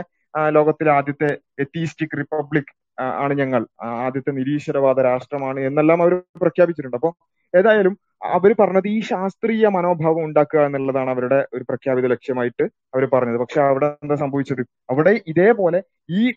[0.50, 3.68] ലോകത്തിലെ ആദ്യത്തെ എത്തീസ്റ്റിക് റിപ്പബ്ലിക് ആണ് ഞങ്ങൾ.
[3.84, 6.98] ആദ്യത്തെ നിരീശ്വരവാദ രാഷ്ട്രമാണ് എന്നെല്ലാം അവർ പ്രഖ്യാപിച്ചിട്ടുണ്ട്.
[6.98, 7.12] അപ്പൊ
[7.58, 13.38] ഏതായാലും അവർ പറഞ്ഞത് ഈ ശാസ്ത്രീയ മനോഭാവം ഉണ്ടാക്കുക എന്നുള്ളതാണ് അവരുടെ ഒരു പ്രഖ്യാപിത ലക്ഷ്യമായിട്ട് അവർ പറഞ്ഞത്.
[13.38, 14.62] പക്ഷെ അവിടെ എന്താ സംഭവിച്ചത്?
[14.90, 16.34] അവിടെ ഇതേപോലെ ഈ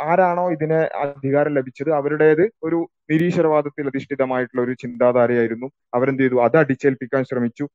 [0.00, 5.70] ആരാണോ ഇതിനെ അധികാരം ലഭിച്ചത് അവരുടേത് ഒരു നിരീശ്വരവാദത്തിൽ അധിഷ്ഠിതമായിട്ടുള്ള ഒരു ചിന്താധാരയായിരുന്നു.
[5.94, 6.34] അവരെന്ത് ചെയ്തു?
[6.34, 7.68] അത് അടിച്ചേൽപ്പിക്കാൻ ശ്രമിച്ചു.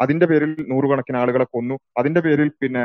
[0.00, 1.76] അതിന്റെ പേരിൽ നൂറുകണക്കിന് ആളുകളെ കൊന്നു.
[1.98, 2.84] അതിന്റെ പേരിൽ പിന്നെ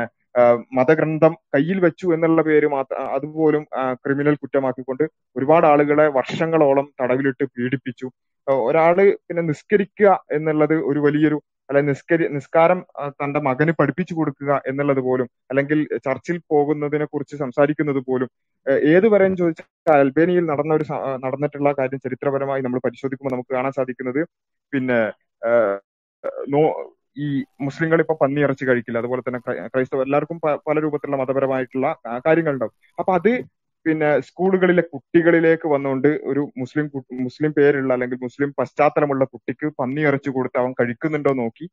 [0.72, 3.62] മതഗ്രന്ഥം കയ്യിൽ വെച്ചു എന്നുള്ള പേര് മാത്രം അതുപോലും
[4.02, 5.04] ക്രിമിനൽ കുറ്റമാക്കിക്കൊണ്ട്
[5.36, 8.08] ഒരുപാട് ആളുകളെ വർഷങ്ങളോളം തടവിലിട്ട് പീഡിപ്പിച്ചു.
[8.66, 8.96] ഒരാൾ
[9.26, 11.38] പിന്നെ നിസ്കരിക്കുക എന്നുള്ളത് ഒരു വലിയൊരു
[11.68, 12.78] അല്ലെ നിസ്കരി നിസ്കാരം
[13.18, 18.28] തന്റെ മകന് പഠിപ്പിച്ചു കൊടുക്കുക എന്നുള്ളത് പോലും അല്ലെങ്കിൽ ചർച്ചിൽ പോകുന്നതിനെ കുറിച്ച് സംസാരിക്കുന്നത് പോലും
[18.66, 19.06] ഏഹ് ഏത്
[19.38, 19.66] ചോദിച്ചാൽ
[19.98, 20.86] അൽബേനിയയിൽ നടന്ന ഒരു
[21.24, 24.20] നടന്നിട്ടുള്ള കാര്യം ചരിത്രപരമായി നമ്മൾ പരിശോധിക്കുമ്പോൾ നമുക്ക് കാണാൻ സാധിക്കുന്നത്
[24.72, 25.00] പിന്നെ
[26.48, 26.62] നോ
[27.18, 27.28] ഈ
[27.66, 28.98] മുസ്ലിങ്ങൾ ഇപ്പൊ പന്നി ഇറച്ചി കഴിക്കില്ല.
[29.02, 29.40] അതുപോലെ തന്നെ
[29.72, 30.38] ക്രൈസ്തവ എല്ലാവർക്കും
[30.68, 31.88] പല രൂപത്തിലുള്ള മതപരമായിട്ടുള്ള
[32.26, 32.74] കാര്യങ്ങളുണ്ടാവും.
[32.98, 33.30] അപ്പൊ അത്
[33.86, 36.86] പിന്നെ സ്കൂളുകളിലെ കുട്ടികളിലേക്ക് വന്നുകൊണ്ട് ഒരു മുസ്ലിം
[37.26, 41.66] മുസ്ലിം പേരുള്ള അല്ലെങ്കിൽ മുസ്ലിം പശ്ചാത്തലമുള്ള കുട്ടിക്ക് പന്നി ഇറച്ചി കൊടുത്ത് അവൻ കഴിക്കുന്നുണ്ടോ നോക്കി.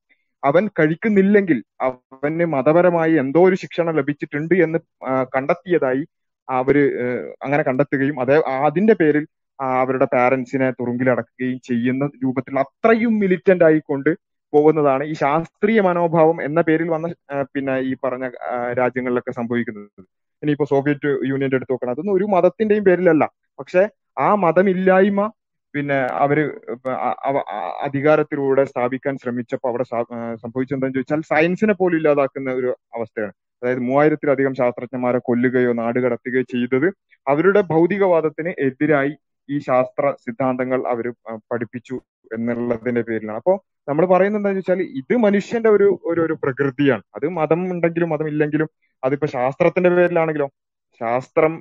[0.44, 4.80] അവൻ കഴിക്കുന്നില്ലെങ്കിൽ അവന് മതപരമായി എന്തോ ഒരു ശിക്ഷണം ലഭിച്ചിട്ടുണ്ട് എന്ന്
[5.36, 6.04] കണ്ടെത്തിയതായി
[6.48, 6.78] അവർ
[7.46, 8.36] അങ്ങനെ കണ്ടെത്തുകയും അതേ
[8.68, 9.24] അതിന്റെ പേരിൽ
[9.60, 14.12] അവരുടെ പാരന്റ്സിനെ തുറുങ്കിലടക്കുകയും ചെയ്യുന്ന രൂപത്തിൽ അത്രയും മിലിറ്റന്റ് ആയിക്കൊണ്ട്
[14.54, 17.08] പോകുന്നതാണ് ഈ ശാസ്ത്രീയ മനോഭാവം എന്ന പേരിൽ വന്ന
[17.54, 18.26] പിന്നെ ഈ പറഞ്ഞ
[18.80, 19.90] രാജ്യങ്ങളിലൊക്കെ സംഭവിക്കുന്നത്.
[20.44, 21.94] ഇനിയിപ്പോ സോവിയറ്റ് യൂണിയന്റെ എടുത്ത് നോക്കണം.
[21.96, 23.24] അതൊന്നും ഒരു മതത്തിന്റെയും പേരിലല്ല.
[23.60, 23.84] പക്ഷെ
[24.18, 25.22] ആ മതമില്ലായ്മ
[25.74, 26.38] പിന്നെ അവർ
[27.86, 29.86] അധികാരത്തിലൂടെ സ്ഥാപിക്കാൻ ശ്രമിച്ചപ്പോൾ അവിടെ
[30.44, 33.34] സംഭവിച്ചെന്താന്ന് ചോദിച്ചാൽ സയൻസിനെ പോലും ഇല്ലാതാക്കുന്ന ഒരു അവസ്ഥയാണ്.
[33.62, 36.88] അതായത് മൂവായിരത്തിലധികം ശാസ്ത്രജ്ഞന്മാരെ കൊല്ലുകയോ നാട് കടത്തുകയോ ചെയ്തത്
[37.28, 39.14] അവരുടെ ഭൗതികവാദത്തിന് എതിരായി
[39.50, 41.06] ഈ ശാസ്ത്ര സിദ്ധാന്തങ്ങൾ അവർ
[41.52, 41.98] പഠിപ്പിച്ചു
[42.32, 43.40] എന്നുള്ളതിന്റെ പേരിലാണ്.
[43.42, 43.54] അപ്പോ
[43.88, 47.04] നമ്മൾ പറയുന്നത് എന്താണെന്ന് വെച്ചാൽ ഇത് മനുഷ്യന്റെ ഒരു ഒരു ഒരു പ്രകൃതിയാണ്.
[47.18, 48.70] അത് മതം ഉണ്ടെങ്കിലും മതം ഇല്ലെങ്കിലും
[49.04, 50.48] അതിപ്പോ ശാസ്ത്രത്തിന്റെ പേരിലാണെങ്കിലോ
[51.02, 51.54] ശാസ്ത്രം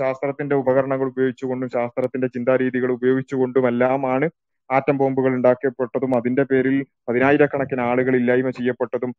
[0.00, 4.26] ശാസ്ത്രത്തിന്റെ ഉപകരണങ്ങൾ ഉപയോഗിച്ചുകൊണ്ടും ശാസ്ത്രത്തിന്റെ ചിന്താരീതികൾ ഉപയോഗിച്ചുകൊണ്ടും ഉപയോഗിച്ചുകൊണ്ടുമെല്ലാമാണ്
[4.70, 6.76] ആറ്റം ബോംബുകൾ ഉണ്ടാക്കപ്പെട്ടതും അതിന്റെ പേരിൽ
[7.08, 9.12] പതിനായിരക്കണക്കിന് ആളുകൾ ഇല്ലായ്മ ചെയ്യപ്പെട്ടതും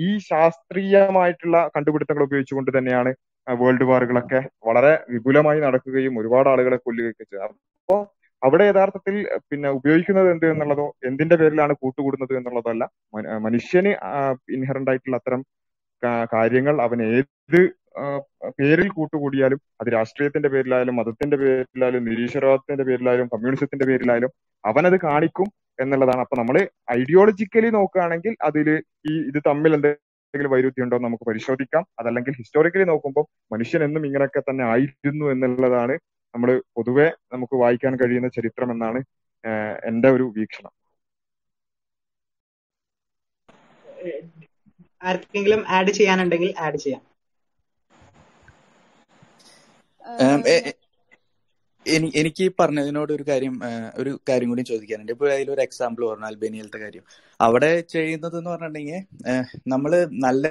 [0.00, 3.10] ഈ ശാസ്ത്രീയമായിട്ടുള്ള കണ്ടുപിടുത്തങ്ങൾ ഉപയോഗിച്ചുകൊണ്ട് തന്നെയാണ്
[3.46, 4.38] വേൾഡ് വാറുകളൊക്കെ
[4.68, 7.54] വളരെ വിപുലമായി നടക്കുകയും ഒരുപാട് ആളുകളെ കൊല്ലുകയൊക്കെ ചെയ്തത്.
[7.80, 7.96] അപ്പോ
[8.42, 9.14] അവിടെ യഥാർത്ഥത്തിൽ
[9.50, 12.84] പിന്നെ ഉപയോഗിക്കുന്നത് എന്ത് എന്നുള്ളതോ എന്തിന്റെ പേരിലാണ് കൂട്ടുകൂടുന്നത് എന്നുള്ളതല്ല.
[13.14, 13.92] മന- മനുഷ്യന്
[14.50, 15.42] ഇൻഹറന്റ് ആയിട്ടുള്ള അത്തരം
[16.32, 17.60] കാര്യങ്ങൾ അവൻ ഏത്
[18.48, 24.32] പേരിൽ കൂട്ടുകൂടിയാലും അത് രാഷ്ട്രീയത്തിന്റെ പേരിലായാലും മതത്തിന്റെ പേരിലായാലും നിരീശ്വരവാദത്തിന്റെ പേരിലായാലും കമ്മ്യൂണിസത്തിന്റെ പേരിലായാലും
[24.64, 25.48] അവനത് കാണിക്കും
[25.80, 26.20] എന്നുള്ളതാണ്.
[26.20, 26.56] അപ്പൊ നമ്മൾ
[26.92, 28.68] ഐഡിയോളജിക്കലി നോക്കുകയാണെങ്കിൽ അതിൽ
[29.10, 31.86] ഈ ഇത് തമ്മിൽ എന്തെങ്കിലും വൈരുദ്ധ്യം ഉണ്ടോ നമുക്ക് പരിശോധിക്കാം.
[31.98, 35.96] അതല്ലെങ്കിൽ ഹിസ്റ്റോറിക്കലി നോക്കുമ്പോൾ മനുഷ്യൻ എന്നും ഇങ്ങനെയൊക്കെ തന്നെ ആയിരുന്നു എന്നുള്ളതാണ്
[36.34, 39.00] നമ്മൾ പൊതുവെ നമുക്ക് വായിക്കാൻ കഴിയുന്ന ചരിത്രം എന്നാണ്
[39.90, 40.72] എന്റെ ഒരു വീക്ഷണം.
[45.10, 47.02] ആർക്കെങ്കിലും ആഡ് ചെയ്യാനുണ്ടെങ്കിൽ ആഡ് ചെയ്യാം.
[52.20, 53.54] എനിക്ക് ഈ പറഞ്ഞതിനോട് ഒരു കാര്യം
[54.00, 55.12] ഒരു കാര്യം കൂടി ചോദിക്കാനുണ്ട്.
[55.14, 57.04] ഇപ്പൊ അതിലൊരു എക്സാമ്പിൾ പറഞ്ഞു അൽബേനിയയിലത്തെ കാര്യം.
[57.40, 59.00] അവിടെ ചെയ്യുന്നത് എന്ന് പറഞ്ഞിട്ടുണ്ടെങ്കിൽ
[59.74, 59.92] നമ്മൾ
[60.26, 60.44] നല്ല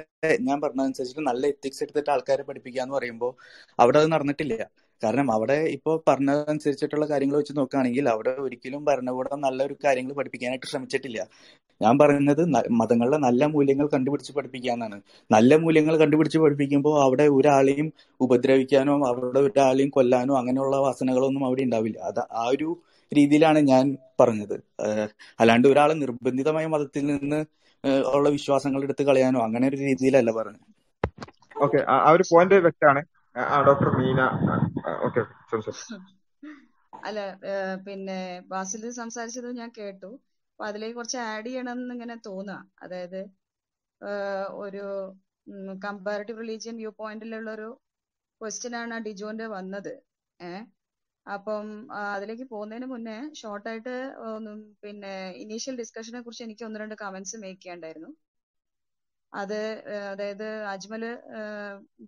[0.48, 3.32] ഞാൻ പറഞ്ഞതനുസരിച്ചിട്ട് നല്ല എത്തിക്സ് എടുത്തിട്ട് ആൾക്കാരെ പഠിപ്പിക്കുക എന്ന് പറയുമ്പോൾ
[3.78, 4.56] അവിടെ അത് നടന്നിട്ടില്ല.
[5.02, 11.20] കാരണം അവിടെ ഇപ്പോൾ പറഞ്ഞതനുസരിച്ചിട്ടുള്ള കാര്യങ്ങൾ വെച്ച് നോക്കുകയാണെങ്കിൽ അവിടെ ഒരിക്കലും ഭരണകൂടം നല്ലൊരു കാര്യങ്ങൾ പഠിപ്പിക്കാനായിട്ട് ശ്രമിച്ചിട്ടില്ല.
[11.80, 14.96] ഞാൻ പറയുന്നത് മതങ്ങളുടെ നല്ല മൂല്യങ്ങൾ കണ്ടുപിടിച്ച് പഠിപ്പിക്കാന്നാണ്
[15.30, 17.88] നല്ല മൂല്യങ്ങൾ കണ്ടുപിടിച്ച് പഠിപ്പിക്കുമ്പോൾ അവിടെ ഒരാളെയും
[18.20, 21.98] ഉപദ്രവിക്കാനോ അവിടെ ഒരാളെയും കൊല്ലാനോ അങ്ങനെയുള്ള വാസനകളൊന്നും അവിടെ ഉണ്ടാവില്ല.
[21.98, 22.68] അത് ആ ഒരു
[23.12, 23.84] രീതിയിലാണ് ഞാൻ
[24.20, 24.56] പറഞ്ഞത്.
[25.40, 27.40] അല്ലാണ്ട് ഒരാളെ നിർബന്ധിതമായ മതത്തിൽ നിന്ന്
[28.14, 30.66] ഉള്ള വിശ്വാസങ്ങൾ എടുത്ത് കളയാനോ അങ്ങനെ ഒരു രീതിയിലല്ല പറഞ്ഞത്.
[31.62, 31.78] ഓക്കെ.
[31.88, 33.02] ആ ഒരു പോയിന്റ് വ്യക്തമാണ്.
[33.36, 34.20] ആ ഡോക്ടർ മീന.
[37.02, 37.18] അല്ല
[37.86, 38.18] പിന്നെ
[38.50, 40.10] ബാസിൽ സംസാരിച്ചത് ഞാൻ കേട്ടു.
[40.52, 43.20] അപ്പൊ അതിലേക്ക് കുറച്ച് ആഡ് ചെയ്യണം എന്ന് ഇങ്ങനെ തോന്നുക അതായത്
[44.64, 44.84] ഒരു
[45.84, 47.68] കമ്പാരിറ്റീവ് റിലീജിയൻ വ്യൂ പോയിന്റിലുള്ള ഒരു
[48.40, 49.92] ക്വസ്റ്റ്യൻ ആണ് ആ ഡിജോന്റെ വന്നത്.
[50.40, 50.62] ഏഹ്
[51.26, 51.66] അപ്പം
[52.12, 53.94] അതിലേക്ക് പോകുന്നതിന് മുന്നേ ഷോർട്ടായിട്ട്
[54.82, 55.12] പിന്നെ
[55.42, 58.10] ഇനീഷ്യൽ ഡിസ്കഷനെ കുറിച്ച് എനിക്ക് ഒന്ന് രണ്ട് കമന്റ്സ് മേക്ക് ചെയ്യണ്ടായിരുന്നു
[59.32, 59.58] അത്
[60.10, 61.02] അതായത് അജ്മൽ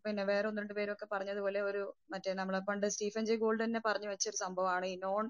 [0.05, 4.09] പിന്നെ വേറെ ഒന്ന് രണ്ട് പേരൊക്കെ പറഞ്ഞതുപോലെ ഒരു മറ്റേ നമ്മളെ പണ്ട് സ്റ്റീഫൻ ജെ ഗോൾഡ് തന്നെ പറഞ്ഞു
[4.13, 5.25] വെച്ചൊരു സംഭവമാണ് ഈ നോൺ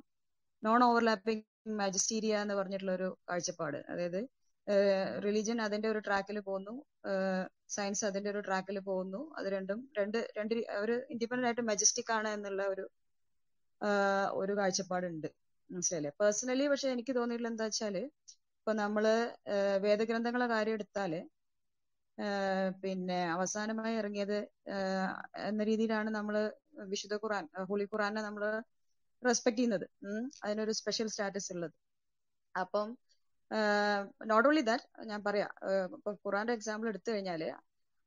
[0.62, 1.44] നോൺ ഓവർലാപ്പിംഗ്
[1.80, 3.78] മാജിസ്റ്റീരിയ എന്ന് പറഞ്ഞിട്ടുള്ള ഒരു കാഴ്ചപ്പാട്.
[3.92, 4.20] അതായത്
[5.24, 6.74] റിലീജിയൻ അതിന്റെ ഒരു ട്രാക്കിൽ പോകുന്നു
[7.68, 12.62] സയൻസ് അതിന്റെ ഒരു ട്രാക്കിൽ പോകുന്നു അത് രണ്ടും രണ്ട് രണ്ട് ഒരു ഇൻഡിപെൻഡന്റ് ആയിട്ട് മെജസ്റ്റിക് ആണ് എന്നുള്ള
[12.72, 12.84] ഒരു
[14.38, 15.28] ഒരു കാഴ്ചപ്പാടുണ്ട്.
[15.70, 16.12] മനസ്സിലായില്ലേ?
[16.20, 17.96] പേഴ്സണലി പക്ഷെ എനിക്ക് തോന്നിയിട്ടുള്ള എന്താ വെച്ചാൽ
[18.58, 19.04] ഇപ്പൊ നമ്മൾ
[19.84, 21.12] വേദഗ്രന്ഥങ്ങളെ കാര്യം എടുത്താൽ
[22.82, 24.38] പിന്നെ അവസാനമായി ഇറങ്ങിയത്
[25.48, 26.36] എന്ന രീതിയിലാണ് നമ്മൾ
[26.92, 28.44] വിശുദ്ധ ഖുറാൻ ഹോളി ഖുറാനെ നമ്മൾ
[29.22, 29.86] റെസ്പെക്ട് ചെയ്യുന്നത്.
[30.44, 31.76] അതിനൊരു സ്പെഷ്യൽ സ്റ്റാറ്റസ് ഉള്ളത്.
[32.54, 32.88] അപ്പം
[34.26, 35.50] നോട്ട് ഓൺലി ദാറ്റ് ഞാൻ പറയാം
[35.96, 37.42] ഇപ്പൊ ഖുറാന്റെ എക്സാമ്പിൾ എടുത്തു കഴിഞ്ഞാൽ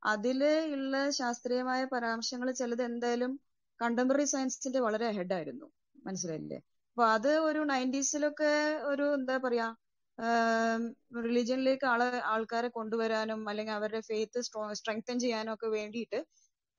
[0.04, 0.40] അതിൽ
[0.76, 3.34] ഉള്ള ശാസ്ത്രീയമായ പരാമർശങ്ങൾ ചിലത് എന്തായാലും
[3.80, 5.68] കണ്ടംപററി സയൻസിന്റെ വളരെ അഹെഡ് ആയിരുന്നു.
[6.06, 6.60] മനസ്സിലായില്ലേ?
[6.92, 8.54] അപ്പൊ അത് ഒരു നയന്റീസിലൊക്കെ
[8.92, 9.68] ഒരു എന്താ പറയാ
[11.26, 14.42] റിലീജിയനിലേക്ക് ആളെ ആൾക്കാരെ കൊണ്ടുവരാനും അല്ലെങ്കിൽ അവരുടെ ഫെയ്ത്ത്
[14.80, 16.20] സ്ട്രെങ്തൻ ചെയ്യാനും ഒക്കെ വേണ്ടിയിട്ട്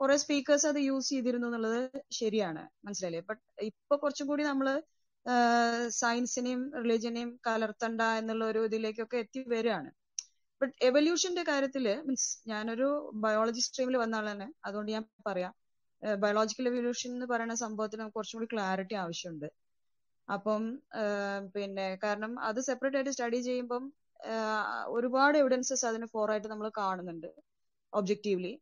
[0.00, 1.80] കുറെ സ്പീക്കേഴ്സ് അത് യൂസ് ചെയ്തിരുന്നു എന്നുള്ളത്
[2.10, 2.62] ശരിയാണ്.
[2.84, 3.20] മനസ്സിലായില്ലേ?
[3.28, 4.68] ബട്ട് ഇപ്പൊ കുറച്ചും കൂടി നമ്മൾ
[5.90, 9.90] സയൻസിനെയും റിലീജിയനെയും കലർത്തണ്ട എന്നുള്ള ഒരു ഇതിലേക്കൊക്കെ എത്തി വരികയാണ്.
[10.60, 15.52] ബട്ട് എവല്യൂഷന്റെ കാര്യത്തിൽ മീൻസ് ഞാനൊരു ബയോളജി സ്ട്രീമിൽ വന്ന ആളാണ് അതുകൊണ്ട് ഞാൻ പറയാം.
[16.18, 19.48] ബയോളജിക്കൽ എവല്യൂഷൻ എന്ന് പറയുന്ന സംഭവത്തിന് നമുക്ക് കുറച്ചും കൂടി ക്ലാരിറ്റി ആവശ്യമുണ്ട്.
[20.28, 20.62] അപ്പം
[21.54, 23.84] പിന്നെ കാരണം അത് സെപ്പറേറ്റ് ആയിട്ട് സ്റ്റഡി ചെയ്യുമ്പം
[24.96, 27.30] ഒരുപാട് എവിഡൻസസ് അതിന് ഫോർ ആയിട്ട് നമ്മൾ കാണുന്നുണ്ട്
[27.92, 28.52] objectively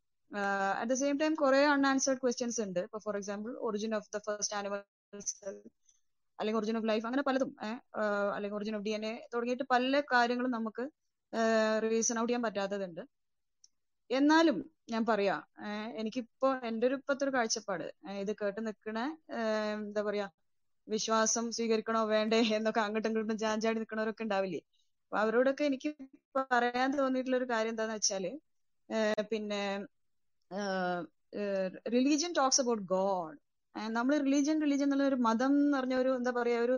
[0.80, 2.80] at the same time കുറെ അൺആൻസേർഡ് ക്വസ്റ്റ്യൻസ് ഉണ്ട്.
[2.86, 4.80] ഇപ്പൊ for example origin of the first animal
[6.38, 7.50] അല്ലെങ്കിൽ ഒറിജിൻ ഓഫ് ലൈഫ് അങ്ങനെ പലതും
[8.34, 10.84] അല്ലെങ്കിൽ origin of D N A തുടങ്ങിയിട്ട് പല കാര്യങ്ങളും നമുക്ക്
[11.84, 13.02] റീസൺ ഔട്ട് ചെയ്യാൻ പറ്റാത്തതുണ്ട്.
[14.10, 14.56] എന്നാലും
[14.92, 15.34] ഞാൻ പറയാ
[16.00, 17.84] എനിക്കിപ്പോ എന്റെ ഒരു ഇപ്പത്തെ ഒരു കാഴ്ചപ്പാട്
[18.22, 18.98] ഇത് കേട്ട് നിൽക്കണ
[19.74, 20.26] എന്താ പറയാ
[20.88, 24.60] വിശ്വാസം സ്വീകരിക്കണോ വേണ്ടേ എന്നൊക്കെ അങ്ങോട്ടും ഇങ്ങോട്ടും ചാഞ്ചാടി നിൽക്കണവരൊക്കെ ഉണ്ടാവില്ലേ?
[25.04, 25.90] അപ്പൊ അവരോടൊക്കെ എനിക്ക്
[26.34, 28.24] പറയാൻ തോന്നിയിട്ടുള്ള ഒരു കാര്യം എന്താന്ന് വെച്ചാൽ
[29.30, 29.62] പിന്നെ
[31.94, 33.36] റിലീജിയൻ ടോക്സ് അബൌട്ട് ഗോഡ്
[33.94, 36.76] നമ്മൾ റിലീജിയൻ റിലീജിയൻ എന്നുള്ള ഒരു മതം എന്ന് പറഞ്ഞ ഒരു എന്താ പറയാ ഒരു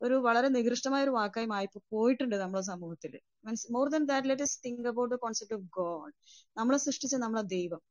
[0.00, 3.12] ഒരു വളരെ നികൃഷ്ടമായ ഒരു വാക്കായി മായി പോയിട്ടുണ്ട് നമ്മുടെ സമൂഹത്തിൽ
[3.46, 6.12] means more than that let think about the concept of God
[6.56, 7.82] നമ്മളെ സൃഷ്ടിച്ച നമ്മളെ ദൈവം.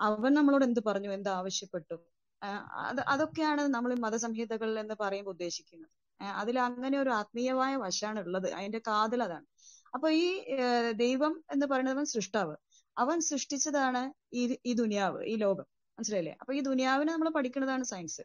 [0.00, 1.96] അവൻ നമ്മളോട് എന്ത് പറഞ്ഞു എന്ത് ആവശ്യപ്പെട്ടു?
[2.88, 5.90] അത് അതൊക്കെയാണ് നമ്മൾ മതസംഹിതകൾ എന്ന് പറയുമ്പോൾ ഉദ്ദേശിക്കുന്നത്.
[6.20, 8.52] അതിൽ അങ്ങനെ ഒരു ആത്മീയമായ വശമാണ് ഉള്ളത്.
[8.52, 9.46] അതിന്റെ കാതൽ അതാണ്.
[9.94, 10.26] അപ്പൊ ഈ
[10.92, 12.54] ദൈവം എന്ന് പറയുന്നവൻ സൃഷ്ടാവ്.
[12.98, 15.66] അവൻ സൃഷ്ടിച്ചതാണ് ഈ ഈ ദുനിയാവ് ഈ ലോകം.
[15.98, 16.36] മനസ്സിലായില്ലേ?
[16.40, 18.22] അപ്പൊ ഈ ദുനിയാവിനെ നമ്മൾ പഠിക്കുന്നതാണ് സയൻസ്.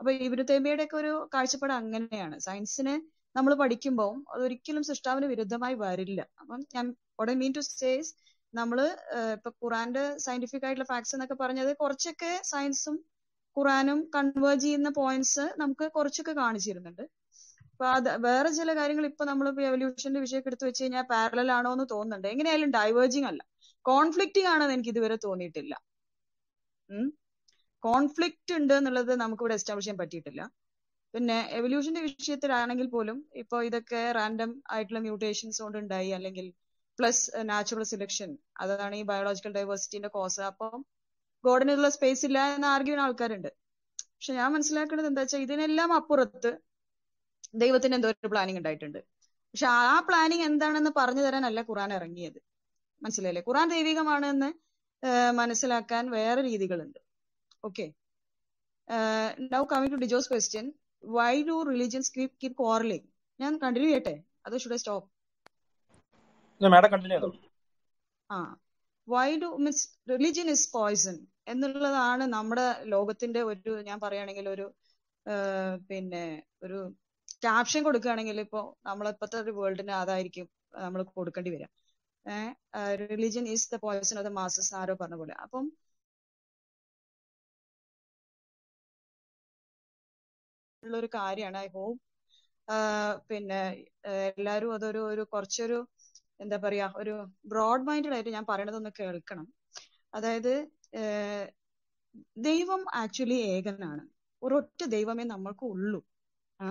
[0.00, 2.40] അപ്പൊ ഇബ്നു തൈമിയുടെ ഒക്കെ ഒരു കാഴ്ചപ്പാട് അങ്ങനെയാണ്.
[2.40, 2.94] സയൻസിനെ
[3.36, 6.26] നമ്മൾ പഠിക്കുമ്പോൾ അതൊരിക്കലും സൃഷ്ടാവിന് വിരുദ്ധമായി വരില്ല.
[6.40, 6.86] അപ്പം ഞാൻ
[7.22, 8.10] what മീൻ ടു സേസ്
[8.54, 8.78] നമ്മൾ
[9.32, 12.96] ഇപ്പൊ ഖുറാന്റെ സയന്റിഫിക് ആയിട്ടുള്ള ഫാക്ട്സ് എന്നൊക്കെ പറഞ്ഞത് കുറച്ചൊക്കെ സയൻസും
[13.56, 17.04] ഖുറാനും കൺവേർജ് ചെയ്യുന്ന പോയിന്റ്സ് നമുക്ക് കുറച്ചൊക്കെ കാണിച്ചു തരുന്നുണ്ട്
[17.72, 21.86] അപ്പൊ അത് വേറെ ചില കാര്യങ്ങൾ ഇപ്പൊ നമ്മൾ എവല്യൂഷന്റെ വിഷയമൊക്കെ എടുത്തു വെച്ച് കഴിഞ്ഞാൽ പാരലൽ ആണോ എന്ന്
[21.92, 22.28] തോന്നുന്നുണ്ട്.
[22.28, 23.40] എങ്ങനെയായാലും ഡൈവേർജിങ് അല്ല.
[23.84, 25.74] കോൺഫ്ലിക്റ്റിംഗ് ആണെന്ന് എനിക്ക് ഇതുവരെ തോന്നിയിട്ടില്ല.
[27.82, 30.42] കോൺഫ്ലിക്റ്റ് ഉണ്ട് എന്നുള്ളത് നമുക്ക് ഇവിടെ എസ്റ്റാബ്ലിഷ് ചെയ്യാൻ പറ്റിയിട്ടില്ല.
[31.14, 36.46] പിന്നെ എവല്യൂഷന്റെ വിഷയത്തിലാണെങ്കിൽ പോലും ഇപ്പൊ ഇതൊക്കെ റാൻഡം ആയിട്ടുള്ള മ്യൂട്ടേഷൻസ് കൊണ്ട് ഉണ്ടായി അല്ലെങ്കിൽ
[36.98, 38.30] പ്ലസ് നാച്ചുറൽ സെലക്ഷൻ
[38.60, 40.80] അതാണ് ഈ ബയോളജിക്കൽ ഡൈവേഴ്സിറ്റിന്റെ കോസ് അപ്പം
[41.44, 43.50] ഗോഡിനുള്ള സ്പേസ് ഇല്ല എന്ന് ആർഗ്യൂ ചെയ്യുന്ന ആൾക്കാരുണ്ട്.
[44.16, 46.50] പക്ഷെ ഞാൻ മനസ്സിലാക്കുന്നത് എന്താ വെച്ചാൽ ഇതിനെല്ലാം അപ്പുറത്ത്
[47.62, 49.00] ദൈവത്തിന് എന്തോ ഒരു പ്ലാനിങ് ഉണ്ടായിട്ടുണ്ട്.
[49.54, 52.38] പക്ഷെ ആ പ്ലാനിങ് എന്താണെന്ന് പറഞ്ഞു തരാനല്ല ഖുറാൻ ഇറങ്ങിയത്.
[53.02, 53.42] മനസ്സിലായില്ലേ?
[53.48, 54.48] ഖുറാൻ ദൈവികമാണ് എന്ന്
[55.40, 57.00] മനസ്സിലാക്കാൻ വേറെ രീതികളുണ്ട്.
[57.64, 57.86] Okay
[59.52, 60.66] now coming to Dijo's question
[61.04, 63.06] why do religions keep keep quarrelling
[63.40, 64.14] ഞാൻ കണ്ടിന്യൂ ചെയ്യട്ടെ?
[64.46, 65.08] അതോ ഷുഡ് സ്റ്റോപ്പ്
[66.60, 67.30] മാഡം കണ്ടിന്യൂ ചെയ്തോ
[68.30, 68.38] ആ.
[69.08, 69.82] Why do means
[70.12, 71.16] religion is poison
[71.46, 74.66] എന്നുള്ളതാണ് നമ്മുടെ ലോകത്തിന്റെ ഒരു ഞാൻ പറയുകയാണെങ്കിൽ ഒരു
[75.90, 76.24] പിന്നെ
[76.64, 76.78] ഒരു
[77.44, 80.46] ക്യാപ്ഷൻ കൊടുക്കുകയാണെങ്കിൽ ഇപ്പോ നമ്മളിപ്പോഴത്തെ ഒരു വേൾഡിന് അതായിരിക്കും
[80.84, 81.66] നമ്മൾ കൊടുക്കേണ്ടി വരിക.
[83.12, 85.34] Religion is the poison of the masses ആരോ പറഞ്ഞ പോലെ.
[85.44, 85.64] അപ്പം
[90.82, 92.00] ഒരു കാര്യമാണ് ഐ ഹോപ്പ്
[93.30, 93.60] പിന്നെ
[94.36, 95.78] എല്ലാവരും അതൊരു ഒരു കുറച്ചൊരു
[96.42, 97.14] എന്താ പറയാ ഒരു
[97.52, 99.46] ബ്രോഡ് മൈൻഡഡ് ആയിട്ട് ഞാൻ പറയണതൊന്ന് കേൾക്കണം.
[100.12, 100.52] അതായത്
[102.38, 104.02] ദൈവം ആക്ച്വലി ഏകനാണ്.
[104.42, 106.00] ഒരൊറ്റ ദൈവമേ നമ്മൾക്ക് ഉള്ളൂ.
[106.60, 106.68] ആ?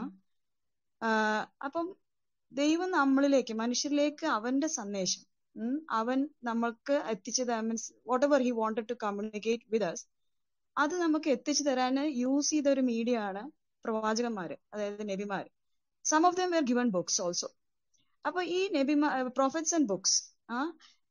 [1.62, 1.86] അപ്പം
[2.52, 5.24] ദൈവം നമ്മളിലേക്ക് മനുഷ്യരിലേക്ക് അവന്റെ സന്ദേശം
[5.92, 7.94] അവൻ നമ്മൾക്ക് എത്തിച്ചു means
[8.26, 10.06] whatever he wanted to communicate with us
[10.78, 13.42] അത് നമുക്ക് എത്തിച്ചു തരാൻ യൂസ് ചെയ്ത ഒരു മീഡിയ ആണ്
[13.86, 15.44] പ്രവാചകന്മാര് അതായത് നബിമാർ
[16.06, 17.50] some of them were given books also
[18.26, 20.18] അപ്പൊ ഈ നബിമാ പ്രോഫറ്റ്സ് ആൻഡ് ബുക്സ്
[20.50, 20.58] ആ?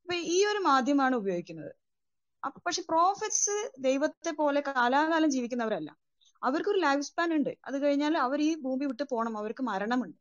[0.03, 1.73] അപ്പൊ ഈ ഒരു മാധ്യമമാണ് ഉപയോഗിക്കുന്നത്.
[2.67, 5.91] പക്ഷെ പ്രോഫറ്റ്സ് ദൈവത്തെ പോലെ കാലാകാലം ജീവിക്കുന്നവരല്ല.
[6.43, 7.57] അവർക്കൊരു ലൈഫ് സ്പാൻ ഉണ്ട്.
[7.65, 10.19] അത് കഴിഞ്ഞാൽ അവർ ഈ ഭൂമി വിട്ട് പോകണം അവർക്ക് മരണമുണ്ട്.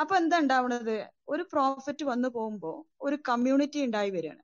[0.00, 0.96] അപ്പൊ എന്താ ഉണ്ടാവുന്നത്
[1.28, 4.42] ഒരു പ്രോഫിറ്റ് വന്നു പോകുമ്പോ ഒരു കമ്മ്യൂണിറ്റി ഉണ്ടായി വരികയാണ്.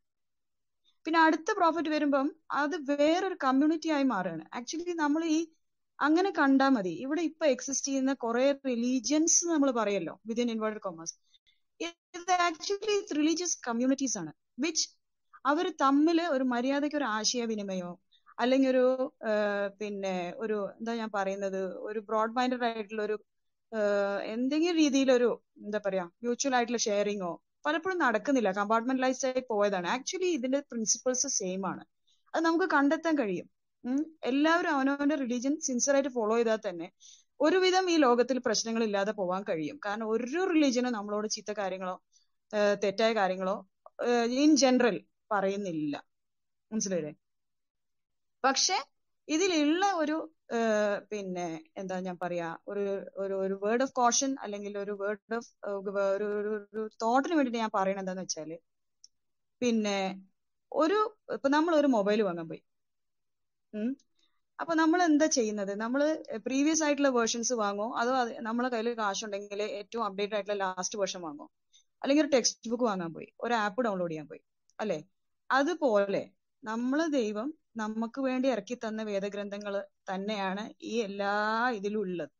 [1.07, 4.44] പിന്നെ അടുത്ത പ്രോഫിറ്റ് വരുമ്പം അത് വേറൊരു കമ്മ്യൂണിറ്റി ആയി മാറുകയാണ്.
[4.55, 5.38] ആക്ച്വലി നമ്മൾ ഈ
[5.98, 6.90] അങ്ങനെ കണ്ടാൽ മതി.
[6.90, 11.14] ഇവിടെ ഇപ്പൊ എക്സിസ്റ്റ് ചെയ്യുന്ന കുറെ റിലീജിയൻസ് നമ്മൾ പറയല്ലോ വിതിൻ ഇൻവേർട്ടഡ് കോമേഴ്സ്
[12.14, 14.88] ഇത് ആക്ച്വലി റിലീജിയസ് കമ്മ്യൂണിറ്റീസ് ആണ് വിച്ച്
[15.45, 17.90] അവർ തമ്മിൽ ഒരു മര്യാദയ്ക്ക് ഒരു ആശയവിനിമയോ
[18.38, 18.84] അല്ലെങ്കിൽ ഒരു
[19.80, 20.14] പിന്നെ
[20.45, 23.16] ഒരു എന്താ ഞാൻ പറയുന്നത് ഒരു ബ്രോഡ് മൈൻഡഡ് ആയിട്ടുള്ള ഒരു
[24.34, 25.28] എന്തെങ്കിലും രീതിയിലൊരു
[25.64, 27.32] എന്താ പറയാ മ്യൂച്വൽ ആയിട്ടുള്ള ഷെയറിങ്ങോ
[27.66, 28.51] പലപ്പോഴും നടക്കുന്നില്ല.
[28.59, 29.86] കമ്പാർട്ട്മെന്റലൈസ്ഡ് ആയി പോയതാണ്.
[29.95, 31.82] ആക്ച്വലി ഇതിന്റെ പ്രിൻസിപ്പിൾസ് സെയിം ആണ്
[32.34, 33.47] അത് നമുക്ക് കണ്ടെത്താൻ കഴിയും.
[34.30, 36.86] എല്ലാവരും അവനവന്റെ റിലീജിയൻ സിൻസിയർ ആയിട്ട് ഫോളോ ചെയ്താൽ തന്നെ
[37.40, 39.76] ഒരുവിധം ഈ ലോകത്തിൽ പ്രശ്നങ്ങൾ ഇല്ലാതെ പോവാൻ കഴിയും.
[39.86, 41.97] കാരണം ഒരു റിലീജിയനും നമ്മളോട് ചീത്ത കാര്യങ്ങളോ
[42.84, 43.57] തെറ്റായ കാര്യങ്ങളോ
[44.45, 44.97] ഇൻ ജനറൽ
[45.31, 45.95] പറയുന്നില്ല.
[46.70, 47.12] മനസ്സിലായില്ലേ?
[48.45, 48.77] പക്ഷെ
[49.29, 50.16] ഇതിലുള്ള ഒരു
[51.11, 51.47] പിന്നെ
[51.77, 52.83] എന്താ ഞാൻ പറയാ ഒരു
[53.22, 55.51] ഒരു ഒരു വേർഡ് ഓഫ് കോഷൻ അല്ലെങ്കിൽ ഒരു വേർഡ് ഓഫ്
[56.16, 56.27] ഒരു
[56.72, 58.51] ഒരു തോട്ടിന് വേണ്ടിയിട്ട് ഞാൻ പറയണത് എന്താന്ന് വെച്ചാൽ
[59.62, 59.99] പിന്നെ
[60.72, 60.99] ഒരു
[61.35, 62.62] ഇപ്പൊ നമ്മൾ ഒരു മൊബൈൽ വാങ്ങാൻ പോയി.
[63.72, 63.91] ഉം.
[64.59, 65.72] അപ്പൊ നമ്മൾ എന്താ ചെയ്യുന്നത്?
[65.77, 66.01] നമ്മൾ
[66.47, 67.87] പ്രീവിയസ് ആയിട്ടുള്ള വേർഷൻസ് വാങ്ങോ?
[68.01, 71.47] അതോ അത് നമ്മളെ കയ്യിൽ കാശുണ്ടെങ്കിൽ ഏറ്റവും അപ്ഡേറ്റ് ആയിട്ടുള്ള ലാസ്റ്റ് വേർഷൻ വാങ്ങോ?
[72.03, 73.29] അല്ലെങ്കിൽ ഒരു ടെക്സ്റ്റ് ബുക്ക് വാങ്ങാൻ പോയി.
[73.41, 74.43] ഒരു ആപ്പ് ഡൗൺലോഡ് ചെയ്യാൻ പോയി.
[74.79, 74.99] അല്ലെ?
[75.57, 76.22] അതുപോലെ
[76.62, 79.74] നമ്മൾ ദൈവം നമുക്ക് വേണ്ടി ഇറക്കി തന്ന വേദഗ്രന്ഥങ്ങൾ
[80.11, 81.32] തന്നെയാണ് ഈ എല്ലാ
[81.78, 82.32] ഇതിലും ഉള്ളത്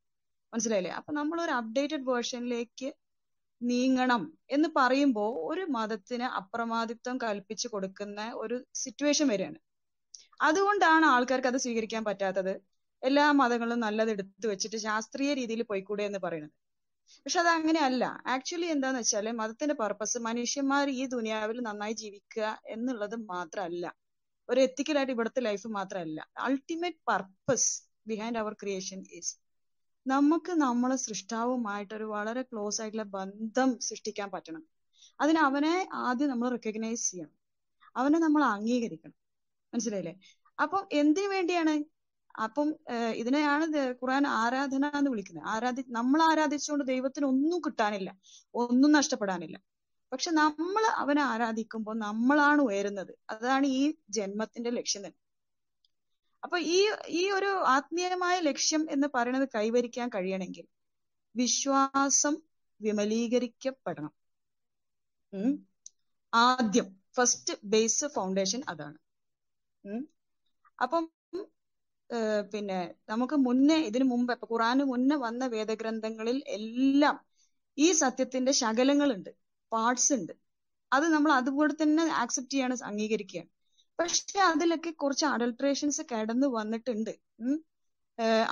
[0.53, 0.93] മനസ്സിലായില്ലേ?
[0.99, 2.89] അപ്പൊ നമ്മൾ ഒരു അപ്ഡേറ്റഡ് വേർഷനിലേക്ക്
[3.61, 9.59] നീങ്ങണം എന്ന് പറയുമ്പോൾ ഒരു മതത്തിന് അപ്രമാദിത്വം കൽപ്പിച്ചു കൊടുക്കുന്ന ഒരു സിറ്റുവേഷൻ വരികയാണ്
[10.41, 12.55] അതുകൊണ്ടാണ് ആൾക്കാർക്ക് അത് സ്വീകരിക്കാൻ പറ്റാത്തത്.
[13.03, 16.55] എല്ലാ മതങ്ങളും നല്ലത് എടുത്തു വെച്ചിട്ട് ശാസ്ത്രീയ രീതിയിൽ പോയിക്കൂടെ എന്ന് പറയുന്നത്.
[17.27, 23.87] പക്ഷെ അത് അങ്ങനെയല്ല ആക്ച്വലി എന്താന്ന് വെച്ചാൽ മതത്തിന്റെ പർപ്പസ് മനുഷ്യന്മാർ ഈ ദുനിയാവിൽ നന്നായി ജീവിക്കുക എന്നുള്ളത് മാത്രമല്ല
[24.49, 27.71] ഒരു എത്തിക്കലായിട്ട് ഇവിടുത്തെ ലൈഫ് മാത്രമല്ല ultimate purpose
[28.07, 29.33] behind our creation is
[30.07, 34.63] നമുക്ക് നമ്മളെ സൃഷ്ടാവുമായിട്ട് ഒരു വളരെ ക്ലോസ് ആയിട്ടുള്ള ബന്ധം സൃഷ്ടിക്കാൻ പറ്റണം.
[35.21, 35.75] അതിന് അവനെ
[36.05, 37.33] ആദ്യം നമ്മൾ റെക്കഗ്നൈസ് ചെയ്യണം.
[37.97, 39.17] അവനെ നമ്മൾ അംഗീകരിക്കണം.
[39.73, 40.15] മനസ്സിലായില്ലേ?
[40.59, 41.75] അപ്പം എന്തിനു വേണ്ടിയാണ്
[42.35, 42.69] അപ്പം
[43.15, 45.47] ഇതിനെയാണ് ഖുർആൻ ആരാധന എന്ന് വിളിക്കുന്നത്.
[45.47, 48.11] ആരാധി നമ്മൾ ആരാധിച്ചുകൊണ്ട് ദൈവത്തിന് ഒന്നും കിട്ടാനില്ല.
[48.55, 49.57] ഒന്നും നഷ്ടപ്പെടാനില്ല.
[50.13, 53.13] പക്ഷെ നമ്മൾ അവനെ ആരാധിക്കുമ്പോൾ നമ്മളാണ് ഉയരുന്നത്.
[53.31, 55.19] അതാണ് ഈ ജന്മത്തിന്റെ ലക്ഷ്യം തന്നെ.
[56.43, 56.79] അപ്പൊ ഈ
[57.09, 60.67] ഈ ഒരു ആത്മീയമായ ലക്ഷ്യം എന്ന് പറയുന്നത് കൈവരിക്കാൻ കഴിയണമെങ്കിൽ
[61.37, 62.35] വിശ്വാസം
[62.81, 64.13] വിമലീകരിക്കപ്പെടണം.
[66.33, 68.99] ആദ്യം ഫസ്റ്റ് ബേസ് ഫൗണ്ടേഷൻ അതാണ്.
[70.83, 71.05] അപ്പം
[72.53, 72.79] പിന്നെ
[73.09, 77.17] നമുക്ക് മുന്നേ ഇതിനു മുമ്പ് ഇപ്പൊ ഖുറാന് മുന്നേ വന്ന വേദഗ്രന്ഥങ്ങളിൽ എല്ലാം
[77.79, 79.31] ഈ സത്യത്തിന്റെ ശകലങ്ങളുണ്ട്
[79.73, 80.33] പാർട്സ് ഉണ്ട്.
[80.93, 83.51] അത് നമ്മൾ അതുപോലെ തന്നെ ആക്സെപ്റ്റ് ചെയ്യാണ് അംഗീകരിക്കുകയാണ്.
[83.99, 87.13] പക്ഷെ അതിലൊക്കെ കുറച്ച് അഡൾട്രേഷൻസ് കടന്നു വന്നിട്ടുണ്ട്.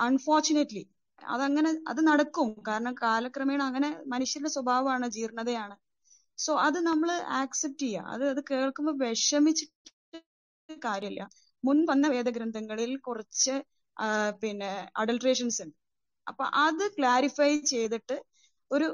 [0.05, 0.83] അൺഫോർച്ചുനേറ്റ്ലി
[1.21, 2.49] അതങ്ങനെ അത് നടക്കും.
[2.67, 5.75] കാരണം കാലക്രമേണ അങ്ങനെ മനുഷ്യരുടെ സ്വഭാവമാണ് ജീർണതയാണ്.
[6.37, 7.09] സോ അത് നമ്മൾ
[7.41, 8.11] ആക്സെപ്റ്റ് ചെയ്യുക.
[8.13, 10.19] അത് അത് കേൾക്കുമ്പോൾ വിഷമിച്ചിട്ട്
[10.69, 11.21] കാര്യമില്ല.
[11.63, 13.55] മുൻ വന്ന വേദഗ്രന്ഥങ്ങളിൽ കുറച്ച്
[14.41, 14.69] പിന്നെ
[15.01, 15.75] അഡൾട്രേഷൻസ് ഉണ്ട്.
[16.27, 18.15] അപ്പൊ അത് ക്ലാരിഫൈ ചെയ്തിട്ട്
[18.71, 18.87] ഒരു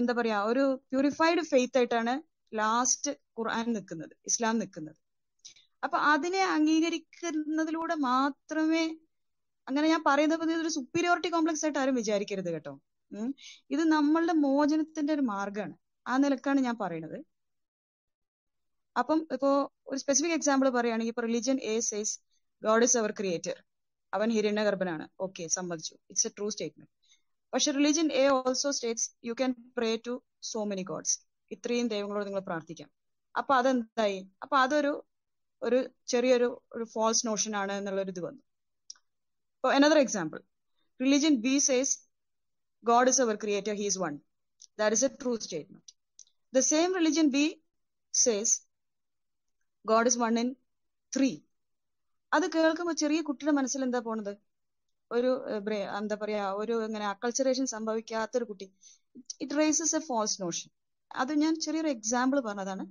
[0.00, 2.14] എന്താ പറയാ ഒരു പ്യൂരിഫൈഡ് ഫെയ്ത്ത് ആയിട്ടാണ്
[2.52, 4.96] ലാസ്റ്റ് ഖുർആൻ നിൽക്കുന്നത് ഇസ്ലാം നിൽക്കുന്നത്.
[5.82, 8.84] അപ്പൊ അതിനെ അംഗീകരിക്കുന്നതിലൂടെ മാത്രമേ
[9.66, 12.72] അങ്ങനെ ഞാൻ പറയുന്നത് ഇതൊരു സുപ്പീരിയോറിറ്റി കോംപ്ലക്സ് ആയിട്ട് ആരും വിചാരിക്കരുത് കേട്ടോ.
[13.74, 15.74] ഇത് നമ്മളുടെ മോചനത്തിന്റെ ഒരു മാർഗമാണ്
[16.06, 17.18] ആ നിലക്കാണ് ഞാൻ പറയുന്നത്.
[18.96, 19.50] അപ്പം ഇപ്പോ
[19.86, 22.14] ഒരു സ്പെസിഫിക് എക്സാമ്പിൾ പറയുകയാണെങ്കിൽ ഇപ്പൊ religion A says
[22.62, 23.56] God is our creator
[24.12, 25.04] അവൻ ഹിരണ്യഗർഭനാണ്.
[25.20, 25.94] ഓക്കെ സമ്മതിച്ചു.
[26.10, 26.90] ഇറ്റ്സ് എ ട്രൂ സ്റ്റേറ്റ്മെന്റ്
[27.52, 30.14] പക്ഷെ religion A also states you can pray to
[30.52, 31.16] so many gods
[31.50, 32.88] ഇത്രയും ദൈവങ്ങളോട് നിങ്ങൾ പ്രാർത്ഥിക്കാം.
[33.34, 34.18] അപ്പൊ അതെന്തായി?
[34.42, 34.92] അപ്പൊ അതൊരു
[35.62, 38.42] ഒരു ചെറിയൊരു ഒരു ഫോൾസ് നോഷൻ ആണ് എന്നുള്ളൊരു ഇത് വന്നു.
[39.56, 40.40] ഇപ്പൊ another example
[41.00, 41.92] religion B says
[42.84, 44.14] God is our creator he's one
[44.78, 45.92] that is a true statement
[46.52, 47.54] the same same B B
[49.84, 50.48] says God one in
[51.12, 51.30] three.
[52.32, 54.30] അത് കേൾക്കുമ്പോൾ ചെറിയ കുട്ടിയുടെ മനസ്സിൽ എന്താ പോണത്?
[55.10, 55.30] ഒരു
[55.98, 58.66] എന്താ പറയാ ഒരു ഇങ്ങനെ അക്കൾച്ചറേഷൻ സംഭവിക്കാത്ത ഒരു കുട്ടി.
[59.40, 60.70] It raises a false notion
[61.10, 62.84] അത് ഞാൻ ചെറിയൊരു എക്സാമ്പിൾ പറഞ്ഞതാണ്.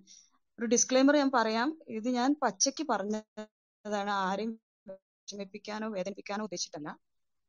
[0.60, 1.70] ഒരു ഡിസ്ക്ലെയിമർ ഞാൻ പറയാം.
[1.90, 4.52] ഇത് ഞാൻ പച്ചയ്ക്ക് പറഞ്ഞതാണ് ആരെയും
[4.88, 6.90] വിഷമിപ്പിക്കാനോ വേദനിപ്പിക്കാനോ ഉദ്ദേശിച്ചിട്ടല്ല.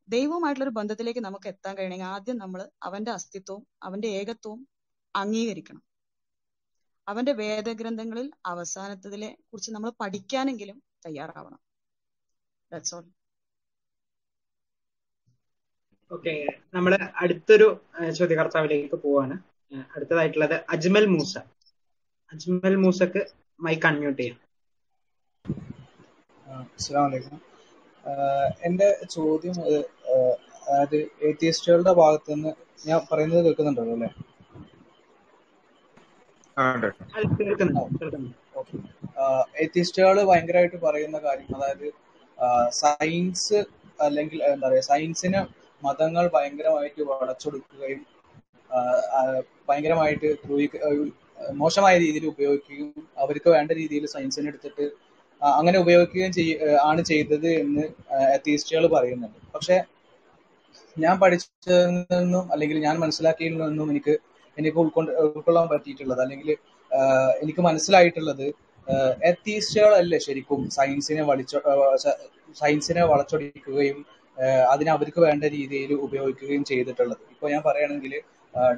[0.09, 4.61] ദൈവവുമായിട്ടുള്ള ഒരു ബന്ധത്തിലേക്ക് നമുക്ക് എത്താൻ കഴിയണമെങ്കിൽ ആദ്യം നമ്മൾ അവന്റെ അസ്തിത്വവും അവന്റെ ഏകത്വവും
[5.14, 5.82] അംഗീകരിക്കണം.
[7.09, 11.61] അവന്റെ വേദഗ്രന്ഥങ്ങളിൽ അവസാനത്തതിലെ കുറിച്ച് നമ്മൾ പഠിക്കാനെങ്കിലും തയ്യാറാവണം.
[12.70, 13.05] ദാറ്റ്സ് ഓൾ
[16.11, 16.32] ഓക്കെ
[16.74, 16.92] നമ്മൾ
[17.22, 17.66] അടുത്തൊരു
[18.12, 19.36] ചോദ്യകർത്താവിലേക്ക് പോവാണ്.
[19.94, 21.34] അടുത്തതായിട്ടുള്ളത് അജ്മൽ മൂസ.
[22.32, 23.22] അജ്മൽ മൂസക്ക്
[23.61, 24.38] മൈക്ക് അൺമ്യൂട്ട് ചെയ്യാം.
[26.46, 27.38] അസ്സലാമു അലൈക്കും
[28.05, 29.78] ആഹ് എന്റെ ചോദ്യം അത്
[30.62, 30.96] അതായത്
[31.28, 32.52] ഏത്തിയസ്റ്റുകളുടെ ഭാഗത്ത് നിന്ന്
[32.86, 34.11] ഞാൻ പറയുന്നത് കേൾക്കുന്നുണ്ടല്ലോ അല്ലെ?
[39.62, 41.86] ഏത്തിയസ്റ്റുകൾ ഭയങ്കരമായിട്ട് പറയുന്ന കാര്യം അതായത്
[42.80, 43.59] സയൻസ്
[43.98, 45.40] അല്ലെങ്കിൽ എന്താ പറയാ സയൻസിന്
[45.82, 48.02] മതങ്ങൾ ഭയങ്കരമായിട്ട് വളച്ചൊടുക്കുകയും
[49.68, 50.28] ഭയങ്കരമായിട്ട്
[51.57, 54.86] മോശമായ രീതിയിൽ ഉപയോഗിക്കുകയും അവർക്ക് വേണ്ട രീതിയിൽ സയൻസിനെ എടുത്തിട്ട്
[55.42, 56.52] അങ്ങനെ ഉപയോഗിക്കുകയും ചെയ്യ
[56.90, 57.84] ആണ് ചെയ്തത് എന്ന്
[58.34, 59.38] അത്തീസ്റ്റുകൾ പറയുന്നുണ്ട്.
[59.55, 59.76] പക്ഷെ
[60.96, 61.80] ഞാൻ പഠിച്ചതിൽ
[62.14, 64.14] നിന്നും അല്ലെങ്കിൽ ഞാൻ മനസ്സിലാക്കിയതിൽ നിന്നും എനിക്ക്
[64.59, 66.20] എനിക്ക് ഉൾക്കൊണ്ട് ഉൾക്കൊള്ളാൻ പറ്റിയിട്ടുള്ളത്.
[66.24, 66.50] അല്ലെങ്കിൽ
[67.42, 68.46] എനിക്ക് മനസ്സിലായിട്ടുള്ളത്
[69.30, 71.59] എത്തീസ്റ്റുകളല്ലേ ശരിക്കും സയൻസിനെ വലിച്ചൊ
[72.61, 73.98] സയൻസിനെ വളച്ചൊടിക്കുകയും
[74.72, 77.22] അതിനെ അവർക്ക് വേണ്ട രീതിയിൽ ഉപയോഗിക്കുകയും ചെയ്തിട്ടുള്ളത്.
[77.34, 78.14] ഇപ്പൊ ഞാൻ പറയുകയാണെങ്കിൽ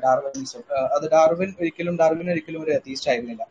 [0.05, 0.63] ഡാർവിനിസം
[0.97, 3.43] അത് ഡാർവിൻ ഒരിക്കലും ഡാർവിൻ ഒരിക്കലും ഒരു എത്തീസ്റ്റ് ആയിരുന്നില്ല.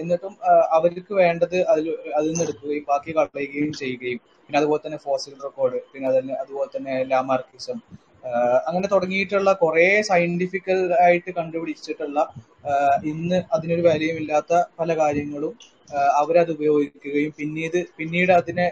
[0.00, 0.32] എന്നിട്ടും
[0.76, 1.86] അവർക്ക് വേണ്ടത് അതിൽ
[2.18, 6.08] അതിൽ നിന്ന് എടുക്കുകയും ബാക്കി കളയുകയും ചെയ്യുകയും പിന്നെ അതുപോലെ തന്നെ ഫോസിൽ റെക്കോർഡ് പിന്നെ
[6.42, 7.78] അതുപോലെ തന്നെ ലാമാർക്കിസം
[8.66, 12.18] അങ്ങനെ തുടങ്ങിയിട്ടുള്ള കുറെ സയന്റിഫിക്കൽ ആയിട്ട് കണ്ടുപിടിച്ചിട്ടുള്ള
[13.12, 15.54] ഇന്ന് അതിനൊരു വിലയും ഇല്ലാത്ത പല കാര്യങ്ങളും
[16.20, 18.66] അവരത് ഉപയോഗിക്കുകയും പിന്നീട് പിന്നീട് അതിനെ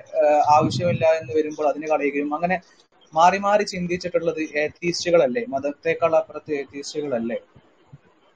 [0.56, 2.56] ആവശ്യമില്ല എന്ന് വരുമ്പോൾ അതിനെ കളയുകയും അങ്ങനെ
[3.14, 7.38] മാറി മാറി ചിന്തിച്ചിട്ടുള്ളത് ഏത്തീസ്റ്റുകളല്ലേ മതത്തെക്കാൾ അപ്പുറത്ത് ഏത്തീസ്റ്റുകളല്ലേ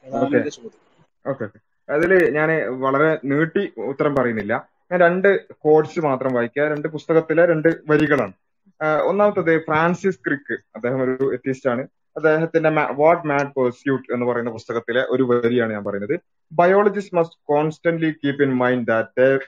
[0.04, 0.82] എന്റെ ചോദ്യം.
[1.26, 1.46] ഓക്കെ
[1.88, 2.48] അതിൽ ഞാൻ
[2.84, 3.62] വളരെ നീട്ടി
[3.92, 4.54] ഉത്തരം പറയുന്നില്ല.
[4.90, 5.28] ഞാൻ രണ്ട്
[5.64, 6.64] കോഡ്സ് മാത്രം വായിക്കുക.
[6.72, 8.34] രണ്ട് പുസ്തകത്തിലെ രണ്ട് വരികളാണ്.
[8.82, 10.54] ഒന്നാമത്തത് ഫ്രാൻസിസ് ക്രിക്ക്.
[10.74, 11.82] അദ്ദേഹം ഒരു എത്തിസ്റ്റ് ആണ്.
[12.16, 16.20] അദ്ദേഹത്തിന്റെ വാട്ട് മാഡ് പെർസ്യൂട്ട് എന്ന് പറയുന്ന പുസ്തകത്തിലെ ഒരു വരിയാണ് ഞാൻ പറയുന്നത്.
[16.52, 19.38] Biologist must constantly keep in mind that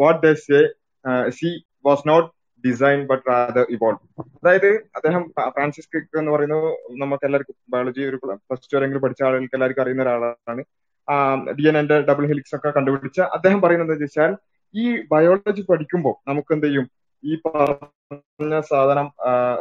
[0.00, 0.60] what they see
[1.28, 2.28] see was not
[2.68, 6.68] design but rather evolve അതായത് അദ്ദേഹം ഫ്രാൻസിസ് ക്രിക്ക് എന്ന് പറയുന്നത്
[7.00, 10.62] നമുക്ക് എല്ലാവർക്കും ബയോളജി ഒരു ഫസ്റ്റ് ടു വരെങ്കിലും പഠിച്ച ആളുകൾക്ക് എല്ലാവർക്കും അറിയുന്ന ഒരാളാണ്.
[11.58, 14.36] ഡി എൻ എന്റെ ഡബിൾ ഹെലിക്സ് ഒക്കെ കണ്ടുപിടിച്ച അദ്ദേഹം പറയുന്നത് വെച്ചാൽ
[14.74, 16.86] ഈ ബയോളജി പഠിക്കുമ്പോൾ നമുക്ക് എന്ത് ചെയ്യും?
[17.24, 19.06] ഈ പറഞ്ഞ സാധനം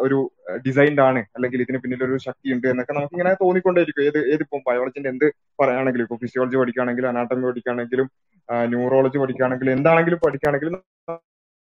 [0.05, 0.17] ഒരു
[0.65, 1.21] ഡിസൈൻഡ് ആണ്.
[1.35, 4.03] അല്ലെങ്കിൽ ഇതിന് പിന്നിൽ ഒരു ശക്തി ഉണ്ട് എന്നൊക്കെ നമുക്ക് ഇങ്ങനെ തോന്നിക്കൊണ്ടേയിരിക്കും.
[4.09, 5.25] ഏത് ഏതിപ്പം ബയോളജിന്റെ എന്ത്
[5.61, 8.07] പറയുകയാണെങ്കിലും ഇപ്പൊ ഫിസിയോളജി പഠിക്കുകയാണെങ്കിലും അനാട്ടമി പഠിക്കുകയാണെങ്കിലും
[8.73, 10.75] ന്യൂറോളജി പഠിക്കുകയാണെങ്കിലും എന്താണെങ്കിലും പഠിക്കുകയാണെങ്കിലും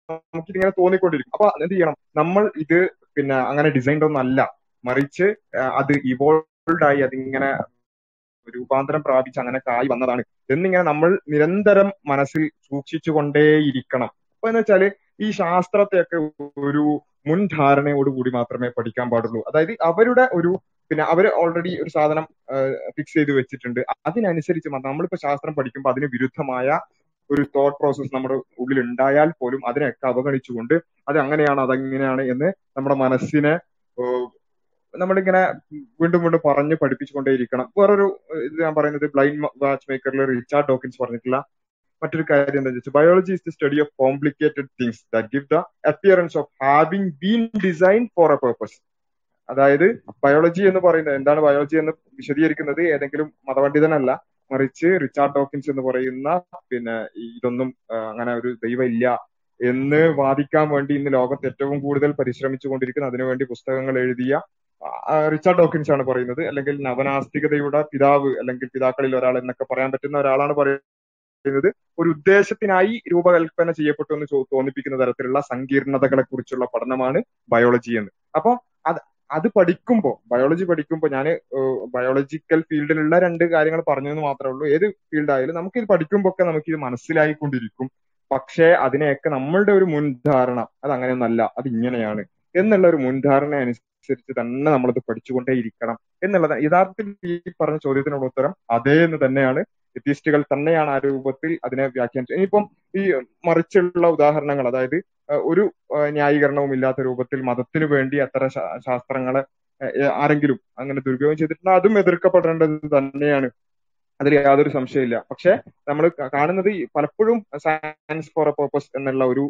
[0.09, 1.95] നമുക്കിതിങ്ങനെ തോന്നിക്കൊണ്ടിരിക്കും അപ്പൊ എന്ത് ചെയ്യണം?
[2.21, 2.79] നമ്മൾ ഇത്
[3.17, 4.41] പിന്നെ അങ്ങനെ ഡിസൈൻഡ് ഒന്നും അല്ല.
[4.85, 5.27] മറിച്ച്
[5.81, 7.51] അത് ഇവോൾവ് ആയി അതിങ്ങനെ
[8.47, 10.23] രൂപാന്തരം പ്രാപിച്ച് അങ്ങനെ കായി വന്നതാണ്.
[10.55, 14.11] എന്നിങ്ങനെ നമ്മൾ നിരന്തരം മനസ്സിൽ സൂക്ഷിച്ചുകൊണ്ടേയിരിക്കണം.
[14.35, 14.83] അപ്പൊ എന്ന് വെച്ചാൽ
[15.21, 16.19] ഈ ശാസ്ത്രത്തെയൊക്കെ
[16.69, 16.85] ഒരു
[17.29, 19.41] മുൻധാരണയോടുകൂടി മാത്രമേ പഠിക്കാൻ പാടുള്ളൂ.
[19.49, 20.51] അതായത് അവരുടെ ഒരു
[20.91, 22.25] പിന്നെ അവർ ഓൾറെഡി ഒരു സാധനം
[22.97, 23.81] ഫിക്സ് ചെയ്ത് വെച്ചിട്ടുണ്ട്.
[24.09, 26.69] അതിനനുസരിച്ച് നമ്മളിപ്പോ ശാസ്ത്രം പഠിക്കുമ്പോൾ അതിന് വിരുദ്ധമായ
[27.31, 30.75] ഒരു തോട്ട് പ്രോസസ് നമ്മുടെ ഉള്ളിൽ ഉണ്ടായാൽ പോലും അതിനെയൊക്കെ അവഗണിച്ചുകൊണ്ട്
[31.09, 33.55] അത് അങ്ങനെയാണ് അതങ്ങനെയാണ് എന്ന് നമ്മുടെ മനസ്സിനെ
[34.95, 35.41] നമ്മളിങ്ങനെ
[36.01, 37.67] വീണ്ടും വീണ്ടും പറഞ്ഞ് പഠിപ്പിച്ചുകൊണ്ടേയിരിക്കണം.
[37.79, 38.07] വേറൊരു
[38.47, 41.39] ഇത് ഞാൻ പറയുന്നത് ബ്ലൈൻഡ് വാച്ച് മേക്കറിൽ റിച്ചാർഡ് ഡോക്കിൻസ് പറഞ്ഞിട്ടുള്ള
[42.05, 45.59] മറ്റൊരു കാര്യം എന്താ വെച്ചാൽ biology is the study of complicated things that give the
[45.93, 48.77] appearance of having been design for a purpose
[49.49, 49.87] അതായത്
[50.25, 52.81] ബയോളജി എന്ന് പറയുന്നത് എന്താണ് ബയോളജി എന്ന് വിശദീകരിക്കുന്നത്?
[52.95, 54.11] ഏതെങ്കിലും മതപണ്ഡിതനല്ല
[54.51, 56.29] മറിച്ച് റിച്ചാർഡ് ഡോക്കിൻസ് എന്ന് പറയുന്ന
[56.71, 56.95] പിന്നെ
[57.29, 57.69] ഇതൊന്നും
[58.11, 59.07] അങ്ങനെ ഒരു ദൈവമില്ല
[59.61, 64.41] എന്ന് വാദിക്കാൻ വേണ്ടി ഇന്ന് ലോകത്ത് ഏറ്റവും കൂടുതൽ പരിശ്രമിച്ചു കൊണ്ടിരിക്കുന്ന അതിനുവേണ്ടി പുസ്തകങ്ങൾ എഴുതിയ
[65.35, 66.43] റിച്ചാർഡ് ഡോക്കിൻസ് ആണ് പറയുന്നത്.
[66.51, 70.89] അല്ലെങ്കിൽ നവനാസ്തികതയുടെ പിതാവ് അല്ലെങ്കിൽ പിതാക്കളിൽ ഒരാൾ എന്നൊക്കെ പറയാൻ പറ്റുന്ന ഒരാളാണ് പറയുന്നത്.
[71.49, 78.11] ഒരു ഉദ്ദേശത്തിനായി രൂപകൽപ്പന ചെയ്യപ്പെട്ടു എന്ന് തോന്നിപ്പിക്കുന്ന തരത്തിലുള്ള സങ്കീർണതകളെ കുറിച്ചുള്ള പഠനമാണ് ബയോളജി എന്ന്.
[78.35, 81.39] അപ്പൊ അത് അത് പഠിക്കുമ്പോൾ ബയോളജി പഠിക്കുമ്പോൾ ഞാൻ
[81.95, 84.67] ബയോളജിക്കൽ ഫീൽഡിലുള്ള രണ്ട് കാര്യങ്ങൾ പറഞ്ഞെന്ന് മാത്രമേ ഉള്ളൂ.
[84.67, 87.91] ഏത് ഫീൽഡായാലും നമുക്ക് ഇത് പഠിക്കുമ്പോൾ ഒക്കെ നമുക്ക് ഇത് മനസ്സിലായിക്കൊണ്ടിരിക്കും.
[88.33, 92.25] പക്ഷേ അതിനെയൊക്കെ നമ്മളുടെ ഒരു മുൻധാരണ അത് അങ്ങനെയൊന്നല്ല അത് ഇങ്ങനെയാണ്
[92.57, 95.99] എന്നുള്ള ഒരു മുൻധാരണ അനുസരിച്ച് തന്നെ നമ്മളത് പഠിച്ചുകൊണ്ടേയിരിക്കണം.
[96.23, 99.65] എന്നുള്ളത് യഥാർത്ഥത്തിൽ ഈ പറഞ്ഞ ചോദ്യത്തിനുള്ള ഉത്തരം അതേ എന്ന് തന്നെയാണ്
[99.97, 102.37] എത്തിയിസ്റ്റുകൾ തന്നെയാണ് ആ രൂപത്തിൽ അതിനെ വ്യാഖ്യാനിച്ചത്.
[102.39, 102.65] ഇനിയിപ്പം
[102.95, 103.03] ഈ
[103.47, 104.99] മറിച്ചുള്ള ഉദാഹരണങ്ങൾ അതായത്
[105.51, 105.65] ഒരു
[106.17, 108.51] ന്യായീകരണവും ഇല്ലാത്ത രൂപത്തിൽ മതത്തിനു വേണ്ടി അത്തരം
[108.89, 109.43] ശാസ്ത്രങ്ങളെ
[110.17, 113.49] ആരെങ്കിലും അങ്ങനെ ദുരുപയോഗം ചെയ്തിട്ടുണ്ടെങ്കിൽ അതും എതിർക്കപ്പെടേണ്ടത് തന്നെയാണ്.
[114.21, 115.53] അതിൽ യാതൊരു സംശയമില്ല പക്ഷെ
[115.89, 119.45] നമ്മൾ കാണുന്നത് പലപ്പോഴും സയൻസ് ഫോർ എ പർപ്പസ് എന്നുള്ള ഒരു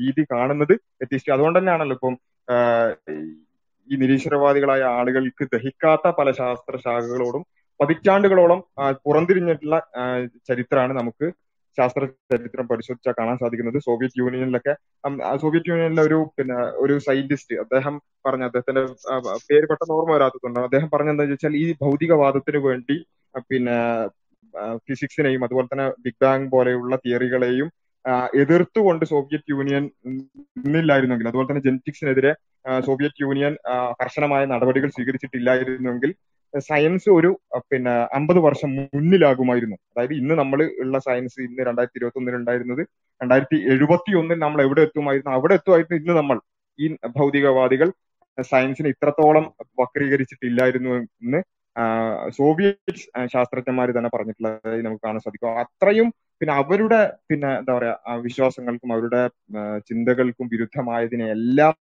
[0.00, 0.74] രീതി കാണുന്നത്
[1.04, 2.14] എത്തിസ്റ്റ് അതുകൊണ്ട് തന്നെയാണല്ലോ ഇപ്പം
[3.88, 7.44] ഈ നിരീശ്വരവാദികളായ ആളുകൾക്ക് ദഹിക്കാത്ത പല ശാസ്ത്ര ശാഖകളോടും
[7.80, 8.60] പതിറ്റാണ്ടുകളോളം
[9.04, 9.76] പുറംതിരിഞ്ഞിട്ടുള്ള
[10.48, 11.26] ചരിത്രമാണ് നമുക്ക്
[11.78, 13.78] ശാസ്ത്ര ചരിത്രം പരിശോധിച്ചാൽ കാണാൻ സാധിക്കുന്നത്.
[13.86, 14.72] സോവിയറ്റ് യൂണിയനിലൊക്കെ
[15.42, 17.94] സോവിയറ്റ് യൂണിയനിലെ ഒരു പിന്നെ ഒരു സയന്റിസ്റ്റ് അദ്ദേഹം
[18.26, 18.82] പറഞ്ഞ അദ്ദേഹത്തിന്റെ
[19.48, 22.96] പേര് പെട്ടെന്ന് ഓർമ്മ വരാത്തതുകൊണ്ട് അദ്ദേഹം പറഞ്ഞത് വെച്ചാൽ ഈ ഭൗതികവാദത്തിന് വേണ്ടി
[23.50, 23.76] പിന്നെ
[24.88, 27.68] ഫിസിക്സിനെയും അതുപോലെ തന്നെ ബിഗ് ബാങ് പോലെയുള്ള തിയറികളെയും
[28.42, 29.84] എതിർത്തുകൊണ്ട് സോവിയറ്റ് യൂണിയൻ
[30.64, 32.32] നിന്നില്ലായിരുന്നെങ്കിൽ അതുപോലെ തന്നെ ജെനറ്റിക്സിനെതിരെ
[32.86, 33.52] സോവിയറ്റ് യൂണിയൻ
[34.00, 36.10] കർശനമായ നടപടികൾ സ്വീകരിച്ചിട്ടില്ലായിരുന്നെങ്കിൽ
[36.68, 37.30] സയൻസ് ഒരു
[37.70, 39.76] പിന്നെ അമ്പത് വർഷം മുന്നിലാകുമായിരുന്നു.
[39.92, 42.82] അതായത് ഇന്ന് നമ്മൾ ഉള്ള സയൻസ് ഇന്ന് രണ്ടായിരത്തി ഇരുപത്തി ഒന്നിൽ ഉണ്ടായിരുന്നത്
[43.20, 45.32] രണ്ടായിരത്തി എഴുപത്തി ഒന്നിൽ നമ്മൾ എവിടെ എത്തുമായിരുന്നു?
[45.38, 46.38] അവിടെ എത്തുമായിരുന്നു ഇന്ന് നമ്മൾ.
[46.78, 46.86] ഈ
[47.18, 47.88] ഭൗതികവാദികൾ
[48.38, 49.44] സയൻസിനെ ഇത്രത്തോളം
[49.80, 51.40] വക്രീകരിച്ചിട്ടില്ലായിരുന്നു എന്ന്
[52.38, 52.92] സോവിയറ്റ്
[53.34, 55.58] ശാസ്ത്രജ്ഞന്മാർ തന്നെ പറഞ്ഞിട്ടുള്ളതായി നമുക്ക് കാണാൻ സാധിക്കും.
[55.64, 56.08] അത്രയും
[56.40, 57.94] പിന്നെ അവരുടെ പിന്നെ എന്താ പറയാ
[58.26, 59.20] വിശ്വാസങ്ങൾക്കും അവരുടെ
[59.88, 61.74] ചിന്തകൾക്കും വിരുദ്ധമായതിനെ എല്ലാം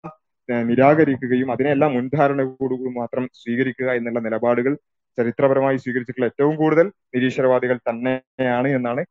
[0.48, 4.74] നിരാകരിക്കുകയും അതിനെല്ലാം മുൻധാരണയോടുകൂടി മാത്രം സ്വീകരിക്കുക എന്നുള്ള നിലപാടുകൾ
[5.18, 9.04] ചരിത്രപരമായി സ്വീകരിച്ചിട്ടുള്ള ഏറ്റവും കൂടുതൽ നിരീശ്വരവാദികൾ തന്നെയാണ് എന്നാണ്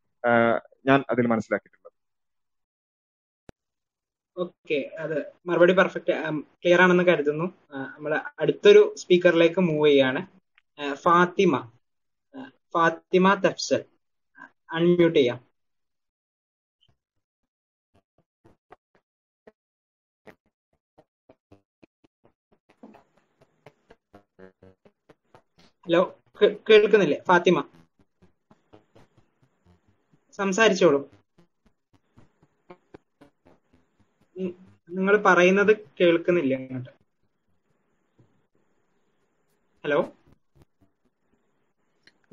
[0.87, 1.93] ഞാൻ അതിൽ മനസ്സിലാക്കിയിട്ടുള്ളത്.
[4.37, 5.17] ഓക്കെ അത്
[5.47, 6.13] മറുപടി പെർഫെക്റ്റ്
[6.61, 7.45] ക്ലിയർ ആണെന്ന് കരുതുന്നു.
[7.95, 10.21] നമ്മൾ അടുത്തൊരു സ്പീക്കറിലേക്ക് മൂവ് ചെയ്യാണ്.
[10.93, 11.53] ഫാത്തിമ
[12.73, 13.81] ഫാത്തിമ തഫ്സൽ.
[14.71, 15.46] അൺമ്യൂട്ട് ചെയ്യാം.
[25.87, 25.99] ഹലോ
[26.69, 27.17] കേൾക്കുന്നില്ലേ?
[27.27, 27.57] ഫാത്തിമ.
[30.31, 30.99] സംസാരിച്ചോളൂ.
[34.89, 36.91] നിങ്ങൾ പറയുന്നത് കേൾക്കുന്നില്ല അങ്ങോട്ട്
[39.83, 39.99] ഹലോ?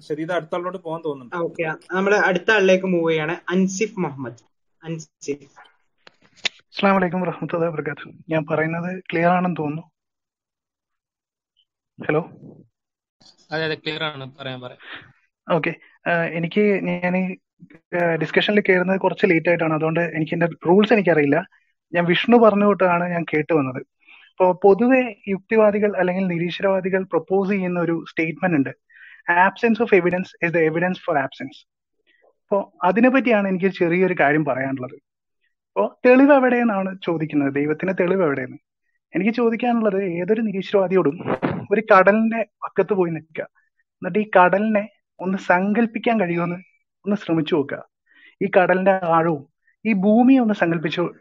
[0.00, 1.62] ശരി ഇത് അടുത്ത പോകാൻ തോന്നുന്നു ഓക്കെ.
[1.94, 4.42] നമ്മൾ അടുത്ത ആളിലേക്ക് മൂവ് ചെയ്യാണ് അൻസിഫ് മുഹമ്മദ്.
[4.82, 5.50] അൻസിഫ്.
[6.72, 9.84] അസ്സാം വലൈക്കും വറഹമത്തല്ലാ വർക്കാത്തു ഞാൻ പറയുന്നത് ക്ലിയർ ആണെന്ന് തോന്നുന്നു.
[11.98, 12.22] ഹലോ?
[13.54, 14.80] അതെ ക്ലിയർ ആണ് പറയാൻ പറയാം
[15.46, 15.72] ഓക്കെ
[16.38, 17.14] എനിക്ക് ഞാൻ
[18.22, 19.74] ഡിസ്കഷനിൽ കയറുന്നത് കുറച്ച് ലേറ്റ് ആയിട്ടാണ്.
[19.74, 21.38] അതുകൊണ്ട് എനിക്ക് എന്റെ റൂൾസ് എനിക്കറിയില്ല.
[21.92, 23.80] ഞാൻ വിഷ്ണു പറഞ്ഞു തൊട്ടാണ് ഞാൻ കേട്ടു വന്നത്.
[24.30, 28.72] അപ്പോൾ പൊതുവെ യുക്തിവാദികൾ അല്ലെങ്കിൽ നിരീശ്വരവാദികൾ പ്രപ്പോസ് ചെയ്യുന്ന ഒരു സ്റ്റേറ്റ്മെന്റ് ഉണ്ട്.
[29.46, 31.60] Absence of evidence is the evidence for absence
[32.42, 34.96] അപ്പോൾ അതിനെ പറ്റിയാണ് എനിക്ക് ചെറിയൊരു കാര്യം പറയാനുള്ളത്.
[35.70, 37.52] അപ്പോൾ തെളിവ് എവിടെയെന്നാണ് ചോദിക്കുന്നത്?
[37.54, 38.58] ദൈവത്തിന് തെളിവ് എവിടെയെന്ന്?
[39.14, 41.18] എനിക്ക് ചോദിക്കാനുള്ളത് ഏതൊരു നിരീശ്വരവാദിയോടും
[41.70, 43.44] ഒരു കടലിന്റെ പക്കത്ത് പോയി നിൽക്കുക.
[43.94, 44.88] എന്നിട്ട് ഈ കടലിനെ
[45.20, 46.56] ഒന്ന് സങ്കല്പിക്കാൻ കഴിയുമെന്ന്
[47.04, 47.82] ഒന്ന് ശ്രമിച്ചു നോക്കുക.
[48.42, 49.46] ഈ കടലിന്റെ ആഴവും
[49.86, 51.12] ഈ ഭൂമിയെ ഒന്ന് സങ്കല്പിച്ചു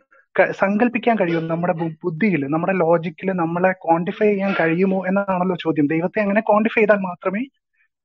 [0.51, 1.47] സങ്കല്പിക്കാൻ കഴിയുമോ?
[1.47, 5.87] നമ്മുടെ ബുദ്ധിയിൽ നമ്മുടെ ലോജിക്കിൽ നമ്മളെ ക്വാണ്ടിഫൈ ചെയ്യാൻ കഴിയുമോ എന്നാണല്ലോ ചോദ്യം.
[5.87, 7.45] ദൈവത്തെ അങ്ങനെ ക്വാണ്ടിഫൈ ചെയ്താൽ മാത്രമേ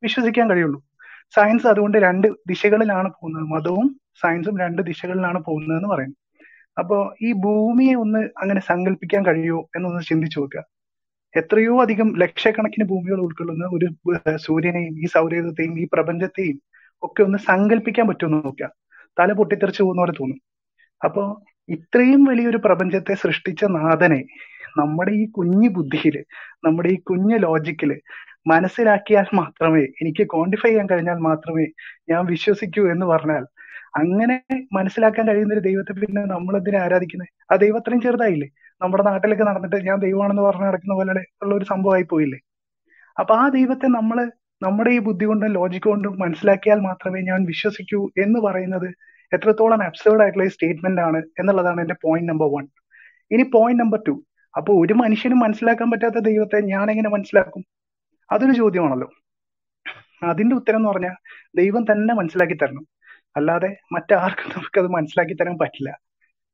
[0.03, 0.83] വിശ്വസിക്കാൻ കഴിയുള്ളൂ.
[1.37, 3.43] സയൻസ് അതുകൊണ്ട് രണ്ട് ദിശകളിലാണ് പോകുന്നത്.
[3.43, 6.17] മതവും സയൻസും രണ്ട് ദിശകളിലാണ് പോകുന്നതെന്ന് പറയുന്നു.
[6.79, 10.63] അപ്പോ ഈ ഭൂമിയെ ഒന്ന് അങ്ങനെ സങ്കല്പിക്കാൻ കഴിയുമോ എന്നൊന്ന് ചിന്തിച്ചു നോക്കുക.
[11.35, 13.87] എത്രയോ അധികം ലക്ഷക്കണക്കിന് ഭൂമികൾ ഉൾക്കൊള്ളുന്ന ഒരു
[14.37, 16.59] സൂര്യനെയും ഈ സൗരയുഗത്തെയും ഈ പ്രപഞ്ചത്തെയും
[17.03, 18.69] ഒക്കെ ഒന്ന് സങ്കല്പിക്കാൻ പറ്റുമെന്ന് നോക്കുക.
[19.19, 20.41] തല പൊട്ടിത്തെറിച്ചു പോകുന്ന പോലെ തോന്നും.
[21.05, 24.21] അപ്പോ ഇത്രയും വലിയൊരു പ്രപഞ്ചത്തെ സൃഷ്ടിച്ച നാഥനെ
[24.79, 26.17] നമ്മുടെ ഈ കുഞ്ഞു ബുദ്ധിയിൽ
[26.65, 28.01] നമ്മുടെ ഈ കുഞ്ഞു ലോജിക്കിൽ
[28.47, 31.67] മനസ്സിലാക്കിയാൽ മാത്രമേ എനിക്ക് ക്വാണ്ടിഫൈ ചെയ്യാൻ കഴിഞ്ഞാൽ മാത്രമേ
[32.09, 33.45] ഞാൻ വിശ്വസിക്കൂ എന്ന് പറഞ്ഞാൽ
[33.95, 34.37] അങ്ങനെ
[34.73, 38.49] മനസ്സിലാക്കാൻ കഴിയുന്ന ഒരു ദൈവത്തെ പിന്നെ നമ്മൾ എന്തിനാ ആരാധിക്കുന്നത് ആ ദൈവം അത്രയും ചെറുതായില്ലേ?
[38.81, 42.39] നമ്മുടെ നാട്ടിലൊക്കെ നടന്നിട്ട് ഞാൻ ദൈവമാണെന്ന് പറഞ്ഞ് നടക്കുന്ന പോലെ ഉള്ള ഒരു സംഭവമായി പോയില്ലേ?
[43.21, 44.31] അപ്പൊ ആ ദൈവത്തെ നമ്മൾ
[44.63, 48.89] നമ്മുടെ ഈ ബുദ്ധി കൊണ്ടും ലോജിക് കൊണ്ടും മനസ്സിലാക്കിയാൽ മാത്രമേ ഞാൻ വിശ്വസിക്കൂ എന്ന് പറയുന്നത്
[49.33, 52.65] എത്രത്തോളം അബ്സേർഡ് ആയിട്ടുള്ള സ്റ്റേറ്റ്മെന്റ് ആണ് എന്നുള്ളതാണ് എന്റെ പോയിന്റ് നമ്പർ വൺ
[53.31, 54.25] ഇനി പോയിന്റ് നമ്പർ ടു
[54.57, 57.63] അപ്പൊ ഒരു മനുഷ്യനും മനസ്സിലാക്കാൻ പറ്റാത്ത ദൈവത്തെ ഞാൻ എങ്ങനെ മനസ്സിലാക്കും?
[58.31, 59.09] അതൊരു ചോദ്യമാണല്ലോ.
[60.23, 61.17] അതിന്റെ ഉത്തരം എന്ന് പറഞ്ഞാൽ
[61.57, 62.85] ദൈവം തന്നെ മനസ്സിലാക്കി തരണം.
[63.37, 65.91] അല്ലാതെ മറ്റാർക്കും നമുക്കത് മനസ്സിലാക്കി തരാൻ പറ്റില്ല.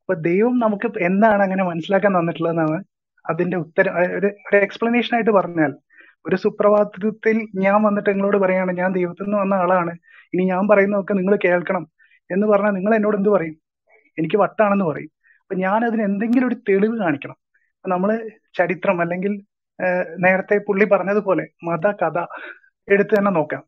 [0.02, 2.78] അപ്പൊ ദൈവം നമുക്ക് എന്താണ് അങ്ങനെ മനസ്സിലാക്കാൻ തന്നിട്ടുള്ളതെന്നാണ്
[3.24, 5.72] അതിന്റെ ഉത്തരം ഒരു ഒരു എക്സ്പ്ലനേഷൻ ആയിട്ട് പറഞ്ഞാൽ
[6.26, 9.92] ഒരു സുപ്രഭാതത്തിൽ ഞാൻ വന്നിട്ട് നിങ്ങളോട് പറയാണ് ഞാൻ ദൈവത്തിൽ നിന്ന് വന്ന ആളാണ്
[10.34, 11.84] ഇനി ഞാൻ പറയുന്നതൊക്കെ നിങ്ങൾ കേൾക്കണം
[12.30, 13.56] എന്ന് പറഞ്ഞാൽ നിങ്ങൾ എന്നോട് എന്ത് പറയും?
[14.18, 15.10] എനിക്ക് വട്ടാണെന്ന് പറയും.
[15.42, 17.36] അപ്പൊ ഞാൻ അതിന് എന്തെങ്കിലും ഒരു തെളിവ് കാണിക്കണം.
[17.84, 18.10] നമ്മൾ
[18.58, 19.32] ചരിത്രം അല്ലെങ്കിൽ
[20.18, 22.18] നേരത്തെ പുള്ളി പറഞ്ഞതുപോലെ മത കഥ
[22.88, 23.62] എടുത്ത് തന്നെ നോക്കാം.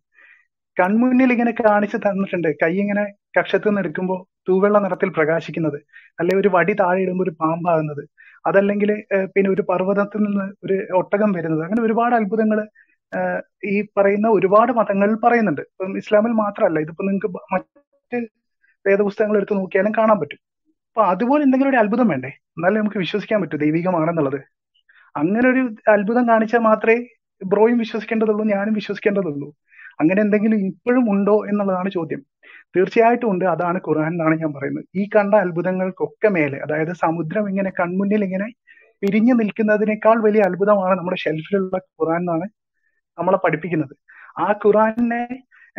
[0.76, 2.48] കൺമുന്നിൽ ഇങ്ങനെ കാണിച്ചു തന്നിട്ടുണ്ട്.
[2.62, 3.04] കൈ ഇങ്ങനെ
[3.38, 4.18] കക്ഷത്തിൽ നിന്ന് എടുക്കുമ്പോൾ
[4.48, 5.78] തൂവെള്ള നിറത്തിൽ പ്രകാശിക്കുന്നത്
[6.20, 8.02] അല്ലെ ഒരു വടി താഴെ ഇടുമ്പോൾ ഒരു പാമ്പാകുന്നത്
[8.48, 8.90] അതല്ലെങ്കിൽ
[9.34, 11.62] പിന്നെ ഒരു പർവതത്തിൽ നിന്ന് ഒരു ഒട്ടകം വരുന്നത്.
[11.66, 12.58] അങ്ങനെ ഒരുപാട് അത്ഭുതങ്ങൾ
[13.72, 15.62] ഈ പറയുന്ന ഒരുപാട് മതങ്ങളിൽ പറയുന്നുണ്ട്.
[15.70, 18.18] ഇപ്പം ഇസ്ലാമിൽ മാത്രമല്ല ഇതിപ്പോ നിങ്ങൾക്ക് മറ്റ്
[18.84, 20.40] വേദപുസ്തകങ്ങൾ എടുത്ത് നോക്കിയാലും കാണാൻ പറ്റും.
[20.90, 22.30] അപ്പൊ അതുപോലെ എന്തെങ്കിലും ഒരു അത്ഭുതം വേണ്ടേ?
[22.56, 24.38] എന്നാലേ നമുക്ക് വിശ്വസിക്കാൻ പറ്റൂ ദൈവികമാണെന്നുള്ളത്.
[25.14, 25.62] അങ്ങനെ ഒരു
[25.94, 26.98] അത്ഭുതം കാണിച്ചാൽ മാത്രമേ
[27.40, 29.48] ബ്രോയും വിശ്വസിക്കേണ്ടതുള്ളൂ ഞാനും വിശ്വസിക്കേണ്ടതുള്ളൂ.
[30.00, 32.20] അങ്ങനെ എന്തെങ്കിലും ഇപ്പോഴും ഉണ്ടോ എന്നുള്ളതാണ് ചോദ്യം.
[32.76, 33.44] തീർച്ചയായിട്ടും ഉണ്ട്.
[33.44, 34.84] അതാണ് ഖുർആൻ എന്നാണ് ഞാൻ പറയുന്നത്.
[34.96, 38.48] ഈ കണ്ട അത്ഭുതങ്ങൾക്കൊക്കെ മേലെ അതായത് സമുദ്രം ഇങ്ങനെ കൺമുന്നിൽ ഇങ്ങനെ
[39.02, 42.46] പിരിഞ്ഞു നിൽക്കുന്നതിനേക്കാൾ വലിയ അത്ഭുതമാണ് നമ്മുടെ ഷെൽഫിലുള്ള ഖുർആൻ എന്നാണ്
[43.18, 43.94] നമ്മളെ പഠിപ്പിക്കുന്നത്.
[44.38, 45.22] ആ ഖുർആനെ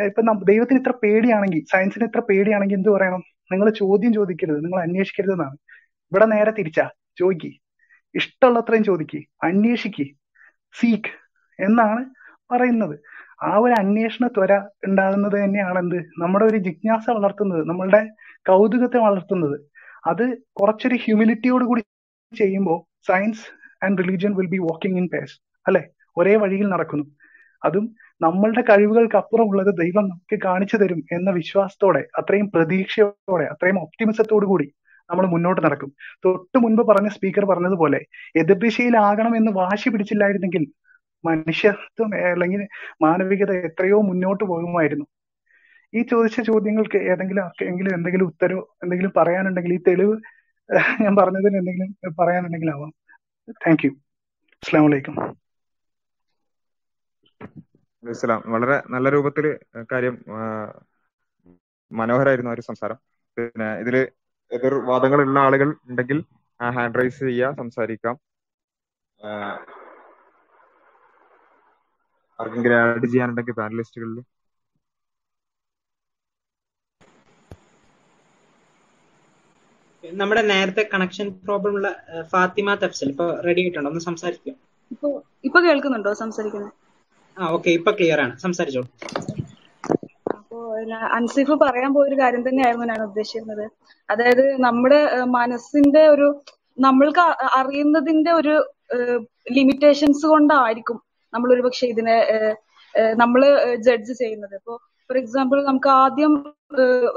[0.06, 3.22] ഇപ്പൊ ദൈവത്തിന് ഇത്ര പേടിയാണെങ്കിൽ സയൻസിന് ഇത്ര പേടിയാണെങ്കിൽ എന്ത് പറയണം?
[3.52, 4.64] നിങ്ങൾ ചോദ്യം ചോദിക്കരുത്.
[4.64, 5.58] നിങ്ങൾ അന്വേഷിക്കരുത് എന്നാണ്
[6.12, 6.90] ഇവിടെ നേരെ തിരിച്ചാ
[7.20, 7.60] ചോദിക്കി.
[8.16, 9.28] ഇഷ്ടമുള്ളത്രയും ചോദിക്കി.
[9.44, 10.16] അന്വേഷിക്കി.
[10.80, 11.12] സീക്ക്.
[11.60, 12.06] എന്നാണ്
[12.52, 12.96] പറയുന്നത്.
[13.42, 14.54] ആ ഒരു അന്വേഷണ ത്വര
[14.88, 18.02] ഉണ്ടാകുന്നത് തന്നെയാണ് എന്ത് നമ്മുടെ ഒരു ജിജ്ഞാസ വളർത്തുന്നത് നമ്മളുടെ
[18.50, 19.58] കൗതുകത്തെ വളർത്തുന്നത്.
[20.08, 21.82] അത് കുറച്ചൊരു ഹ്യൂമിലിറ്റിയോട് കൂടി
[22.38, 22.78] ചെയ്യുമ്പോൾ
[23.08, 23.46] science
[23.86, 25.36] and religion will be walking in pairs
[25.68, 25.84] അല്ലെ?
[26.18, 27.06] ഒരേ വഴിയിൽ നടക്കുന്നു.
[27.66, 27.86] അതും
[28.22, 34.68] നമ്മളുടെ കഴിവുകൾക്ക് അപ്പുറമുള്ളത് ദൈവം നമുക്ക് കാണിച്ചു തരും എന്ന വിശ്വാസത്തോടെ അത്രയും പ്രതീക്ഷയോടെ അത്രയും ഒപ്റ്റിമിസത്തോടു കൂടി
[35.10, 35.90] നമ്മൾ മുന്നോട്ട് നടക്കും.
[36.26, 38.00] തൊട്ട് മുൻപ് പറഞ്ഞ സ്പീക്കർ പറഞ്ഞതുപോലെ
[38.36, 40.64] എതിർദിശയിലാകണം എന്ന് വാശി പിടിച്ചില്ലായിരുന്നെങ്കിൽ
[41.26, 42.62] മനുഷ്യത്വം അല്ലെങ്കിൽ
[43.02, 45.06] മാനവികത എത്രയോ മുന്നോട്ട് പോകുമായിരുന്നു.
[45.94, 50.16] ഈ ചോദിച്ച ചോദ്യങ്ങൾക്ക് ഏതെങ്കിലും ആർക്കെങ്കിലും എന്തെങ്കിലും ഉത്തരവ് എന്തെങ്കിലും പറയാനുണ്ടെങ്കിൽ ഈ തെളിവ്
[51.04, 52.92] ഞാൻ പറഞ്ഞതിന് എന്തെങ്കിലും പറയാനുണ്ടെങ്കിൽ ആവാം.
[53.52, 53.92] താങ്ക് യു
[58.04, 59.46] അസ്സാം വളരെ നല്ല രൂപത്തിൽ
[59.92, 60.16] കാര്യം
[61.92, 62.98] മനോഹരായിരുന്നു ഒരു സംസാരം.
[63.38, 63.96] പിന്നെ ഇതിൽ
[64.52, 66.20] എതിർ വാദങ്ങളുള്ള ആളുകൾ ഉണ്ടെങ്കിൽ
[66.60, 68.16] ഹാൻഡ് റൈസ് ചെയ്യുക സംസാരിക്കാം.
[72.40, 74.20] ആർക്കെങ്കിലും ആഡ് ചെയ്യാനുണ്ടെങ്കിൽ പാനലിസ്റ്റുകളിൽ
[80.04, 81.90] നമ്മുടെ നേരത്തെ കണക്ഷൻ പ്രോബ്ലം ഉള്ള
[82.32, 83.10] ഫാത്തിമ തഫ്സൽ.
[83.14, 83.92] ഇപ്പൊ റെഡി ആയിട്ടുണ്ടോ.
[83.92, 84.54] ഒന്ന് സംസാരിക്കോ.
[84.92, 85.08] ഇപ്പൊ
[85.44, 86.74] ഇപ്പൊ കേൾക്കുന്നുണ്ടോ സംസാരിക്കുന്നത്?
[87.38, 88.34] ആ ഓക്കെ ഇപ്പൊ ക്ലിയർ ആണ്.
[88.46, 88.90] സംസാരിച്ചോളൂ
[90.38, 90.58] അപ്പോ
[91.18, 93.66] അൻസിഫ് പറയാൻ പോയ ഒരു കാര്യം തന്നെയായിരുന്നു ഞാൻ ഉദ്ദേശിക്കുന്നത്
[94.10, 95.00] അതായത് നമ്മുടെ
[95.36, 96.28] മനസ്സിന്റെ ഒരു
[96.78, 97.24] നമ്മൾക്ക്
[97.58, 98.56] അറിയുന്നതിന്റെ ഒരു
[99.52, 100.98] ലിമിറ്റേഷൻസ് കൊണ്ടായിരിക്കും
[101.34, 102.54] നമ്മൾ ഒരു പക്ഷെ ഇതിനെ ഏഹ്,
[103.88, 104.56] ജഡ്ജ് ചെയ്യുന്നത്.
[104.60, 104.74] ഇപ്പോ
[105.10, 106.34] ഫോർ എക്സാമ്പിൾ നമുക്ക് ആദ്യം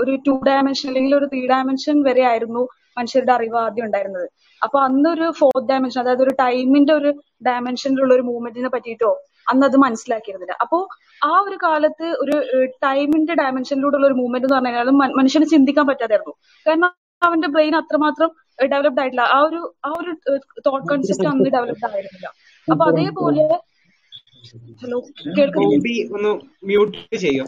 [0.03, 2.63] ഒരു ടു ഡയമെൻഷൻ അല്ലെങ്കിൽ ഒരു ത്രീ ഡയമെൻഷൻ വരെ ആയിരുന്നു
[2.99, 4.27] മനുഷ്യരുടെ അറിവ് ആദ്യം ഉണ്ടായിരുന്നത്.
[4.63, 7.11] അപ്പൊ അന്നൊരു ഫോർത്ത് ഡയമെൻഷൻ അതായത് ഒരു ടൈമിന്റെ ഒരു
[7.49, 9.11] ഡയമെൻഷനിലുള്ള ഒരു മൂവ്മെന്റിനെ പറ്റിയിട്ടോ
[9.47, 10.55] അന്ന് അത് മനസ്സിലാക്കിയിരുന്നില്ല.
[10.65, 10.79] അപ്പോ
[11.23, 12.37] ആ ഒരു കാലത്ത് ഒരു
[12.87, 14.91] ടൈമിന്റെ ഡയമെൻഷനിലൂടെയുള്ള ഒരു മൂവ്മെന്റ് എന്ന് പറഞ്ഞു കഴിഞ്ഞാൽ
[15.21, 16.35] മനുഷ്യന് ചിന്തിക്കാൻ പറ്റാതായിരുന്നു
[16.67, 16.91] കാരണം
[17.23, 18.31] അവന്റെ ബ്രെയിൻ അത്രമാത്രം
[18.73, 19.25] ഡെവലപ്ഡ് ആയിട്ടില്ല.
[19.35, 20.13] ആ ഒരു ആ ഒരു
[20.67, 22.29] തോട്ട് കൺസെപ്റ്റ് അന്ന് ഡെവലപ്ഡ് ആയിരുന്നില്ല.
[22.69, 23.45] അപ്പൊ അതേപോലെ
[24.83, 24.99] ഹലോ
[25.57, 26.31] ബോബി ഒന്ന്
[26.65, 27.45] മ്യൂട്ട് ചെയ്യോ?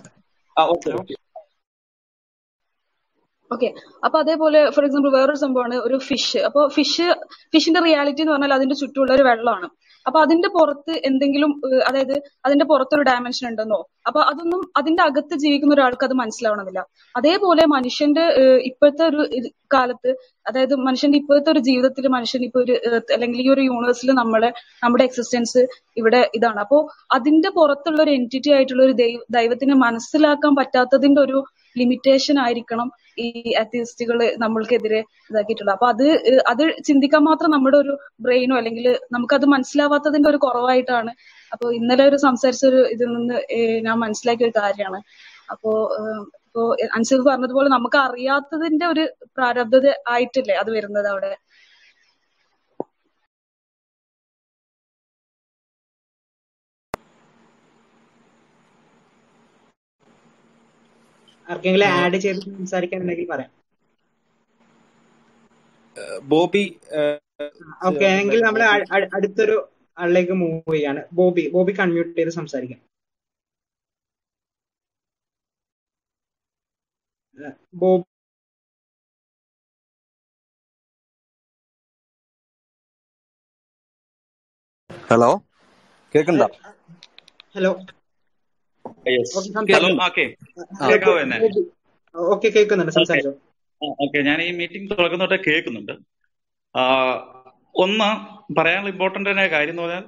[3.51, 3.69] ഓക്കെ
[4.05, 7.07] അപ്പൊ അതേപോലെ ഫോർ എക്സാമ്പിൾ വേറൊരു സംഭവമാണ് ഒരു ഫിഷ് അപ്പൊ ഫിഷ്
[7.55, 9.69] ഫിഷിന്റെ റിയാലിറ്റി എന്ന് പറഞ്ഞാൽ അതിന്റെ ചുറ്റുമുള്ള ഒരു വെള്ളമാണ്.
[10.07, 11.51] അപ്പൊ അതിന്റെ പുറത്ത് എന്തെങ്കിലും
[11.89, 12.15] അതായത്
[12.47, 13.79] അതിന്റെ പുറത്തൊരു ഡയമെൻഷൻ ഉണ്ടെന്നോ?
[14.07, 16.83] അപ്പൊ അതൊന്നും അതിന്റെ അകത്ത് ജീവിക്കുന്ന ഒരാൾക്ക് അത് മനസ്സിലാവണമെന്നില്ല.
[17.15, 18.25] അതേപോലെ മനുഷ്യന്റെ
[18.71, 19.23] ഇപ്പോഴത്തെ ഒരു
[19.75, 20.11] കാലത്ത്
[20.47, 22.75] അതായത് മനുഷ്യന്റെ ഇപ്പോഴത്തെ ഒരു ജീവിതത്തിൽ മനുഷ്യൻ ഇപ്പൊ ഒരു
[23.13, 24.51] അല്ലെങ്കിൽ ഈ ഒരു യൂണിവേഴ്സിൽ നമ്മളെ
[24.85, 25.63] നമ്മുടെ എക്സിസ്റ്റൻസ്
[25.97, 26.61] ഇവിടെ ഇതാണ്.
[26.61, 26.79] അപ്പോ
[27.13, 31.41] അതിന്റെ പുറത്തുള്ള ഒരു എന്റിറ്റി ആയിട്ടുള്ള ഒരു ദൈവ ദൈവത്തിനെ മനസ്സിലാക്കാൻ പറ്റാത്തതിന്റെ ഒരു
[31.77, 33.29] ലിമിറ്റേഷൻ ആയിരിക്കണം ഈ
[33.61, 35.01] അത്യസ്റ്റുകൾ നമ്മൾക്കെതിരെ
[35.31, 35.75] ഇതാക്കിയിട്ടുള്ളത്.
[35.75, 36.07] അപ്പൊ അത്
[36.47, 41.13] അത് ചിന്തിക്കാൻ മാത്രം നമ്മുടെ ഒരു ബ്രെയിനോ അല്ലെങ്കിൽ നമുക്കത് മനസ്സിലാവാത്തതിന്റെ ഒരു കുറവായിട്ടാണ്
[41.53, 43.39] അപ്പൊ ഇന്നലെ ഒരു സംസാരിച്ച ഒരു ഇതിൽ നിന്ന്
[43.83, 45.01] ഞാൻ മനസ്സിലാക്കിയ ഒരു കാര്യമാണ്.
[45.51, 45.71] അപ്പോ
[46.47, 46.63] ഇപ്പോ
[46.97, 49.05] അൻസിഫ് പറഞ്ഞതുപോലെ നമുക്ക് അറിയാത്തതിന്റെ ഒരു
[49.39, 51.31] പ്രാരബ്ധത ആയിട്ടില്ലേ അത് വരുന്നത് അവിടെ?
[61.47, 63.51] ആർക്കെങ്കിലും ആഡ് ചെയ്ത് സംസാരിക്കാനുണ്ടെങ്കിൽ പറയാം.
[66.33, 66.65] ബോബി
[67.89, 68.63] ഓക്കെ എങ്കിൽ നമ്മൾ
[69.17, 69.57] അടുത്തൊരു
[69.97, 71.01] ആളിലേക്ക് മൂവ് ചെയ്യാണ്.
[71.19, 72.81] ബോബി ബോബി കൺമ്യൂട്ട് ചെയ്ത് സംസാരിക്കാം.
[77.81, 78.05] ബോബി
[85.11, 85.31] ഹലോ
[86.15, 86.43] കേക്കണ്ട
[87.55, 87.73] ഹലോ.
[89.09, 90.35] ഹലോ ഓക്കെ
[90.89, 91.37] കേൾക്കാവോ എന്നെ?
[92.17, 92.93] ഓക്കെ കേൾക്കുന്നുണ്ട്.
[92.93, 93.33] സംസാരിച്ചോ.
[94.01, 95.93] ഓക്കെ ഞാൻ ഈ മീറ്റിംഗ് തുടങ്ങുന്നോട്ടെ കേൾക്കുന്നുണ്ട്.
[97.75, 100.03] ഒന്ന് പറയാനുള്ള ഇമ്പോർട്ടന്റ് ആയ കാര്യം എന്ന് പറഞ്ഞാൽ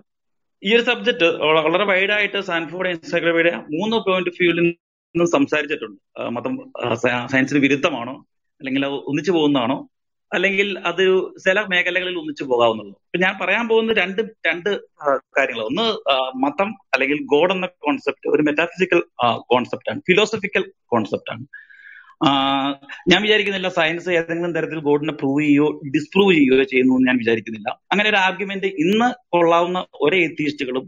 [0.64, 6.20] ഈ ഒരു സബ്ജക്ട് വളരെ വൈഡായിട്ട് സാൻഫോർഡ് എൻസൈക്ലോപീഡിയ മൂന്ന് പോയിന്റ് ഓഫ് വ്യൂവിൽ നിന്നും സംസാരിച്ചിട്ടുണ്ട്.
[6.20, 8.12] ആ, മതം ആ, സയ- സയൻസിന് വിരുദ്ധമാണോ?
[8.60, 9.88] അല്ലെങ്കിൽ അത് ഒന്നിച്ചു പോകുന്നതാണോ?
[10.34, 11.04] അല്ലെങ്കിൽ അത്
[11.44, 12.94] ചില മേഖലകളിൽ ഒന്നിച്ചു പോകാവുന്നുള്ളൂ.
[13.06, 14.70] ഇപ്പൊ ഞാൻ പറയാൻ പോകുന്ന രണ്ട് രണ്ട്
[15.36, 15.62] കാര്യങ്ങൾ.
[15.62, 15.86] ഒന്ന്
[16.44, 19.02] മതം അല്ലെങ്കിൽ ഗോഡ് എന്ന കോൺസെപ്റ്റ് ഒരു മെറ്റാഫിസിക്കൽ
[19.52, 20.00] കോൺസെപ്റ്റ് ആണ്.
[20.00, 21.44] ഫിലോസഫിക്കൽ കോൺസെപ്റ്റ് ആണ്.
[23.12, 27.68] ഞാൻ വിചാരിക്കുന്നില്ല സയൻസ് ഏതെങ്കിലും തരത്തിൽ ഗോഡിനെ പ്രൂവ് ചെയ്യുകയോ ഡിസ്പ്രൂവ് ചെയ്യുകയോ ചെയ്യുന്നു എന്ന് ഞാൻ വിചാരിക്കുന്നില്ല.
[27.92, 30.84] അങ്ങനെ ഒരു ആർഗ്യുമെന്റ് ഇന്ന് കൊള്ളാവുന്ന ഒരേ എത്തിയിസ്റ്റുകളും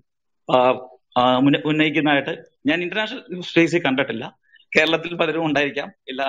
[1.66, 2.32] ഉന്നയിക്കുന്നതായിട്ട്
[2.66, 4.24] ഞാൻ ഇന്റർനാഷണൽ സ്പേസിൽ കണ്ടിട്ടില്ല.
[4.76, 5.88] കേരളത്തിൽ പലരും ഉണ്ടായിരിക്കാം.
[6.08, 6.22] ഇല്ല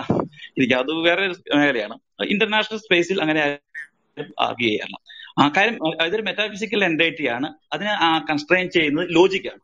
[0.58, 0.80] ഇരിക്കാം.
[0.80, 1.98] അത് വേറെ ഒരു മേഖലയാണ്.
[2.24, 3.42] ഇന്റർനാഷണൽ സ്പേസിൽ അങ്ങനെ
[4.40, 5.00] ആർഗ്യൂ ചെയ്യണം
[5.44, 5.76] ആ കാര്യം
[6.06, 7.54] ഇതൊരു മെറ്റാഫിസിക്കൽ എൻഡൈറ്റി ആണ്.
[7.74, 7.94] അതിനെ
[8.30, 9.62] കൺസ്ട്രെയിൻ ചെയ്യുന്നത് ലോജിക്കാണ്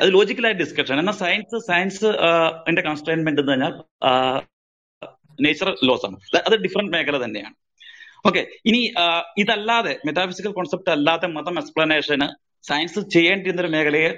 [0.00, 2.06] അത് ലോജിക്കലായ ഡിസ്കഷൻ എന്നാൽ സയൻസ് സയൻസ്
[2.68, 3.74] എന്റെ കൺസ്ട്രെയിൻമെന്റ് എന്ന് പറഞ്ഞാൽ
[5.40, 6.16] നേച്ചറൽ ലോസ് ആണ്.
[6.46, 7.54] അത് ഡിഫറെന്റ് മേഖല തന്നെയാണ്.
[8.28, 8.80] ഓക്കെ ഇനി
[9.38, 12.26] ഇതല്ലാതെ മെറ്റാഫിസിക്കൽ കോൺസെപ്റ്റ് അല്ലാതെ മതം എക്സ്പ്ലനേഷന്
[12.68, 14.10] സയൻസ് ചെയ്യേണ്ടിയിരുന്ന ഒരു മേഖലയെ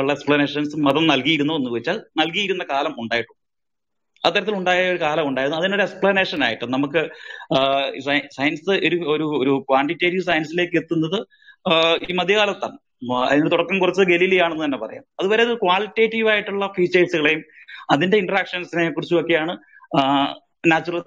[0.00, 3.38] ഉള്ള എക്സ്പ്ലനേഷൻസ് മതം നൽകിയിരുന്നു എന്ന് ചോദിച്ചാൽ നൽകിയിരുന്ന കാലം ഉണ്ടായിട്ടുണ്ട്.
[4.24, 5.58] അത്തരത്തിൽ ഉണ്ടായ ഒരു കാലം ഉണ്ടായിരുന്നു.
[5.60, 7.00] അതിനൊരു എക്സ്പ്ലനേഷൻ ആയിട്ട് നമുക്ക്
[8.36, 11.18] സയൻസ് ഒരു ഒരു ഒരു ക്വാണ്ടിറ്റേറ്റീവ് സയൻസിലേക്ക് എത്തുന്നത്
[12.10, 12.78] ഈ മധ്യകാലത്താണ്.
[13.30, 15.04] അതിന് തുടക്കം കുറച്ച് ഗലീലിയാണെന്ന് തന്നെ പറയാം.
[15.20, 17.42] അതുവരെ അത് ക്വാളിറ്റേറ്റീവ് ആയിട്ടുള്ള ഫീച്ചേഴ്സുകളെയും
[17.90, 19.52] അതിന്റെ ഇന്ററാക്ഷൻസിനെ കുറിച്ചും ഒക്കെയാണ്
[20.72, 21.02] നാച്ചുറൽ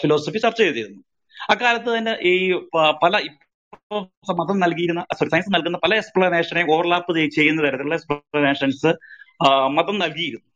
[0.00, 1.04] ഫിലോസഫി ചർച്ച ചെയ്തിരുന്നത്.
[1.50, 2.34] അക്കാലത്ത് തന്നെ ഈ
[3.02, 3.14] പല
[4.38, 8.90] മതം നൽകിയിരുന്ന സോറി സയൻസ് നൽകുന്ന പല എക്സ്പ്ലനേഷനെ ഓവർലാപ്പ് ചെയ്യുന്ന തരത്തിലുള്ള എക്സ്പ്ലനേഷൻസ്
[9.76, 10.46] മതം നൽകിയിരുന്നു.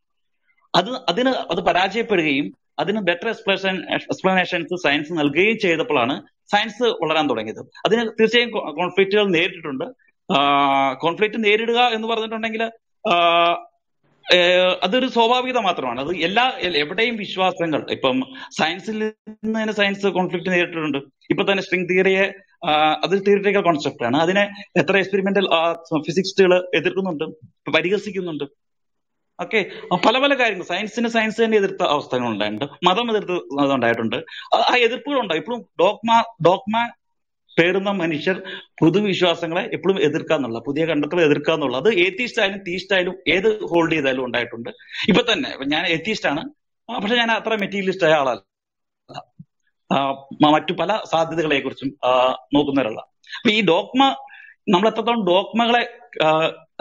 [0.79, 2.47] അത് അതിന് അത് പരാജയപ്പെടുകയും
[2.83, 6.15] അതിന് ബെറ്റർ എക്സ്പ്ലനേഷൻ എക്സ്പ്ലനേഷൻസ് സയൻസ് നൽകുകയും ചെയ്തപ്പോഴാണ്
[6.53, 7.63] സയൻസ് വളരാൻ തുടങ്ങിയത്.
[7.87, 9.87] അതിന് തീർച്ചയായും കോൺഫ്ലിക്റ്റുകൾ നേരിട്ടിട്ടുണ്ട്.
[11.05, 12.65] കോൺഫ്ലിക്റ്റ് നേരിടുക എന്ന് പറഞ്ഞിട്ടുണ്ടെങ്കിൽ
[14.85, 16.01] അതൊരു സ്വാഭാവികത മാത്രമാണ്.
[16.05, 16.45] അത് എല്ലാ
[16.85, 18.19] എവിടെയും വിശ്വാസങ്ങൾ ഇപ്പം
[18.59, 21.01] സയൻസിൽ നിന്ന് തന്നെ സയൻസ് കോൺഫ്ലിക്റ്റ് നേരിട്ടിട്ടുണ്ട്.
[21.33, 22.27] ഇപ്പൊ തന്നെ സ്ട്രിംഗ് തിയറിയെ
[22.71, 24.17] അത് തിയറിറ്റിക്കൽ കോൺസെപ്റ്റ് ആണ്.
[24.17, 25.47] അതിനെ എത്ര എക്സ്പെരിമെന്റൽ
[26.01, 27.25] ഫിസിക്സ്റ്റുകൾ എതിർക്കുന്നുണ്ട്
[27.71, 28.45] പരിഹസിക്കുന്നുണ്ട്.
[29.43, 29.67] ഓക്കെ
[30.07, 30.65] പല പല കാര്യങ്ങൾ.
[30.65, 33.33] സയൻസിന് സയൻസ് തന്നെ എതിർത്ത അവസ്ഥകൾ ഉണ്ടായിട്ടുണ്ട് മതം എതിർത്ത്
[33.75, 34.17] ഉണ്ടായിട്ടുണ്ട്
[34.55, 36.91] ആ- എതിർപ്പുകൾ ഉണ്ടാവും ഇപ്പോഴും ഡോക്മ ഡോക്മ
[37.59, 38.43] പേറുന്ന മനുഷ്യർ
[38.81, 44.25] പൊതുവിശ്വാസങ്ങളെ എപ്പോഴും എതിർക്കുക എന്നുള്ള പുതിയ കണ്ടെത്തൽ എതിർക്കാന്നുള്ള അത് ഏത്തീസ്റ്റ് ആയാലും തീസ്റ്റ് ആയാലും ഏത് ഹോൾഡ് ചെയ്താലും
[44.25, 44.71] ഉണ്ടായിട്ടുണ്ട്.
[45.09, 46.49] ഇപ്പൊ തന്നെ ഞാൻ ഏത്തീസ്റ്റ് ആണ്.
[47.01, 48.52] പക്ഷെ ഞാൻ അത്ര മെറ്റീരിയലിസ്റ്റ് ആയ ആളല്ല.
[50.51, 51.89] മറ്റു പല സാധ്യതകളെ കുറിച്ചും
[52.55, 54.17] നോക്കുന്ന ഒരാളാണ് അപ്പൊ ഈ ഡോക്മ
[54.69, 55.83] നമ്മൾ എത്രത്തോളം ഡോക്മകളെ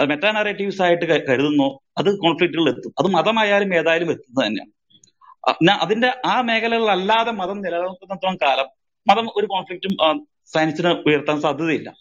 [0.05, 2.93] മെറ്റാ നറേറ്റീവ്സ് ആയിട്ട് കരുതുന്നു അത് കോൺഫ്ലിക്റ്റുകളിൽ എത്തും.
[2.99, 4.71] അത് മതമായാലും ഏതായാലും എത്തുന്നത് തന്നെയാണ്.
[5.81, 8.65] അതിന്റെ ആ മേഖലകളിലല്ലാതെ മതം നിലനിൽക്കുന്നിടത്തോളം കാലം
[9.07, 11.93] മതം ഒരു കോൺഫ്ലിക്റ്റും സയൻസിന് ഉയർത്താൻ സാധ്യതയില്ല.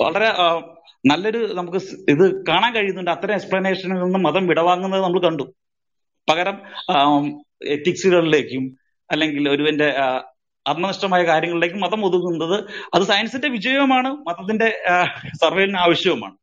[0.00, 0.30] വളരെ
[1.06, 1.78] നല്ലൊരു നമുക്ക്
[2.10, 3.10] ഇത് കാണാൻ കഴിയുന്നുണ്ട്.
[3.10, 5.44] അത്തരം എക്സ്പ്ലനേഷനിൽ നിന്നും മതം വിടവാങ്ങുന്നത് നമ്മൾ കണ്ടു.
[6.28, 6.56] പകരം
[7.66, 8.64] എത്തിക്സുകളിലേക്കും
[9.10, 9.94] അല്ലെങ്കിൽ ഒരുവന്റെ
[10.66, 12.64] ആത്മനിഷ്ഠമായ കാര്യങ്ങളിലേക്ക് മതം ഒതുങ്ങുന്നത്
[12.94, 14.78] അത് സയൻസിന്റെ വിജയവുമാണ് മതത്തിന്റെ
[15.42, 16.34] സർവേലിന് ആവശ്യവുമാണ്.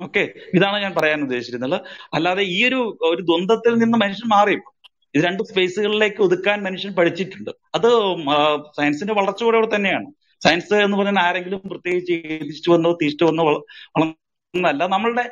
[0.00, 0.28] ഓക്കെ?
[0.54, 1.80] ഇതാണ് ഞാൻ പറയാൻ ഉദ്ദേശിച്ചിരുന്നത്.
[2.14, 4.58] അല്ലാതെ ഈ ഒരു ഒരു ദ്വന്ദ്ത്തിൽ നിന്ന് മനുഷ്യൻ മാറി.
[5.14, 7.50] ഇത് രണ്ട് സ്പേസുകളിലേക്ക് ഒതുക്കാൻ മനുഷ്യൻ പഠിച്ചിട്ടുണ്ട്.
[7.74, 8.16] അത്
[8.76, 10.06] സയൻസിന്റെ വളർച്ചയോടെ തന്നെയാണ്.
[10.44, 13.62] സയൻസ് എന്ന് പറഞ്ഞാൽ ആരെങ്കിലും പ്രത്യേകിച്ച് ചിന്തിച്ചു വന്നോ തിരിച്ചു വന്നോ വള-
[13.98, 15.30] വളർന്നല്ല നമ്മളുടെ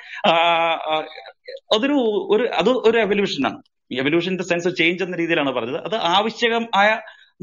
[1.75, 1.93] അതൊരു
[2.31, 3.63] ഒരു അത് ഒരു എവല്യൂഷനാണ്
[3.97, 5.81] ഈ ദ സെൻസ് ചേഞ്ച് എന്ന രീതിയിലാണ് പറഞ്ഞത്.
[5.89, 6.89] അത് ആവശ്യകമായ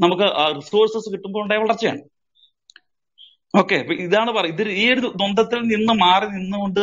[0.04, 0.26] നമുക്ക്
[0.58, 2.02] റിസോഴ്സസ് കിട്ടുമ്പോൾ ഉണ്ടായ വളർച്ചയാണ്.
[3.60, 6.82] ഓക്കെ ഇതാണ് പറയുന്നത് ഇത് ഈ ഒരു ദ്വന്ദ്ത്തിൽ നിന്ന് മാറി നിന്നുകൊണ്ട്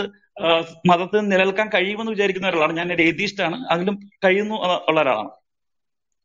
[0.89, 2.73] മതത്തിൽ നിലനിൽക്കാൻ കഴിയുമെന്ന് വിചാരിക്കുന്ന ഒരാളാണ്.
[2.79, 3.43] ഞാൻ ഒരു ഏതീസ്റ്റ്
[3.73, 4.57] അതിലും കഴിയുന്നു
[4.89, 5.31] ഉള്ള ഒരാളാണ്.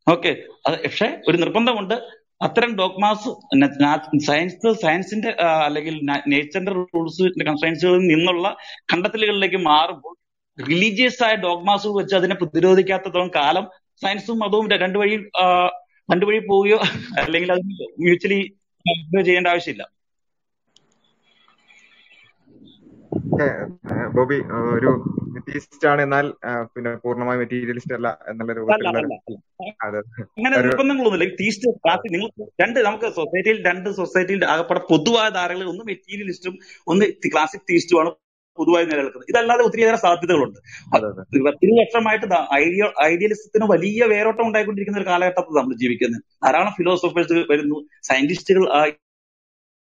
[0.07, 0.31] ഓക്കെ
[0.67, 1.95] അത് പക്ഷെ ഒരു നിർബന്ധമുണ്ട്.
[2.45, 3.29] അത്തരം ഡോഗ്മാസ്
[4.27, 5.31] സയൻസ് സയൻസിന്റെ
[5.67, 5.95] അല്ലെങ്കിൽ
[6.33, 8.47] നേച്ചറിന്റെ റൂൾസ് കൺസ്ട്രൈൻസുകളിൽ നിന്നുള്ള
[8.91, 10.15] കണ്ടെത്തലുകളിലേക്ക് മാറുമ്പോൾ
[10.57, 13.65] റിലീജിയസ് ആയ ഡോഗ്മാസ് വെച്ച് അതിനെ പ്രതിരോധിക്കാത്തത്തോളം കാലം
[14.01, 15.15] സയൻസും മതവും രണ്ടു വഴി
[16.09, 16.79] രണ്ട് വഴി പോവുകയോ
[17.21, 17.63] അല്ലെങ്കിൽ അത്
[18.03, 18.39] മ്യൂച്വലി
[19.25, 19.83] ചെയ്യേണ്ട ആവശ്യമില്ല.
[24.15, 24.37] ബോബി
[24.71, 24.89] ഒരു
[25.35, 26.25] മെറ്റീരിയലിസ്റ്റ് ആണ് എന്നാൽ
[26.73, 28.51] പിന്നെ പൂർണമായി മെറ്റീരിയലിസ്റ്റ് അല്ല എന്നുള്ള
[30.37, 32.29] അങ്ങനെ നിർബന്ധങ്ങളൊന്നുമില്ല തീസ്റ്റ് ക്ലാസ് നിങ്ങൾ
[32.61, 36.55] രണ്ട് നമുക്ക് സൊസൈറ്റിയിൽ രണ്ട് സൊസൈറ്റിയിൽ ആകപ്പാടെ പൊതുവായ ധാരകളിൽ ഒന്ന് മെറ്റീരിയലിസ്റ്റും
[36.87, 38.11] ഒന്ന് ക്ലാസിക് തീസ്റ്റുമാണ്
[38.57, 39.29] പൊതുവായി നിലനിൽക്കുന്നത്.
[39.31, 40.59] ഇതല്ലാതെ ഒത്തിരിയേറെ സാധ്യതകളുണ്ട്.
[41.35, 46.21] ഇരുപത്തിരു വർഷമായിട്ട് ഐഡിയ ഐഡിയലിസത്തിന് വലിയ വേരോട്ടം ഉണ്ടായിക്കൊണ്ടിരിക്കുന്ന ഒരു കാലഘട്ടത്തിൽ നമ്മൾ ജീവിക്കുന്നത്.
[46.45, 47.79] ധാരാളം ഫിലോസഫേഴ്സ് വരുന്നു.
[48.09, 48.65] സയന്റിസ്റ്റുകൾ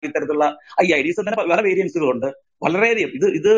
[0.04, 0.46] ഇത്തരത്തിലുള്ള
[0.84, 2.28] ഈ ഐഡിയലിസം തന്നെ പല വേരിയൻസുകളുണ്ട്
[2.64, 3.12] വളരെയധികം.
[3.18, 3.52] ഇത് ഇത്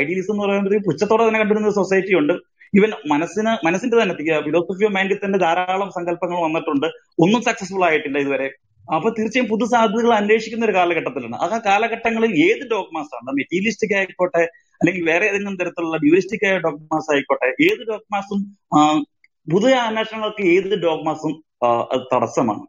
[0.00, 2.32] ഐഡിയലിസം എന്ന് പറയുന്നത് പുച്ഛത്തോടെ തന്നെ കണ്ടിരുന്ന സൊസൈറ്റി ഉണ്ട്
[2.78, 4.14] ഈവൻ മനസ്സിന് മനസ്സിന്റെ തന്നെ
[4.46, 6.86] ഫിലോസഫി ഓഫ് മൈൻഡിൽ തന്നെ ധാരാളം സങ്കല്പങ്ങൾ വന്നിട്ടുണ്ട്.
[7.24, 8.48] ഒന്നും സക്സസ്ഫുൾ ആയിട്ടില്ല ഇതുവരെ.
[8.94, 11.36] അപ്പൊ തീർച്ചയായും പുതു സാധ്യതകൾ അന്വേഷിക്കുന്ന ഒരു കാലഘട്ടത്തിലാണ്.
[11.36, 13.30] ആ കാലഘട്ടങ്ങളിൽ ഏത് ഡോഗ്മാസ് ആണ്?
[13.36, 14.42] മെറ്റീരിയലിസ്റ്റിക് ആയിക്കോട്ടെ
[14.80, 18.40] അല്ലെങ്കിൽ വേറെ ഏതെങ്കിലും തരത്തിലുള്ള ഡ്യൂറിസ്റ്റിക് ആയ ഡോഗ്മാസ് ആയിക്കോട്ടെ ഏത് ഡോഗ്മാസും
[19.46, 21.34] പുതിയ അന്വേഷണങ്ങൾക്ക് ഏത് ഡോഗ്മാസും
[21.92, 22.64] അത് തടസ്സമാണ്.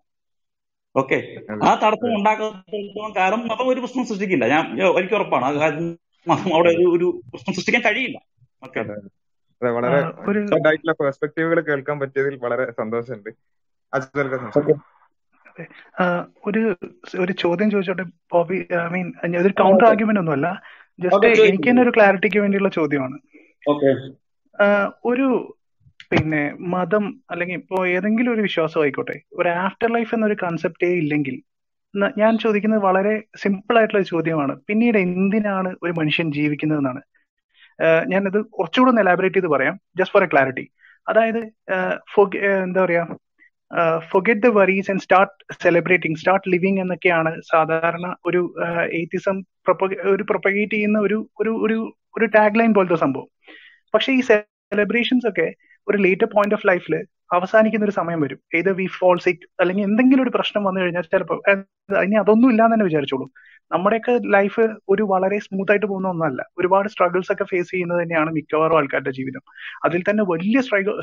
[0.96, 1.18] ഓക്കെ
[1.66, 4.46] ആ തടസ്സം ഉണ്ടാക്കുന്നിടത്തോളം കാരണം മതം ഒരു പ്രശ്നം സൃഷ്ടിക്കില്ല.
[4.48, 4.64] ഞാൻ
[5.00, 5.46] എനിക്ക് ഉറപ്പാണ്.
[5.46, 5.88] ആ കാര്യം
[6.28, 8.18] മതം അവിടെ ഒരു ഒരു പ്രശ്നം സൃഷ്ടിക്കാൻ കഴിയില്ല.
[8.64, 9.10] ഓക്കെ അതെ അതെ.
[9.62, 10.00] അതെ വളരെ
[11.02, 13.30] പെർസ്പെക്റ്റീവുകൾ കേൾക്കാൻ പറ്റിയതിൽ വളരെ സന്തോഷമുണ്ട്.
[13.94, 13.98] ആ,
[16.48, 16.62] ഒരു
[17.24, 18.06] ഒരു ചോദ്യം ചോദിച്ചോട്ടെ
[18.36, 19.08] ബോബി ഐ മീൻ
[19.44, 20.50] ഒരു കൗണ്ടർ ആർഗ്യുമെന്റ് ഒന്നുമല്ല
[21.06, 23.18] ജസ്റ്റ് എനിക്ക് തന്നെ ഒരു ക്ലാരിറ്റിക്ക് വേണ്ടിയുള്ള ചോദ്യമാണ്.
[25.12, 25.28] ഒരു
[26.12, 26.42] പിന്നെ
[26.74, 31.38] മതം അല്ലെങ്കിൽ ഇപ്പോ ഏതെങ്കിലും ഒരു വിശ്വാസം ആയിക്കോട്ടെ ഒരു ആഫ്റ്റർ ലൈഫ് എന്നൊരു കൺസെപ്റ്റേ ഇല്ലെങ്കിൽ
[32.22, 34.54] ഞാൻ ചോദിക്കുന്നത് വളരെ സിമ്പിൾ ആയിട്ടുള്ള ഒരു ചോദ്യമാണ്.
[34.68, 37.02] പിന്നീട് എന്തിനാണ് ഒരു മനുഷ്യൻ ജീവിക്കുന്നതെന്നാണ്.
[38.12, 40.66] ഞാനത് കുറച്ചുകൂടെ ഒന്ന് എലാബറേറ്റ് ചെയ്ത് പറയാം ജസ്റ്റ് ഫോർ എ ക്ലാരിറ്റി
[41.08, 41.40] അതായത്
[42.66, 43.04] എന്താ പറയാ
[44.12, 45.34] forget the worries and start
[45.64, 48.42] celebrating start living എന്നൊക്കെയാണ് സാധാരണ ഒരു
[49.00, 49.38] എയ്ത്തിസം
[50.14, 51.78] ഒരു പ്രൊപ്പഗേറ്റ് ചെയ്യുന്ന ഒരു ഒരു ഒരു
[52.18, 53.28] ഒരു ടാഗ് ലൈൻ പോലത്തെ സംഭവം.
[53.94, 55.48] പക്ഷെ ഈ സെലിബ്രേഷൻസ് ഒക്കെ
[55.88, 56.96] ഒരു ലേറ്റർ പോയിന്റ് ഓഫ് ലൈഫിൽ
[57.30, 58.40] അവസാനിക്കുന്ന ഒരു സമയം വരും.
[58.58, 61.40] ഏത് വി ഫോൾ സിക്ക് അല്ലെങ്കിൽ എന്തെങ്കിലും ഒരു പ്രശ്നം വന്നു കഴിഞ്ഞാൽ ചിലപ്പോൾ
[62.06, 63.26] ഇനി അതൊന്നും ഇല്ലാന്ന് തന്നെ വിചാരിച്ചോളൂ.
[63.72, 66.42] നമ്മുടെയൊക്കെ ലൈഫ് ഒരു വളരെ സ്മൂത്ത് ആയിട്ട് പോകുന്ന ഒന്നല്ല.
[66.60, 69.44] ഒരുപാട് സ്ട്രഗിൾസ് ഒക്കെ ഫേസ് ചെയ്യുന്നത് തന്നെയാണ് മിക്കവാറും ആൾക്കാരുടെ ജീവിതം.
[69.86, 70.58] അതിൽ തന്നെ വലിയ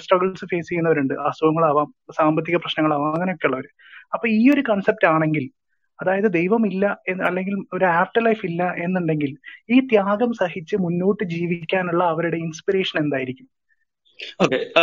[0.04, 1.14] സ്ട്രഗിൾസ് ഫേസ് ചെയ്യുന്നവരുണ്ട്.
[1.30, 1.88] അസുഖങ്ങളാവാം
[2.18, 3.68] സാമ്പത്തിക പ്രശ്നങ്ങളാവാം അങ്ങനെയൊക്കെ ഉള്ളവർ
[4.14, 5.44] അപ്പൊ ഈ ഒരു കൺസെപ്റ്റ് ആണെങ്കിൽ
[5.98, 9.32] അതായത് ദൈവമില്ല എന്ന് അല്ലെങ്കിൽ ഒരു ആഫ്റ്റർ ലൈഫ് ഇല്ല എന്നുണ്ടെങ്കിൽ
[9.74, 13.46] ഈ ത്യാഗം സഹിച്ച് മുന്നോട്ട് ജീവിക്കാനുള്ള അവരുടെ ഇൻസ്പിറേഷൻ എന്തായിരിക്കും?
[14.42, 14.82] ഓക്കെ ആ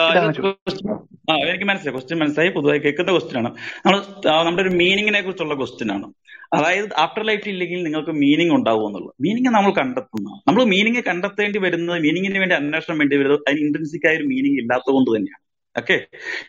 [1.36, 1.94] എനിക്ക് മനസ്സിലായി.
[1.96, 2.50] ക്വസ്റ്റ്യൻ മനസ്സിലായി.
[2.50, 3.52] പൊതുവായി കേൾക്കുന്ന ക്വസ്റ്റ്യൻ ആണ്.
[3.86, 4.00] നമ്മൾ
[4.46, 6.08] നമ്മുടെ ഒരു മീനിങ്ങിനെ കുറിച്ചുള്ള ക്വസ്റ്റ്യൻ ആണ്.
[6.54, 9.14] അതായത് ആഫ്റ്റർ ലൈഫ് ഇല്ലെങ്കിൽ നിങ്ങൾക്ക് മീനിങ് ഉണ്ടാവും എന്നുള്ളത്.
[9.22, 14.16] മീനിങ് നമ്മൾ കണ്ടെത്തുന്ന നമ്മൾ മീനിങ് കണ്ടെത്തേണ്ടി വരുന്നത് മീനിങ്ങിന് വേണ്ടി അന്വേഷണം വേണ്ടി വരുന്നത് അതിന് ഇൻട്രൻസിക് ആയ
[14.18, 15.42] ഒരു മീനിങ് ഇല്ലാത്തത് കൊണ്ട് തന്നെയാണ്.
[15.80, 15.98] ഓക്കെ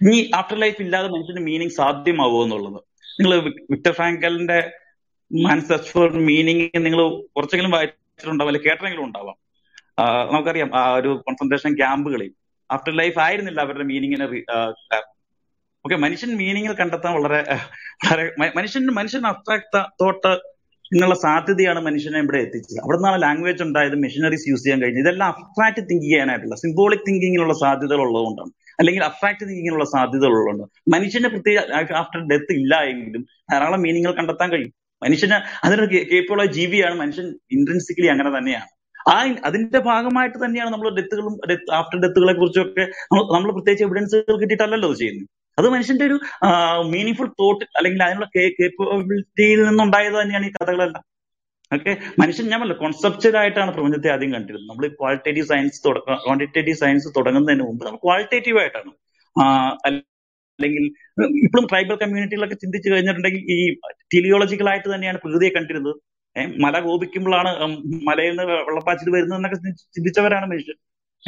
[0.02, 2.80] ഇനി ആഫ്റ്റർ ലൈഫ് ഇല്ലാതെ മനുഷ്യന് മീനിങ് സാധ്യമാവുമോ എന്നുള്ളത്.
[3.20, 3.32] നിങ്ങൾ
[3.70, 4.59] വിക്ടർ ഫ്രാങ്കലിന്റെ
[5.32, 7.00] മാൻ സെർച്ച് ഫോർ മീനിങ് നിങ്ങൾ
[7.36, 9.36] കുറച്ചെങ്കിലും വായിച്ചിട്ടുണ്ടാവും അല്ലെങ്കിൽ കേട്ടെങ്കിലും ഉണ്ടാവാം.
[10.32, 12.30] നമുക്കറിയാം ആ ഒരു കോൺസെൻട്രേഷൻ ക്യാമ്പുകളിൽ
[12.72, 14.24] ആഫ്റ്റർ ലൈഫ് ആയിരുന്നില്ല അവരുടെ മീനിങ്ങിനെ
[15.86, 17.40] ഓക്കെ മനുഷ്യൻ മീനിങ്ങിൽ കണ്ടെത്താൻ വളരെ
[18.04, 20.52] വളരെ മനുഷ്യൻ മനുഷ്യൻ അബ്സ്ട്രാക്ട് തോട്ട്
[20.94, 22.80] എന്നുള്ള സാധ്യതയാണ് മനുഷ്യനെ ഇവിടെ എത്തിച്ചത്.
[22.82, 25.02] അവിടെ നിന്നാണ് ലാംഗ്വേജ് ഉണ്ടായത് മെഷീനറീസ് യൂസ് ചെയ്യാൻ കഴിഞ്ഞത്.
[25.02, 28.50] ഇതെല്ലാം അബ്സ്ട്രാക്ട് തിങ്ക് ചെയ്യാനായിട്ടുള്ള സിംബോളിക് തിങ്കിങ്ങിനുള്ള സാധ്യതകൾ ഉള്ളതുകൊണ്ടാണ്.
[28.78, 31.58] അല്ലെങ്കിൽ അബ്സ്ട്രാക്ട് തിങ്കിങ്ങിനുള്ള സാധ്യതകൾ ഉള്ളതുകൊണ്ട് മനുഷ്യന്റെ പ്രത്യേക
[31.96, 34.72] ആഫ്റ്റർ ഡെത്ത് ഇല്ല എങ്കിലും ധാരാളം മീനിങ്ങൾ കണ്ടെത്താൻ കഴിയും.
[35.02, 36.94] മനുഷ്യന് അതിനൊരു കേപ്പുള്ള ജീവിയാണ്.
[36.94, 38.68] മനുഷ്യൻ ഇൻട്രൻസിക്കലി അങ്ങനെ തന്നെയാണ്.
[39.12, 39.14] ആ
[39.48, 41.34] അതിന്റെ ഭാഗമായിട്ട് തന്നെയാണ് നമ്മൾ ഡെത്തുകളും
[41.80, 42.84] ആഫ്റ്റർ ഡെത്തുകളെ കുറിച്ചൊക്കെ
[43.36, 45.28] നമ്മൾ പ്രത്യേകിച്ച് എവിഡൻസുകൾ കിട്ടിയിട്ടല്ലല്ലോ അത് ചെയ്യുന്നത്.
[45.58, 46.16] അത് മനുഷ്യന്റെ ഒരു
[46.92, 51.02] മീനിങ് തോട്ട് അല്ലെങ്കിൽ അതിനുള്ള കേപ്പബിലിറ്റിയിൽ നിന്നുണ്ടായത് തന്നെയാണ് ഈ കഥകളെല്ലാം.
[51.72, 54.68] ഓക്കെ മനുഷ്യൻ ഞാൻ പറഞ്ഞല്ലോ കോൺസെപ്റ്റഡ് ആയിട്ടാണ് പ്രപഞ്ചത്തെ ആദ്യം കണ്ടിരുന്നത്.
[54.70, 55.78] നമ്മൾ ക്വാളിറ്റേറ്റീവ് സയൻസ്
[56.26, 58.92] ക്വാണ്ടിറ്റേറ്റീവ് സയൻസ് തുടങ്ങുന്നതിന് മുമ്പ് നമ്മൾ ക്വാളിറ്റേറ്റീവ് ആയിട്ടാണ്
[60.58, 60.84] അല്ലെങ്കിൽ
[61.46, 63.58] ഇപ്പോഴും ട്രൈബൽ കമ്മ്യൂണിറ്റികളൊക്കെ ചിന്തിച്ചു കഴിഞ്ഞിട്ടുണ്ടെങ്കിൽ ഈ
[64.14, 65.96] ടിലിയോളജിക്കൽ ആയിട്ട് തന്നെയാണ് പ്രകൃതിയെ കണ്ടിരുന്നത്.
[66.36, 67.48] ഏഹ് മല കോപിക്കുമ്പോഴാണ്
[68.06, 70.74] മലയിൽ നിന്ന് വെള്ളപ്പാച്ചിൽ വരുന്നതെന്നൊക്കെ ചിന്തി- ചിന്തിച്ചവരാണ് മനുഷ്യർ.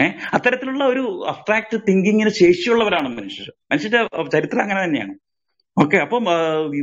[0.05, 3.53] ഏഹ് അത്തരത്തിലുള്ള ഒരു അബ്സ്ട്രാക്ട് തിങ്കിങ്ങിന് ശേഷിയുള്ളവരാണ് മനുഷ്യർ.
[3.73, 5.15] മനുഷ്യന്റെ ചരിത്രം അങ്ങനെ തന്നെയാണ്.
[5.79, 6.25] ഓക്കെ അപ്പം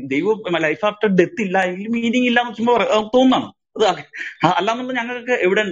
[0.07, 3.45] ദൈവം ലൈഫ് ആഫ്റ്റർ ഡെത്ത് ഇല്ല എങ്കിൽ മീനിങ് ഇല്ല എന്ന് ആ, തോന്നാണ്.
[3.45, 3.85] അത്
[4.45, 5.63] അ- അല്ലാന്നുള്ള ഞങ്ങൾക്ക് എവിടെ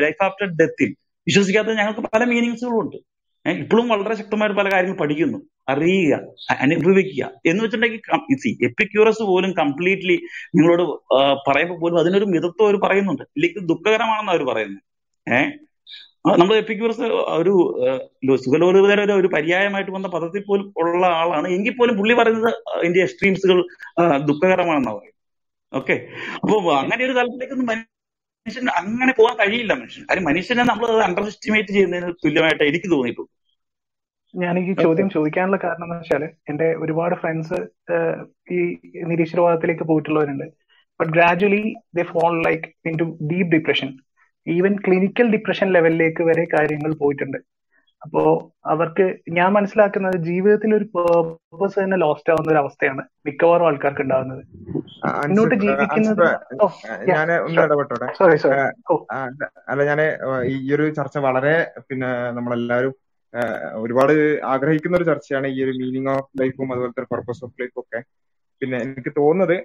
[0.00, 0.94] ലൈഫ് ആഫ്റ്റർ ഡെത്തിൽ
[1.26, 2.96] വിശ്വസിക്കാത്ത ഞങ്ങൾക്ക് പല മീനിങ്സുകളും ഉണ്ട്
[3.52, 5.38] ഇപ്പോഴും വളരെ ശക്തമായ പല കാര്യങ്ങൾ പഠിക്കുന്നു.
[5.68, 6.20] അറിയുക
[6.60, 7.30] അനുഭവിക്കുക.
[7.46, 10.16] എന്ന് വെച്ചിട്ടുണ്ടെങ്കിൽ എപ്പിക്യൂറസ് പോലും കംപ്ലീറ്റ്ലി
[10.54, 10.82] നിങ്ങളോട്
[11.50, 13.22] പറയുമ്പോൾ പോലും അതിനൊരു മിതത്വം അവർ പറയുന്നുണ്ട്.
[13.22, 14.82] ഇല്ലെങ്കിൽ ദുഃഖകരമാണെന്ന് അവർ പറയുന്നത്
[15.34, 15.52] ഏഹ്
[16.40, 21.48] നമ്മൾ എപ്പിക്യൂറസ് ഒരു സുഖലോലുപതയുടെ ഒരു പര്യായമായിട്ട് വന്ന പദത്തിൽ പോലും ഉള്ള ആളാണ്.
[21.48, 23.66] എങ്കിൽ പോലും പുള്ളി പറയുന്നത് അതിന്റെ എക്സ്ട്രീംസുകൾ
[24.16, 25.76] ദുഃഖകരമാണെന്നാണ് പറയുന്നത്.
[25.76, 26.06] ഓക്കെ?
[26.34, 27.66] അപ്പൊ അങ്ങനെ ഒരു തലത്തിലേക്കൊന്നും
[28.46, 33.30] മനുഷ്യൻ അങ്ങനെ പോകാൻ കഴിയില്ല മനുഷ്യൻ കാര്യം മനുഷ്യനെ നമ്മൾ അണ്ടർ എസ്റ്റിമേറ്റ് ചെയ്യുന്നതിന് തുല്യമായിട്ട് എനിക്ക് തോന്നിയിട്ടുള്ളൂ.
[34.34, 37.58] ഞാൻ ഈ ചോദ്യം ചോദിക്കാനുള്ള കാരണം എന്ന് വെച്ചാൽ എന്റെ ഒരുപാട് ഫ്രണ്ട്സ്
[38.56, 38.58] ഈ
[39.10, 40.46] നിരീശ്വരവാദത്തിലേക്ക് പോയിട്ടുള്ളവരുണ്ട്.
[41.00, 41.62] But gradually
[41.98, 42.68] the fall like
[43.02, 43.90] into deep depression
[44.46, 47.38] even clinical depression ലെവലിലേക്ക് വരെ കാര്യങ്ങൾ പോയിട്ടുണ്ട്.
[48.04, 48.22] അപ്പോ
[48.66, 54.42] അവർക്ക് ഞാൻ മനസ്സിലാക്കുന്നത് ജീവിതത്തിൽ ഒരു പേർപ്പസ് തന്നെ ലോസ്റ്റ് ആവുന്ന ഒരു അവസ്ഥയാണ് മിക്കവാറും ആൾക്കാർക്ക് ഉണ്ടാവുന്നത്.
[55.22, 56.24] മുന്നോട്ട് ജീവിക്കുന്നത്
[57.10, 58.58] ഞാൻ ഒന്ന് ഇടപെട്ടോടെ സോറി സോറി
[59.70, 60.00] അല്ല ഞാൻ
[60.54, 61.54] ഈ ഒരു ചർച്ച വളരെ
[61.88, 62.94] പിന്നെ നമ്മളെല്ലാവരും
[63.82, 64.12] ഒരുപാട്
[64.46, 68.00] ആഗ്രഹിക്കുന്ന ഒരു ചർച്ചയാണ് ഈ ഒരു മീനിങ് ഓഫ് ലൈഫും അതുപോലെ തന്നെ പർപ്പസ് ഓഫ് ലൈഫും ഒക്കെ.
[68.62, 69.56] പിന്നെ എനിക്ക് തോന്നുന്നത്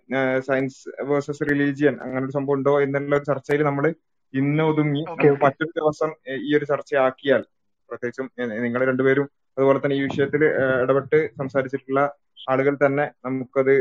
[0.48, 0.80] സയൻസ്
[1.10, 3.86] വേഴ്സസ് റിലീജിയൻ അങ്ങനെ ഒരു സംഭവം ഉണ്ടോ എന്നുള്ള ഒരു ചർച്ചയിൽ നമ്മൾ
[4.34, 5.02] ഇന്ന് ഒതുങ്ങി
[5.44, 6.10] മറ്റൊരു ദിവസം
[6.42, 7.44] ഈ ഒരു ചർച്ചയാക്കിയാൽ
[7.90, 8.28] പ്രത്യേകിച്ചും
[8.64, 10.44] നിങ്ങൾ രണ്ടുപേരും അതുപോലെ തന്നെ ഈ വിഷയത്തിൽ
[10.84, 12.02] ഇടപെട്ട് സംസാരിച്ചിട്ടുള്ള
[12.50, 13.74] ആളുകൾ തന്നെ നമുക്കത്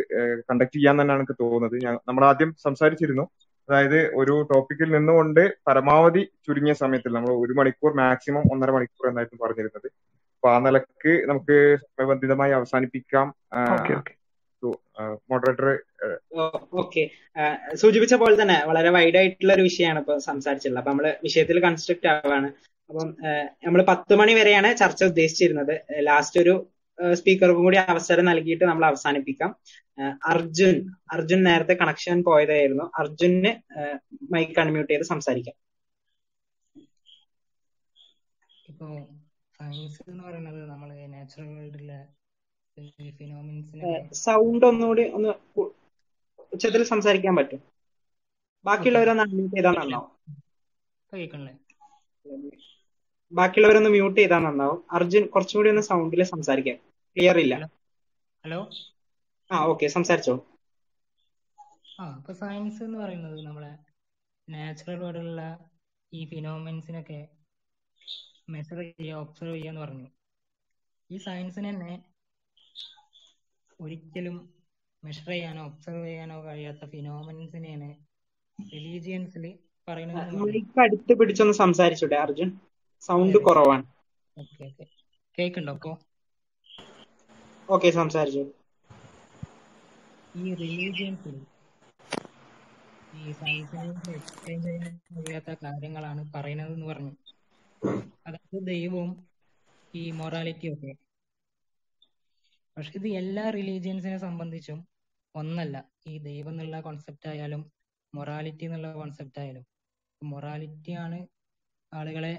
[0.49, 1.77] കണ്ടക്ട് ചെയ്യാൻ തന്നെയാണ് എനിക്ക് തോന്നുന്നത്.
[2.09, 3.25] നമ്മൾ ആദ്യം സംസാരിച്ചിരുന്നു.
[3.69, 9.89] അതായത് ഒരു ടോപ്പിക്കിൽ നിന്നുകൊണ്ട് പരമാവധി ചുരുങ്ങിയ സമയത്തിൽ നമ്മൾ ഒരു മണിക്കൂർ മാക്സിമം ഒന്നര മണിക്കൂർ എന്നായിരുന്നു പറഞ്ഞിരുന്നത്.
[10.37, 13.27] അപ്പൊ ആ നിലയ്ക്ക് നമുക്ക് സമയബന്ധിതമായി അവസാനിപ്പിക്കാം.
[15.31, 15.69] Moderator
[16.83, 17.03] okay.
[17.81, 20.81] സൂചിപ്പിച്ച പോലെ തന്നെ വളരെ വൈഡ് ആയിട്ടുള്ള ഒരു വിഷയമാണ് ഇപ്പൊ സംസാരിച്ചിട്ടുള്ളത്.
[20.83, 22.49] അപ്പൊ നമ്മൾ വിഷയത്തിൽ കൺസ്ട്രക്ട് ആവാണ്.
[22.91, 23.09] അപ്പം
[23.67, 25.75] നമ്മൾ പത്ത് മണി വരെയാണ് ചർച്ച ഉദ്ദേശിച്ചിരുന്നത്.
[26.09, 26.55] ലാസ്റ്റ് ഒരു
[27.19, 29.51] സ്പീക്കർക്കും കൂടി അവസരം നൽകിയിട്ട് നമ്മൾ അവസാനിപ്പിക്കാം.
[30.33, 30.77] അർജുൻ
[31.15, 32.87] അർജുൻ നേരത്തെ കണക്ഷൻ പോയതായിരുന്നു.
[33.01, 33.53] അർജുന്
[34.35, 35.57] മൈക്ക് അൺമ്യൂട്ട് ചെയ്ത് സംസാരിക്കാം.
[38.71, 38.87] ഇപ്പോ
[39.59, 42.01] സയൻസ് എന്ന് പറയുന്നത് നമ്മൾ നാച്ചുറൽ വേൾഡിലെ
[44.13, 45.61] സൗണ്ട് ഒന്നുകൂടി ഒന്ന്
[46.53, 47.63] ഉച്ചത്തിൽ സംസാരിക്കാൻ പറ്റും.
[48.65, 50.37] ബാക്കിയുള്ളവരൊന്ന് അൺമ്യൂട്ട് ചെയ്താൽ നന്നാവും.
[53.33, 54.85] ബാക്കിയുള്ളവരൊന്ന് മ്യൂട്ട് ചെയ്താൽ നന്നാവും.
[54.91, 56.77] അർജുൻ കുറച്ചും കൂടി ഒന്ന് സൗണ്ടിൽ സംസാരിക്കാം.
[57.17, 57.71] ക്ലിയർ ഇല്ല.
[58.45, 58.71] ഹലോ?
[59.53, 60.47] ആ ഓക്കെ സംസാരിച്ചോ.
[62.01, 63.79] ആ അപ്പൊ സയൻസ് എന്ന് പറയുന്നത് നമ്മളെ
[64.51, 65.71] നാച്ചുറൽ വേർഡിലുള്ള
[66.13, 67.29] ഈ ഫിനോമിൻസിനൊക്കെ
[68.49, 70.07] മെഷർ ചെയ്യുക ഒബ്സർവ് ചെയ്യുക എന്ന് പറഞ്ഞു.
[71.11, 72.05] ഈ സയൻസിന് തന്നെ
[73.81, 74.37] ഒരിക്കലും
[75.03, 77.89] മെഷർ ചെയ്യാനോ ഒബ്സർവ് ചെയ്യാനോ കഴിയാത്ത ഫിനോമിനൻസിനെയാണ്
[78.59, 79.45] റിലീജിയൻസിൽ
[79.89, 80.23] പറയുന്നത്
[80.83, 82.51] അടുത്ത് പിടിച്ചൊന്ന് സംസാരിച്ചൂടെ അർജുൻ?
[83.09, 83.85] സൗണ്ട് കുറവാണ്.
[84.37, 84.85] Okay okay.
[85.39, 85.93] കേൾക്കുന്നുണ്ടോ അപ്പോ
[87.69, 88.43] ഓക്കെ സംസാരിച്ചു.
[90.35, 91.37] ഈ റിലീജിയൻസിൽ
[93.19, 93.85] ഈ സയൻസിനെ
[94.15, 97.13] എക്സ്പ്ലെയിൻ ചെയ്യാൻ കഴിയാത്ത കാര്യങ്ങളാണ് പറയുന്നത് എന്ന് പറഞ്ഞു.
[98.27, 99.11] അതായത് ദൈവവും
[99.95, 100.93] ഈ മൊറാലിറ്റിയും ഒക്കെ.
[102.79, 104.79] പക്ഷെ ഇത് എല്ലാ റിലീജിയൻസിനെ സംബന്ധിച്ചും
[105.35, 105.77] ഒന്നല്ല.
[106.07, 107.63] ഈ ദൈവം എന്നുള്ള കോൺസെപ്റ്റ് ആയാലും
[108.13, 109.65] മൊറാലിറ്റി എന്നുള്ള കോൺസെപ്റ്റ് ആയാലും.
[110.23, 111.19] മൊറാലിറ്റി ആണ്
[111.93, 112.35] ആളുകളെ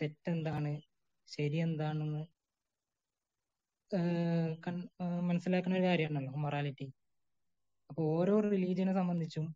[0.00, 0.72] തെറ്റെന്താണ്
[1.28, 2.22] ശരി എന്താണെന്ന്
[5.28, 6.86] മനസ്സിലാക്കുന്ന ഒരു കാര്യമാണല്ലോ മൊറാലിറ്റി
[7.90, 9.46] അപ്പൊ ഓരോ റിലീജിയനെ സംബന്ധിച്ചും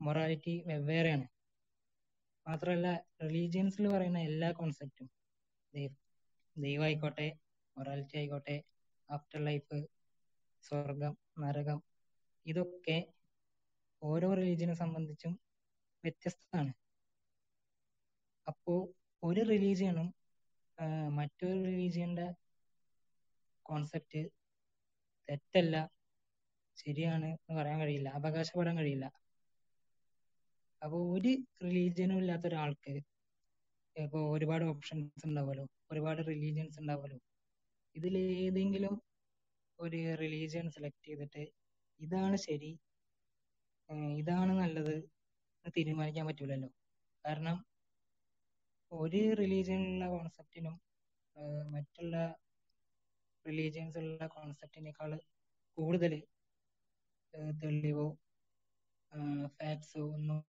[0.00, 1.26] മൊറാലിറ്റി വെവ്വേറെയാണ്.
[2.46, 2.88] മാത്രമല്ല
[3.24, 5.08] റിലീജിയൻസിൽ പറയുന്ന എല്ലാ കോൺസെപ്റ്റും
[5.74, 5.96] ദൈവം
[6.56, 7.28] ദൈവമായിക്കോട്ടെ
[7.76, 8.56] മൊറാലിറ്റി ആയിക്കോട്ടെ.
[9.08, 9.78] ആഫ്റ്റർ ലൈഫ്
[10.64, 11.78] സ്വർഗം നരകം
[12.46, 12.98] ഇതൊക്കെ
[14.02, 15.32] ഓരോ റിലീജിയനെ സംബന്ധിച്ചും
[16.04, 16.72] വ്യത്യസ്തമാണ്.
[18.50, 18.78] അപ്പോൾ
[19.22, 20.08] ഒരു റിലീജിയനും
[21.18, 22.26] മറ്റൊരു റിലീജിയന്റെ
[23.66, 24.20] കോൺസെപ്റ്റ്
[25.28, 25.76] തെറ്റല്ല
[26.82, 29.06] ശരിയാണ് എന്ന് പറയാൻ കഴിയില്ല അവകാശപ്പെടാൻ കഴിയില്ല.
[30.82, 31.32] അപ്പോൾ ഒരു
[31.64, 32.94] റിലീജിയനും ഇല്ലാത്ത ഒരാൾക്ക്
[33.96, 37.18] ഇപ്പൊ ഒരുപാട് ഓപ്ഷൻസ് ഉണ്ടാവുമല്ലോ ഒരുപാട് റിലീജിയൻസ് ഉണ്ടാവുമല്ലോ.
[37.96, 38.14] ഇതിൽ
[38.44, 38.94] ഏതെങ്കിലും
[39.78, 41.42] ഒരു റിലീജിയൻ സെലക്ട് ചെയ്തിട്ട്
[42.00, 42.70] ഇതാണ് ശരി
[44.18, 46.68] ഇതാണ് നല്ലത് എന്ന് തീരുമാനിക്കാൻ പറ്റൂലല്ലോ.
[47.24, 47.56] കാരണം
[48.92, 50.76] ഒരു റിലീജിയനിലുള്ള കോൺസെപ്റ്റിനും
[51.74, 52.16] മറ്റുള്ള
[53.44, 55.10] റിലീജിയൻസിലുള്ള കോൺസെപ്റ്റിനേക്കാൾ
[55.78, 56.14] കൂടുതൽ
[57.62, 58.06] തെളിവോ
[59.58, 60.40] ഫാക്ട്സോ ഒന്നും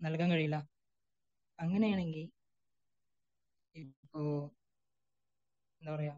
[0.00, 0.56] നൽകാൻ കഴിയില്ല.
[1.58, 2.24] അങ്ങനെയാണെങ്കിൽ
[3.74, 4.22] ഇപ്പോ
[5.82, 6.14] എന്താ പറയാ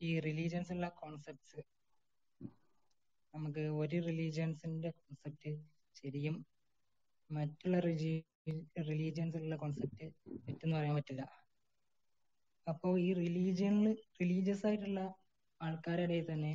[0.00, 1.60] ഈ റിലീജിയൻസിലുള്ള കോൺസെപ്റ്റ്സ്
[3.34, 5.50] നമുക്ക് ഒരു റിലീജിയൻസിന്റെ കോൺസെപ്റ്റ്
[5.96, 6.36] ശരിയും
[7.30, 7.76] മറ്റുള്ള
[8.90, 10.06] റിലീജിയൻസിലുള്ള കോൺസെപ്റ്റ്
[10.46, 11.22] തെറ്റെന്ന് പറയാൻ പറ്റില്ല.
[12.66, 13.88] അപ്പൊ ഈ റിലീജിയനിൽ
[14.20, 15.00] റിലീജിയസ് ആയിട്ടുള്ള
[15.60, 16.52] ആൾക്കാരുടെ ഇടയിൽ തന്നെ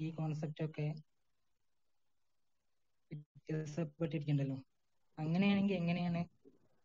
[0.00, 0.86] ഈ കോൺസെപ്റ്റ് ഒക്കെ
[3.10, 4.58] വ്യത്യാസപ്പെട്ടിരിക്കണ്ടല്ലോ.
[5.18, 6.20] അങ്ങനെയാണെങ്കിൽ എങ്ങനെയാണ്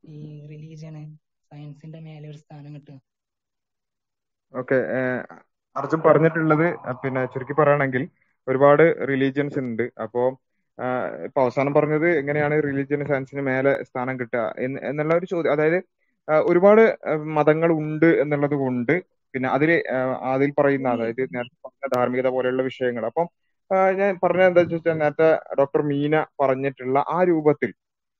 [0.05, 0.19] ഈ
[0.51, 1.03] റിലീജിയന്
[1.51, 2.97] സയൻസിന്റെ മേലെ ഒരു സ്ഥാനം കിട്ടുക.
[4.53, 4.77] ഓക്കെ
[5.75, 6.67] അർജുൻ പറഞ്ഞിട്ടുള്ളത്
[7.03, 8.03] പിന്നെ ചുരുക്കി പറയുകയാണെങ്കിൽ
[8.47, 9.85] ഒരുപാട് റിലീജിയൻസ് ഉണ്ട്.
[10.05, 10.21] അപ്പോ
[11.25, 14.41] ഇപ്പൊ അവസാനം പറഞ്ഞത് എങ്ങനെയാണ് റിലീജിയൻ സയൻസിന് മേലെ സ്ഥാനം കിട്ടുക
[14.89, 15.77] എന്നുള്ള ഒരു ചോദ്യം അതായത്
[16.49, 16.81] ഒരുപാട്
[17.37, 18.93] മതങ്ങൾ ഉണ്ട് എന്നുള്ളത് കൊണ്ട്
[19.33, 19.71] പിന്നെ അതിൽ
[20.33, 23.03] അതിൽ പറയുന്ന അതായത് നേരത്തെ പറഞ്ഞ ധാർമ്മികത പോലെയുള്ള വിഷയങ്ങൾ.
[23.11, 23.27] അപ്പം
[23.99, 25.29] ഞാൻ പറഞ്ഞത് എന്താ വെച്ചാൽ നേരത്തെ
[25.59, 27.71] ഡോക്ടർ മീന പറഞ്ഞിട്ടുള്ള ആ രൂപത്തിൽ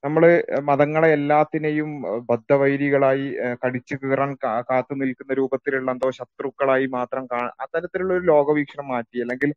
[0.06, 0.24] നമ്മൾ
[0.62, 1.90] മതങ്ങളെ എല്ലാത്തിനെയും
[2.30, 3.26] ബദ്ധവൈരികളായി
[3.64, 4.32] കടിച്ചു കീറാൻ
[4.70, 9.18] കാത്തു നിൽക്കുന്ന രൂപത്തിലുള്ള എന്തോ ശത്രുക്കളായി മാത്രം കാ അത്തരത്തിലുള്ള ഒരു ലോകവീക്ഷണം മാറ്റി.
[9.24, 9.52] അല്ലെങ്കിൽ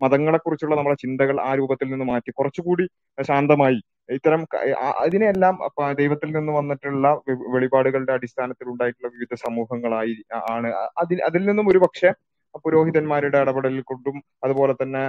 [0.00, 2.30] മതങ്ങളെ കുറിച്ചുള്ള നമ്മുടെ ചിന്തകൾ ആ രൂപത്തിൽ നിന്ന് മാറ്റി.
[2.30, 2.84] കുറച്ചുകൂടി
[3.28, 3.78] ശാന്തമായി.
[4.16, 4.42] ഇത്തരം
[5.04, 5.54] അതിനെല്ലാം
[5.96, 7.06] ദൈവത്തിൽ നിന്ന് വന്നിട്ടുള്ള
[7.54, 10.14] വെളിപാടുകളുടെ അടിസ്ഥാനത്തിൽ ഉണ്ടായിട്ടുള്ള വിവിധ സമൂഹങ്ങളായി
[10.50, 10.68] ആണ്.
[11.02, 12.10] അതിൽ അതിൽ നിന്നും ഒരു പക്ഷേ
[12.64, 15.02] പുരോഹിതന്മാരുടെ ഇടപെടൽ കൊണ്ടും അതുപോലെ തന്നെ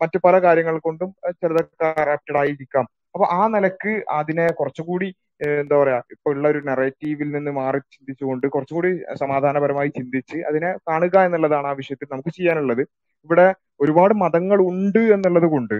[0.00, 2.86] മറ്റു പല കാര്യങ്ങൾ കൊണ്ടും ചിലതൊക്കെ കറപ്റ്റഡ് ആയിരിക്കാം.
[3.16, 5.08] അപ്പൊ ആ നിലയ്ക്ക് അതിനെ കുറച്ചുകൂടി
[5.56, 8.90] എന്താ പറയാ ഇപ്പൊ ഉള്ള ഒരു നെറേറ്റീവിൽ നിന്ന് മാറി ചിന്തിച്ചുകൊണ്ട് കുറച്ചുകൂടി
[9.22, 12.82] സമാധാനപരമായി ചിന്തിച്ച് അതിനെ കാണുക എന്നുള്ളതാണ് ആ വിഷയത്തിൽ നമുക്ക് ചെയ്യാനുള്ളത്.
[13.26, 13.46] ഇവിടെ
[13.84, 15.76] ഒരുപാട് മതങ്ങൾ ഉണ്ട് എന്നുള്ളത് കൊണ്ട്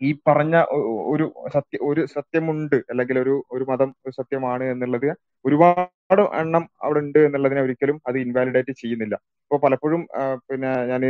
[0.00, 0.56] ഈ പറഞ്ഞ
[1.12, 1.24] ഒരു
[1.54, 3.88] സത്യ ഒരു സത്യമുണ്ട് അല്ലെങ്കിൽ ഒരു ഒരു മതം
[4.18, 5.08] സത്യമാണ് എന്നുള്ളത്
[5.44, 9.14] ഒരുപാട് എണ്ണം അവിടെ ഉണ്ട് എന്നുള്ളതിനെ ഒരിക്കലും അത് ഇൻവാലിഡേറ്റ് ചെയ്യുന്നില്ല.
[9.44, 10.02] അപ്പൊ പലപ്പോഴും
[10.48, 11.02] പിന്നെ ഞാൻ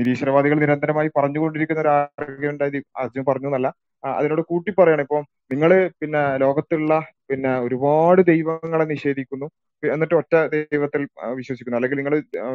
[0.00, 3.68] നിരീശ്വരവാദികൾ നിരന്തരമായി പറഞ്ഞുകൊണ്ടിരിക്കുന്ന ഒരു ആർഗ്യുമെന്റ് ആയി അർജുൻ പറഞ്ഞു എന്നല്ല
[4.04, 5.00] അതിനോട് കൂട്ടി പറയണം.
[5.00, 6.92] ഇപ്പം നിങ്ങൾ പിന്നെ ലോകത്തുള്ള
[7.30, 9.46] പിന്നെ ഒരുപാട് ദൈവങ്ങളെ നിഷേധിക്കുന്നു.
[9.82, 11.02] എന്നിട്ട് ഒറ്റ ദൈവത്തിൽ
[11.34, 11.76] വിശ്വസിക്കുന്നു.
[11.76, 12.14] അല്ലെങ്കിൽ നിങ്ങൾ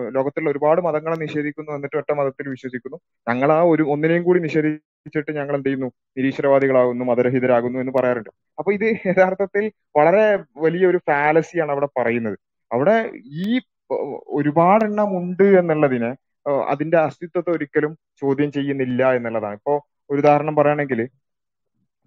[0.10, 2.98] ലോകത്തിലുള്ള ഒരുപാട് മതങ്ങളെ നിഷേധിക്കുന്നു എന്നിട്ട് ഒറ്റ മതത്തിൽ വിശ്വസിക്കുന്നു.
[3.30, 5.92] ഞങ്ങൾ ആ ഒരു ഒന്നിനെയും കൂടി നിഷേധിച്ചിട്ട് ഞങ്ങൾ എന്ത് ചെയ്യുന്നു?
[6.18, 8.30] നിരീശ്വരവാദികളാകുന്നു മതരഹിതരാകുന്നു എന്ന് പറയാറുണ്ട്.
[8.60, 10.26] അപ്പൊ ഇത് യഥാർത്ഥത്തിൽ വളരെ
[10.58, 12.38] വലിയൊരു ഫാലസിയാണ് അവിടെ പറയുന്നത്.
[12.72, 12.96] അവിടെ
[13.26, 13.60] ഈ
[14.28, 16.10] ഒരുപാടെണ്ണം ഉണ്ട് എന്നുള്ളതിനെ
[16.68, 17.92] അതിന്റെ അസ്തിത്വത്തെ ഒരിക്കലും
[18.22, 19.54] ചോദ്യം ചെയ്യുന്നില്ല എന്നുള്ളതാണ്.
[19.56, 19.74] ഇപ്പോ
[20.10, 21.00] ഒരു ഉദാഹരണം പറയുകയാണെങ്കിൽ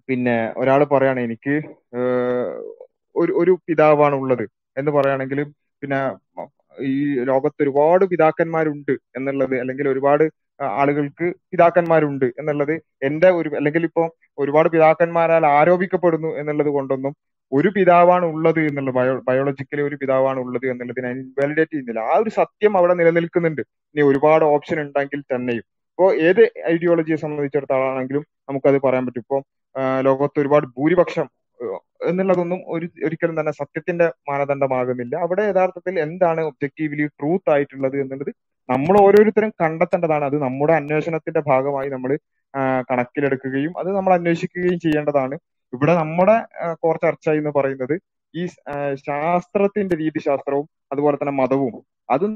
[0.09, 1.55] പിന്നെ ഒരാൾ പറയാണ് എനിക്ക്
[3.15, 4.45] ഒരു ഒരു പിതാവാണ് ഉള്ളത്
[4.77, 5.39] എന്ന് പറയുകയാണെങ്കിൽ
[5.83, 5.99] പിന്നെ
[6.89, 6.93] ഈ
[7.29, 10.23] ലോകത്ത് ഒരുപാട് പിതാക്കന്മാരുണ്ട് എന്നുള്ളത് അല്ലെങ്കിൽ ഒരുപാട്
[10.79, 12.73] ആളുകൾക്ക് പിതാക്കന്മാരുണ്ട് എന്നുള്ളത്
[13.07, 14.03] എന്റെ ഒരു അല്ലെങ്കിൽ ഇപ്പോ
[14.37, 17.13] ഒരുപാട് പിതാക്കന്മാരാൽ ആരോപിക്കപ്പെടുന്നു എന്നുള്ളത് കൊണ്ടൊന്നും
[17.51, 22.01] ഒരു പിതാവാണ് ഉള്ളത് എന്നുള്ള ബയോ ബയോളജിക്കലി ഒരു പിതാവാണ് ഉള്ളത് എന്നുള്ളതിനെ ഇൻവാലിഡേറ്റ് ചെയ്യുന്നില്ല.
[22.11, 23.61] ആ ഒരു സത്യം അവിടെ നിലനിൽക്കുന്നുണ്ട്.
[23.95, 25.65] ഇനി ഒരുപാട് ഓപ്ഷൻ ഉണ്ടെങ്കിൽ തന്നെയും.
[25.93, 26.41] ഇപ്പോ ഏത്
[26.73, 29.23] ഐഡിയോളജിയെ സംബന്ധിച്ചിടത്തോളാണെങ്കിലും നമുക്കത് പറയാൻ പറ്റും.
[29.25, 29.37] ഇപ്പൊ
[30.07, 31.27] ലോകത്ത് ഒരുപാട് ഭൂരിപക്ഷം
[32.09, 35.15] എന്നുള്ളതൊന്നും ഒരു ഒരിക്കലും തന്നെ സത്യത്തിന്റെ മാനദണ്ഡമാകുന്നില്ല.
[35.25, 38.31] അവിടെ യഥാർത്ഥത്തിൽ എന്താണ് ഒബ്ജക്റ്റീവ്ലി ട്രൂത്ത് ആയിട്ടുള്ളത് എന്നുള്ളത്
[38.69, 40.25] നമ്മൾ ഓരോരുത്തരും കണ്ടെത്തേണ്ടതാണ്.
[40.29, 42.11] അത് നമ്മുടെ അന്വേഷണത്തിന്റെ ഭാഗമായി നമ്മൾ
[42.89, 45.35] കണക്കിലെടുക്കുകയും അത് നമ്മൾ അന്വേഷിക്കുകയും ചെയ്യേണ്ടതാണ്.
[45.73, 46.35] ഇവിടെ നമ്മുടെ
[46.83, 47.95] കോർ ചർച്ച എന്ന് പറയുന്നത്
[48.33, 48.43] ഈ
[49.07, 51.75] ശാസ്ത്രത്തിന്റെ രീതിശാസ്ത്രവും അതുപോലെ തന്നെ മതവും
[52.15, 52.33] അതും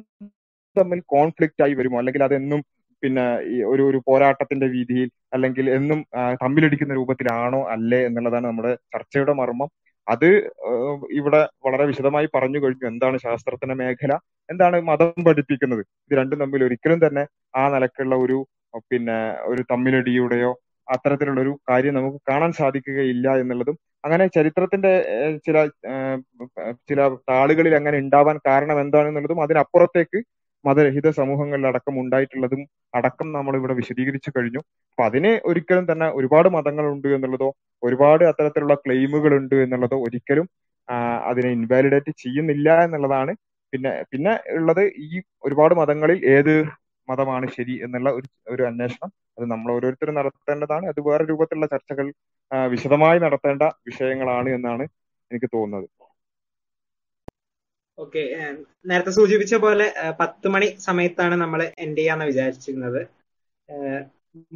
[0.75, 1.97] തമ്മിൽ കോൺഫ്ലിക്റ്റ് ആയി വരുമോ?
[2.01, 2.61] അല്ലെങ്കിൽ അതെന്നും
[3.03, 3.26] പിന്നെ
[3.72, 5.99] ഒരു ഒരു പോരാട്ടത്തിന്റെ രീതിയിൽ അല്ലെങ്കിൽ എന്നും
[6.43, 9.69] തമ്മിലടിക്കുന്ന രൂപത്തിലാണോ അല്ലേ എന്നുള്ളതാണ് നമ്മുടെ ചർച്ചയുടെ മർമ്മം.
[10.07, 10.27] അത്
[11.19, 12.85] ഇവിടെ വളരെ വിശദമായി പറഞ്ഞു കഴിഞ്ഞു.
[12.91, 14.11] എന്താണ് ശാസ്ത്രത്തിന്റെ മേഖല?
[14.49, 15.81] എന്താണ് മതം പഠിപ്പിക്കുന്നത്?
[16.05, 17.23] ഇത് രണ്ടും തമ്മിൽ ഒരിക്കലും തന്നെ
[17.57, 18.38] ആ നിലക്കുള്ള ഒരു
[18.91, 19.17] പിന്നെ
[19.51, 20.51] ഒരു തമ്മിലടിയുടെയോ
[20.88, 24.91] അത്തരത്തിലുള്ള ഒരു കാര്യം നമുക്ക് കാണാൻ സാധിക്കുകയില്ല എന്നുള്ളതും അങ്ങനെ ചരിത്രത്തിന്റെ
[25.45, 25.57] ചില
[26.89, 26.99] ചില
[27.30, 30.19] താളുകളിൽ അങ്ങനെ ഉണ്ടാവാൻ കാരണം എന്താണെന്നുള്ളതും അതിനപ്പുറത്തേക്ക്
[30.65, 32.61] മതരഹിത സമൂഹങ്ങളിൽ അടക്കം ഉണ്ടായിട്ടുള്ളതും
[32.99, 34.61] അടക്കം നമ്മൾ ഇവിടെ വിശദീകരിച്ചു കഴിഞ്ഞു.
[34.91, 37.49] അപ്പൊ അതിനെ ഒരിക്കലും തന്നെ ഒരുപാട് മതങ്ങളുണ്ട് എന്നുള്ളതോ
[37.83, 40.47] ഒരുപാട് അത്തരത്തിലുള്ള ക്ലെയിമുകൾ ഉണ്ട് എന്നുള്ളതോ ഒരിക്കലും
[41.29, 43.31] അതിനെ ഇൻവാലിഡേറ്റ് ചെയ്യുന്നില്ല എന്നുള്ളതാണ്.
[43.73, 45.09] പിന്നെ പിന്നെ ഉള്ളത് ഈ
[45.47, 46.53] ഒരുപാട് മതങ്ങളിൽ ഏത്
[47.07, 50.85] മതമാണ് ശരി എന്നുള്ള ഒരു ഒരു അന്വേഷണം അത് നമ്മൾ ഓരോരുത്തരും നടത്തേണ്ടതാണ്.
[50.91, 52.07] അത് വേറെ രൂപത്തിലുള്ള ചർച്ചകൾ
[52.73, 54.83] വിശദമായി നടത്തേണ്ട വിഷയങ്ങളാണ് എന്നാണ്
[55.31, 55.87] എനിക്ക് തോന്നുന്നത്.
[57.97, 58.22] ഓക്കെ
[58.89, 59.85] നേരത്തെ സൂചിപ്പിച്ച പോലെ
[60.19, 63.01] പത്ത് മണി സമയത്താണ് നമ്മൾ എൻഡ് ചെയ്യാന്ന് വിചാരിച്ചിരുന്നത്.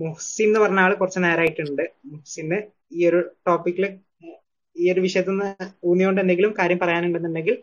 [0.02, 2.58] മുഹ്സിൻ എന്ന് പറഞ്ഞ ആൾ കുറച്ച് നേരമായിട്ടുണ്ട് മുഹ്സിന്
[2.98, 3.86] ഈ ഒരു ടോപ്പിക്കിൽ
[4.76, 7.56] ഈ ഒരു വിഷയത്തിൽ നിന്ന് ഊന്നിയോണ്ട് എന്തെങ്കിലും കാര്യം പറയാനുണ്ടെന്നുണ്ടെങ്കിൽ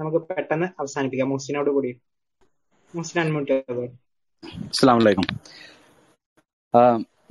[0.00, 1.30] നമുക്ക് പെട്ടെന്ന് അവസാനിപ്പിക്കാം.
[1.34, 1.90] മുഹ്സിനോട് കൂടി.
[2.94, 3.52] മുഹ്സിൻ അൺമ്യൂട്ട്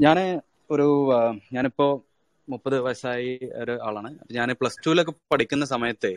[0.06, 0.18] ഞാൻ ഞാൻ
[0.74, 0.88] ഒരു
[1.56, 1.88] ഞാനിപ്പോ
[2.48, 4.10] മുപ്പത് വയസ്സായി ഒരു ആളാണ്.
[4.38, 6.12] ഞാൻ പ്ലസ് ടുവിലൊക്കെ പഠിക്കുന്ന സമയത്ത്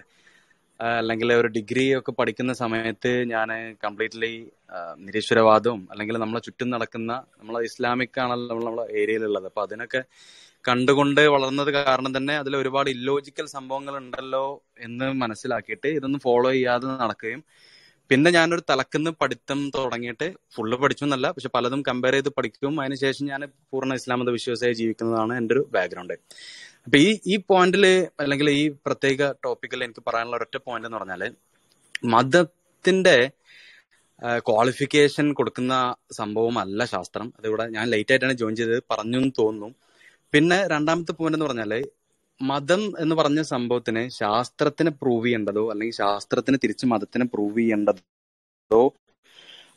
[0.81, 3.49] അല്ലെങ്കിൽ ഒരു ഡിഗ്രി ഒക്കെ പഠിക്കുന്ന സമയത്ത് ഞാൻ
[3.85, 4.33] കംപ്ലീറ്റ്ലി
[4.99, 10.03] നിരീശ്വരവാദവും അല്ലെങ്കിൽ നമ്മളെ ചുറ്റും നടക്കുന്ന നമ്മളെ ഇസ്ലാമിക് ആണല്ലോ നമ്മൾ നമ്മളെ ഏരിയയിലുള്ളത് അപ്പൊ അതിനൊക്കെ
[10.65, 14.45] കണ്ടുകൊണ്ട് വളർന്നത് കാരണം തന്നെ അതിൽ ഒരുപാട് ഇല്ലോജിക്കൽ സംഭവങ്ങൾ ഉണ്ടല്ലോ
[14.79, 17.43] എന്ന് മനസ്സിലാക്കിയിട്ട് ഇതൊന്നും ഫോളോ ചെയ്യാതെ നടക്കുകയും
[18.11, 20.27] പിന്നെ ഞാനൊരു തലക്കുന്ന് പഠിത്തം തുടങ്ങിയിട്ട്
[20.57, 22.73] ഫുള്ള് പഠിച്ചു എന്നല്ല പക്ഷെ പലതും കമ്പയർ ചെയ്ത് പഠിക്കും.
[22.83, 23.41] അതിനുശേഷം ഞാൻ
[23.71, 26.15] പൂർണ ഇസ്ലാം മത വിശ്വാസിയായി ജീവിക്കുന്നതാണ് എന്റെ ഒരു ബാക്ക്ഗ്രൗണ്ട്
[26.87, 27.85] അപ്പൊ ഈ ഈ പോയിന്റിൽ
[28.21, 31.23] അല്ലെങ്കിൽ ഈ പ്രത്യേക ടോപ്പിക്കിൽ എനിക്ക് പറയാനുള്ള ഒരൊറ്റ പോയിന്റ് എന്ന് പറഞ്ഞാൽ
[32.13, 33.17] മതത്തിന്റെ
[34.47, 35.75] ക്വാളിഫിക്കേഷൻ കൊടുക്കുന്ന
[36.19, 37.27] സംഭവമല്ല ശാസ്ത്രം.
[37.39, 38.81] അതിവിടെ ഞാൻ ലേറ്റ് ആയിട്ടാണ് ജോയിൻ ചെയ്തത്.
[38.93, 39.69] പറഞ്ഞു എന്ന് തോന്നുന്നു.
[40.33, 41.73] പിന്നെ രണ്ടാമത്തെ പോയിന്റ് എന്ന് പറഞ്ഞാൽ
[42.41, 48.83] മതം എന്ന് പറഞ്ഞ സംഭവത്തിന് ശാസ്ത്രത്തിന് പ്രൂവ് ചെയ്യേണ്ടതോ അല്ലെങ്കിൽ ശാസ്ത്രത്തിന് തിരിച്ച് മതത്തിന് പ്രൂവ് ചെയ്യേണ്ടതോ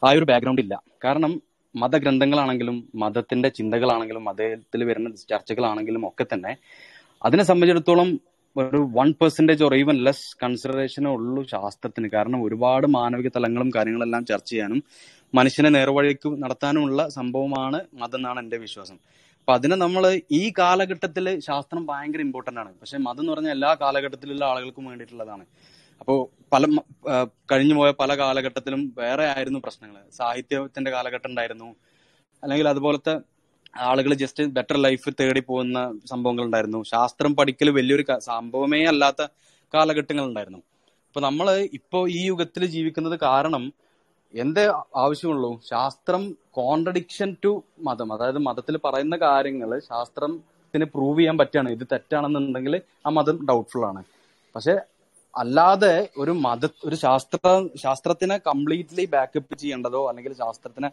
[0.01, 0.73] ആ ഒരു ബാക്ക്ഗ്രൗണ്ട് ഇല്ല.
[1.05, 1.31] കാരണം
[1.75, 6.53] മതഗ്രന്ഥങ്ങളാണെങ്കിലും മതത്തിന്റെ ചിന്തകളാണെങ്കിലും മതത്തിൽ വരുന്ന ചർച്ചകളാണെങ്കിലും ഒക്കെ തന്നെ
[7.25, 8.09] അതിനെ സംബന്ധിച്ചിടത്തോളം
[8.55, 12.07] ഒരു one percentage or even less കൺസിഡറേഷനേ ഉള്ളൂ ശാസ്ത്രത്തിന്.
[12.13, 14.83] കാരണം ഒരുപാട് മാനവിക തലങ്ങളും കാര്യങ്ങളെല്ലാം ചർച്ച ചെയ്യാനും
[15.35, 18.97] മനുഷ്യനെ നേർവഴിക്ക് നടത്താനുമുള്ള സംഭവമാണ് മതം എന്നാണ് എന്റെ വിശ്വാസം.
[19.39, 22.71] അപ്പൊ അതിനെ നമ്മൾ ഈ കാലഘട്ടത്തിൽ ശാസ്ത്രം ഭയങ്കര ഇമ്പോർട്ടന്റ് ആണ്.
[22.81, 25.45] പക്ഷെ മതം എന്ന് പറഞ്ഞാൽ എല്ലാ കാലഘട്ടത്തിലുള്ള ആളുകൾക്കും വേണ്ടിയിട്ടുള്ളതാണ്.
[26.01, 26.17] അപ്പോൾ
[26.53, 26.63] പല
[27.51, 30.01] കഴിഞ്ഞു പോയ പല കാലഘട്ടത്തിലും വേറെ ആയിരുന്നു പ്രശ്നങ്ങൾ.
[30.19, 31.69] സാഹിത്യത്തിന്റെ കാലഘട്ടം ഉണ്ടായിരുന്നു.
[32.43, 33.15] അല്ലെങ്കിൽ അതുപോലത്തെ
[33.77, 39.27] ആളുകൾ ജസ്റ്റ് ബെറ്റർ ലൈഫ് തേടി പോകുന്ന സംഭവങ്ങൾ ഉണ്ടായിരുന്നു ശാസ്ത്രം പഠിക്കൽ വലിയൊരു സംഭവമേ അല്ലാത്ത
[39.73, 40.59] കാലഘട്ടങ്ങൾ ഉണ്ടായിരുന്നു
[41.07, 43.73] അപ്പൊ നമ്മൾ ഇപ്പോ ഈ യുഗത്തിൽ ജീവിക്കുന്നത് കാരണം
[44.33, 44.65] എന്തേ
[44.95, 45.61] ആവശ്യമുള്ളൂ?
[45.69, 48.13] ശാസ്ത്രം കോൺട്രഡിക്ഷൻ ടു മതം.
[48.13, 51.69] അതായത് മതത്തിൽ പറയുന്ന കാര്യങ്ങൾ ശാസ്ത്രത്തിന് പ്രൂവ് ചെയ്യാൻ പറ്റുകയാണ്.
[51.69, 54.03] ഇത് തെറ്റാണെന്നുണ്ടെങ്കിൽ ആ മതം ഡൗട്ട്ഫുൾ ആണ്.
[54.55, 54.79] പക്ഷെ
[55.37, 60.91] അല്ലാതെ ഒരു മത ഒരു ശാസ്ത്ര ശാസ്ത്രത്തിനെ കംപ്ലീറ്റ്ലി ബാക്കപ്പ് ചെയ്യേണ്ടതോ അല്ലെങ്കിൽ ശാസ്ത്രത്തിനെ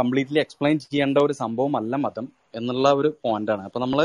[0.00, 2.26] കംപ്ലീറ്റ്ലി എക്സ്പ്ലെയിൻ ചെയ്യേണ്ട ഒരു സംഭവമല്ല മതം
[2.58, 3.62] എന്നുള്ള ഒരു പോയിന്റ് ആണ്.
[3.68, 4.00] അപ്പൊ നമ്മൾ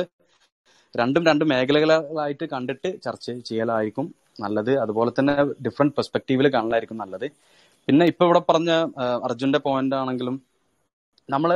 [0.95, 4.07] രണ്ടും രണ്ട് മേഖലകളായിട്ട് കണ്ടിട്ട് ചർച്ച ചെയ്യലായിരിക്കും
[4.43, 4.71] നല്ലത്.
[4.83, 5.33] അതുപോലെ തന്നെ
[5.65, 7.27] ഡിഫറെന്റ് പെർസ്പെക്റ്റീവിൽ കാണലായിരിക്കും നല്ലത്.
[7.87, 8.71] പിന്നെ ഇപ്പൊ ഇവിടെ പറഞ്ഞ
[9.27, 10.35] അർജുന്റെ പോയിന്റ് ആണെങ്കിലും
[11.29, 11.51] നമ്മൾ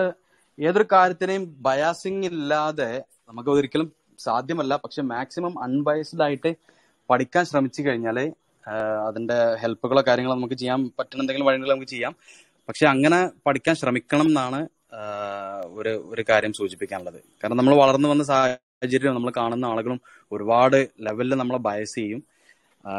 [0.57, 2.89] ഏതൊരു കാര്യത്തിനെയും ബയാസിങ് ഇല്ലാതെ
[3.29, 3.87] നമുക്ക് ഒരിക്കലും
[4.25, 4.73] സാധ്യമല്ല.
[4.83, 6.51] പക്ഷെ മാക്സിമം അൺബയസ്ഡ് ആയിട്ട്
[7.09, 8.17] പഠിക്കാൻ ശ്രമിച്ചു കഴിഞ്ഞാൽ
[9.07, 12.13] അതിന്റെ ഹെൽപ്പുകളോ കാര്യങ്ങളോ നമുക്ക് ചെയ്യാൻ പറ്റുന്ന എന്തെങ്കിലും വഴികൾ നമുക്ക് ചെയ്യാം.
[12.67, 14.59] പക്ഷെ അങ്ങനെ പഠിക്കാൻ ശ്രമിക്കണം എന്നാണ്
[15.79, 17.19] ഒരു ഒരു കാര്യം സൂചിപ്പിക്കാനുള്ളത്.
[17.41, 19.99] കാരണം നമ്മൾ വളർന്നു വന്ന സാഹചര്യം നമ്മൾ കാണുന്ന ആളുകളും
[20.31, 22.21] ഒരുപാട് ലെവലിൽ നമ്മളെ ബയസ് ചെയ്യും.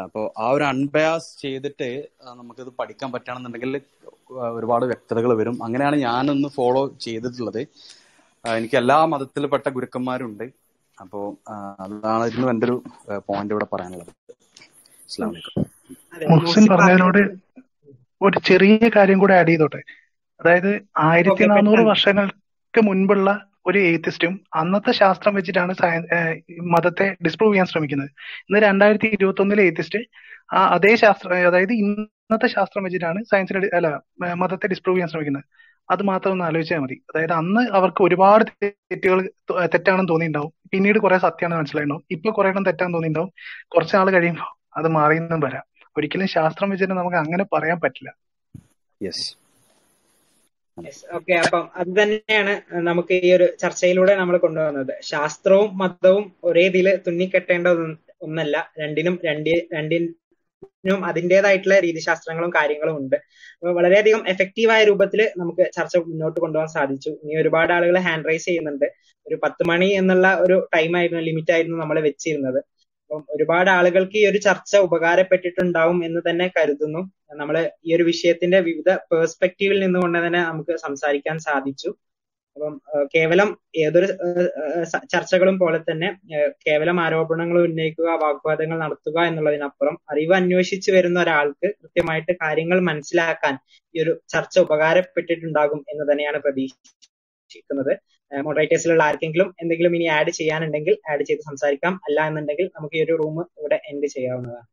[0.05, 1.89] അപ്പോൾ ആ ഒരു അൺബയാസ് ചെയ്തിട്ട്
[2.41, 3.81] നമുക്കിത് പഠിക്കാൻ പറ്റുകയാണെന്നുണ്ടെങ്കിൽ
[4.57, 5.57] ഒരുപാട് വ്യക്തതകൾ വരും.
[5.67, 7.63] അങ്ങനെയാണ് ഞാനൊന്ന് ഫോളോ ചെയ്തിട്ടുള്ളത്.
[8.45, 10.47] എനിക്ക് എല്ലാ മതത്തിൽപ്പെട്ട ഗുരുക്കന്മാരുണ്ട്.
[10.99, 11.21] അപ്പോ
[11.85, 12.77] അതാണ് അതായിരുന്നു എന്റെ ഒരു
[13.29, 14.13] പോയിന്റ് ഇവിടെ പറയാനുള്ളത്.
[15.09, 17.48] അസ്സാം വലൈക്കും പറഞ്ഞതിനോട് പറഞ്ഞത്
[18.23, 19.83] ഒരു ചെറിയ കാര്യം കൂടെ ആഡ് ചെയ്തോട്ടെ.
[20.41, 26.07] അതായത് ആയിരത്തി നാനൂറ് വർഷങ്ങൾക്ക് മുൻപുള്ള ഒരു എയ്ത്തിസ്റ്റും അന്നത്തെ ശാസ്ത്രം വെച്ചിട്ടാണ് സയൻ-
[26.63, 28.11] മതത്തെ ഡിസ്പ്രൂവ് ചെയ്യാൻ ശ്രമിക്കുന്നത്.
[28.41, 29.99] ഇന്ന് രണ്ടായിരത്തി ഇരുപത്തി ഒന്നിലെ എയ്ത്തിസ്റ്റ്
[30.53, 34.01] ആ അതേ ശാസ്ത്രം അതായത് ഇന്നത്തെ ശാസ്ത്രം വെച്ചിട്ടാണ് സയൻസിനെ അല്ല
[34.35, 35.45] മതത്തെ ഡിസ്പ്രൂവ് ചെയ്യാൻ ശ്രമിക്കുന്നത്.
[35.91, 37.03] അത് മാത്രം ഒന്ന് ആലോചിച്ചാൽ മതി.
[37.15, 39.31] അതായത് അന്ന് അവർക്ക് ഒരുപാട് തെറ്റുകൾ
[39.65, 40.53] തെറ്റാണെന്ന് തോന്നിയിട്ടുണ്ടാവും.
[40.73, 42.05] പിന്നീട് കുറെ സത്യമാണെന്ന് മനസ്സിലായിട്ടുണ്ടാവും.
[42.11, 43.33] ഇപ്പൊ കുറെ എണ്ണം തെറ്റാന്ന് തോന്നിയിട്ടുണ്ടാവും.
[43.67, 45.63] കുറച്ച് നാൾ കഴിയുമ്പോൾ അത് മാറിയെന്നും വരാം.
[45.99, 48.11] ഒരിക്കലും ശാസ്ത്രം വെച്ചിട്ട് നമുക്ക് അങ്ങനെ പറയാൻ പറ്റില്ല.
[49.01, 49.27] യെസ്
[51.17, 52.53] ഓക്കെ അപ്പം അത് തന്നെയാണ്
[52.89, 54.93] നമുക്ക് ഈ ഒരു ചർച്ചയിലൂടെ നമ്മൾ കൊണ്ടുവന്നത്.
[55.11, 57.97] ശാസ്ത്രവും മതവും ഒരേ ഇതിൽ തുന്നിക്കെട്ടേണ്ട ഒന്ന്
[58.27, 58.57] ഒന്നല്ല.
[58.83, 63.17] രണ്ടിനും രണ്ടി രണ്ടിനും അതിന്റെതായിട്ടുള്ള രീതിശാസ്ത്രങ്ങളും കാര്യങ്ങളും ഉണ്ട്.
[63.59, 67.11] അപ്പൊ വളരെയധികം എഫക്റ്റീവായ രൂപത്തിൽ നമുക്ക് ചർച്ച മുന്നോട്ട് കൊണ്ടുപോകാൻ സാധിച്ചു.
[67.23, 68.87] ഇനി ഒരുപാട് ആളുകൾ ഹാൻഡ് റൈസ് ചെയ്യുന്നുണ്ട്.
[69.27, 72.61] ഒരു പത്ത് മണി എന്നുള്ള ഒരു ടൈം ആയിരുന്നു ലിമിറ്റ് ആയിരുന്നു നമ്മൾ വെച്ചിരുന്നത്.
[73.11, 77.01] അപ്പം ഒരുപാട് ആളുകൾക്ക് ഈ ഒരു ചർച്ച ഉപകാരപ്പെട്ടിട്ടുണ്ടാവും എന്ന് തന്നെ കരുതുന്നു.
[77.41, 77.57] നമ്മൾ
[77.87, 81.91] ഈ ഒരു വിഷയത്തിന്റെ വിവിധ പേഴ്സ്പെക്റ്റീവിൽ നിന്നുകൊണ്ട് തന്നെ നമുക്ക് സംസാരിക്കാൻ സാധിച്ചു.
[82.57, 82.75] അപ്പം
[83.15, 83.49] കേവലം
[83.83, 84.07] ഏതൊരു
[85.13, 86.09] ചർച്ചകളും പോലെ തന്നെ
[86.67, 93.55] കേവലം ആരോപണങ്ങൾ ഉന്നയിക്കുക വാഗ്വാദങ്ങൾ നടത്തുക എന്നുള്ളതിനപ്പുറം അറിവ് അന്വേഷിച്ച് വരുന്ന ഒരാൾക്ക് കൃത്യമായിട്ട് കാര്യങ്ങൾ മനസ്സിലാക്കാൻ
[93.95, 97.93] ഈ ഒരു ചർച്ച ഉപകാരപ്പെട്ടിട്ടുണ്ടാകും എന്ന് തന്നെയാണ് പ്രതീക്ഷിക്കുന്നത്.
[98.33, 101.95] മോഡറേറ്റേഴ്സിലുള്ള ആർക്കെങ്കിലും എന്തെങ്കിലും ഇനി ആഡ് ചെയ്യാനുണ്ടെങ്കിൽ ആഡ് ചെയ്ത് സംസാരിക്കാം.
[102.09, 104.67] അല്ല എന്നുണ്ടെങ്കിൽ നമുക്ക് ഈ ഒരു റൂം ഇവിടെ എൻഡ് ചെയ്യാവുന്നതാണ്.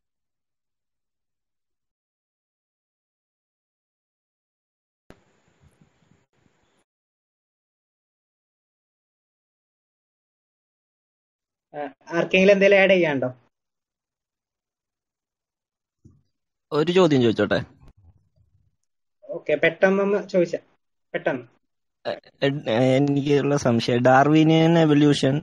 [12.17, 13.29] ആർക്കെങ്കിലും എന്തെങ്കിലും ആഡ് ചെയ്യാണ്ടോ
[16.71, 17.59] ഒരു ചോദ്യം ചോദിച്ചോട്ടെ?
[19.29, 20.55] ഓക്കെ പെട്ടെന്നൊന്ന് ചോദിച്ച.
[21.13, 21.45] പെട്ടെന്ന്.
[22.69, 23.99] എനിക്കുള്ള സംശയം.
[24.03, 25.35] ഡാർവിനിയൻ എവല്യൂഷൻ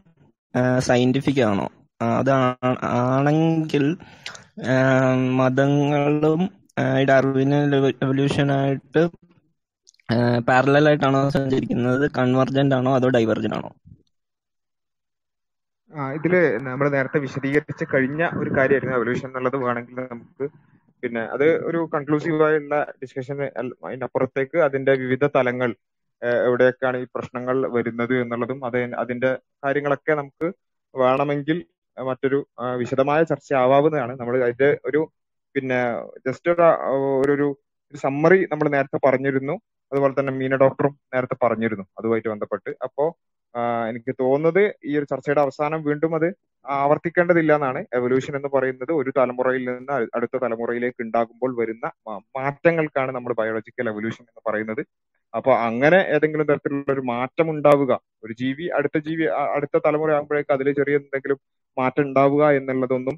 [0.79, 1.67] സയന്റിഫിക് ആണോ?
[2.19, 3.85] അതാണ് ആണെങ്കിൽ
[5.39, 6.41] മതങ്ങളും
[7.09, 7.75] ഡാർവിനിയൻ
[8.05, 9.03] എവല്യൂഷനായിട്ട്
[10.49, 12.11] പാരലൽ ആയിട്ടാണോ സഞ്ചരിക്കുന്നത്?
[12.19, 13.71] കൺവർജന്റ് ആണോ അതോ ഡൈവർജന്റ് ആണോ?
[15.93, 19.57] ആ ഇതിൽ നമ്മൾ നേരത്തെ വിശദീകരിച്ച് കഴിഞ്ഞ ഒരു കാര്യമായിരുന്നു എവല്യൂഷൻ എന്നുള്ളത്.
[19.57, 20.47] വേണമെങ്കിൽ നമുക്ക്
[21.03, 25.71] പിന്നെ അത് ഒരു കൺക്ലൂസീവ് ആയുള്ള ഡിസ്കഷൻ അതിന്റെ അപ്പുറത്തേക്ക് അതിന്റെ വിവിധ തലങ്ങൾ
[26.47, 29.31] എവിടെയൊക്കെയാണ് ഈ പ്രശ്നങ്ങൾ വരുന്നത് എന്നുള്ളതും അത് അതിന്റെ
[29.65, 30.49] കാര്യങ്ങളൊക്കെ നമുക്ക്
[30.95, 31.59] വേണമെങ്കിൽ
[31.97, 32.39] മറ്റൊരു
[32.83, 35.01] വിശദമായ ചർച്ച ആവാവുന്നതാണ് നമ്മൾ അതിന്റെ ഒരു
[35.55, 35.81] പിന്നെ
[36.27, 36.67] ജസ്റ്റ് ഒരു
[37.35, 37.47] ഒരു
[37.95, 39.55] സമ്മറി നമ്മൾ നേരത്തെ പറഞ്ഞിരുന്നു.
[39.93, 42.71] അതുപോലെ തന്നെ മീന ഡോക്ടറും നേരത്തെ പറഞ്ഞിരുന്നു അതുമായിട്ട് ബന്ധപ്പെട്ട്.
[42.87, 43.05] അപ്പോ
[43.91, 46.29] എനിക്ക് തോന്നുന്നത് ഈ ഒരു ചർച്ചയുടെ അവസാനം വീണ്ടും അത്
[46.67, 48.93] ആവർത്തിക്കേണ്ടതില്ല എന്നാണ് എവല്യൂഷൻ എന്ന് പറയുന്നത്.
[49.01, 51.87] ഒരു തലമുറയിൽ നിന്ന് അടുത്ത തലമുറയിലേക്ക് ഉണ്ടാകുമ്പോൾ വരുന്ന
[52.39, 54.83] മാറ്റങ്ങൾക്കാണ് നമ്മൾ ബയോളജിക്കൽ എവല്യൂഷൻ എന്ന് പറയുന്നത്.
[55.35, 57.93] അപ്പൊ അങ്ങനെ ഏതെങ്കിലും തരത്തിലുള്ള ഒരു മാറ്റം ഉണ്ടാവുക
[58.25, 59.25] ഒരു ജീവി അടുത്ത ജീവി
[59.57, 61.39] അടുത്ത തലമുറ ആകുമ്പോഴേക്ക് അതിൽ ചെറിയ എന്തെങ്കിലും
[61.77, 63.17] മാറ്റം ഉണ്ടാവുക എന്നുള്ളതൊന്നും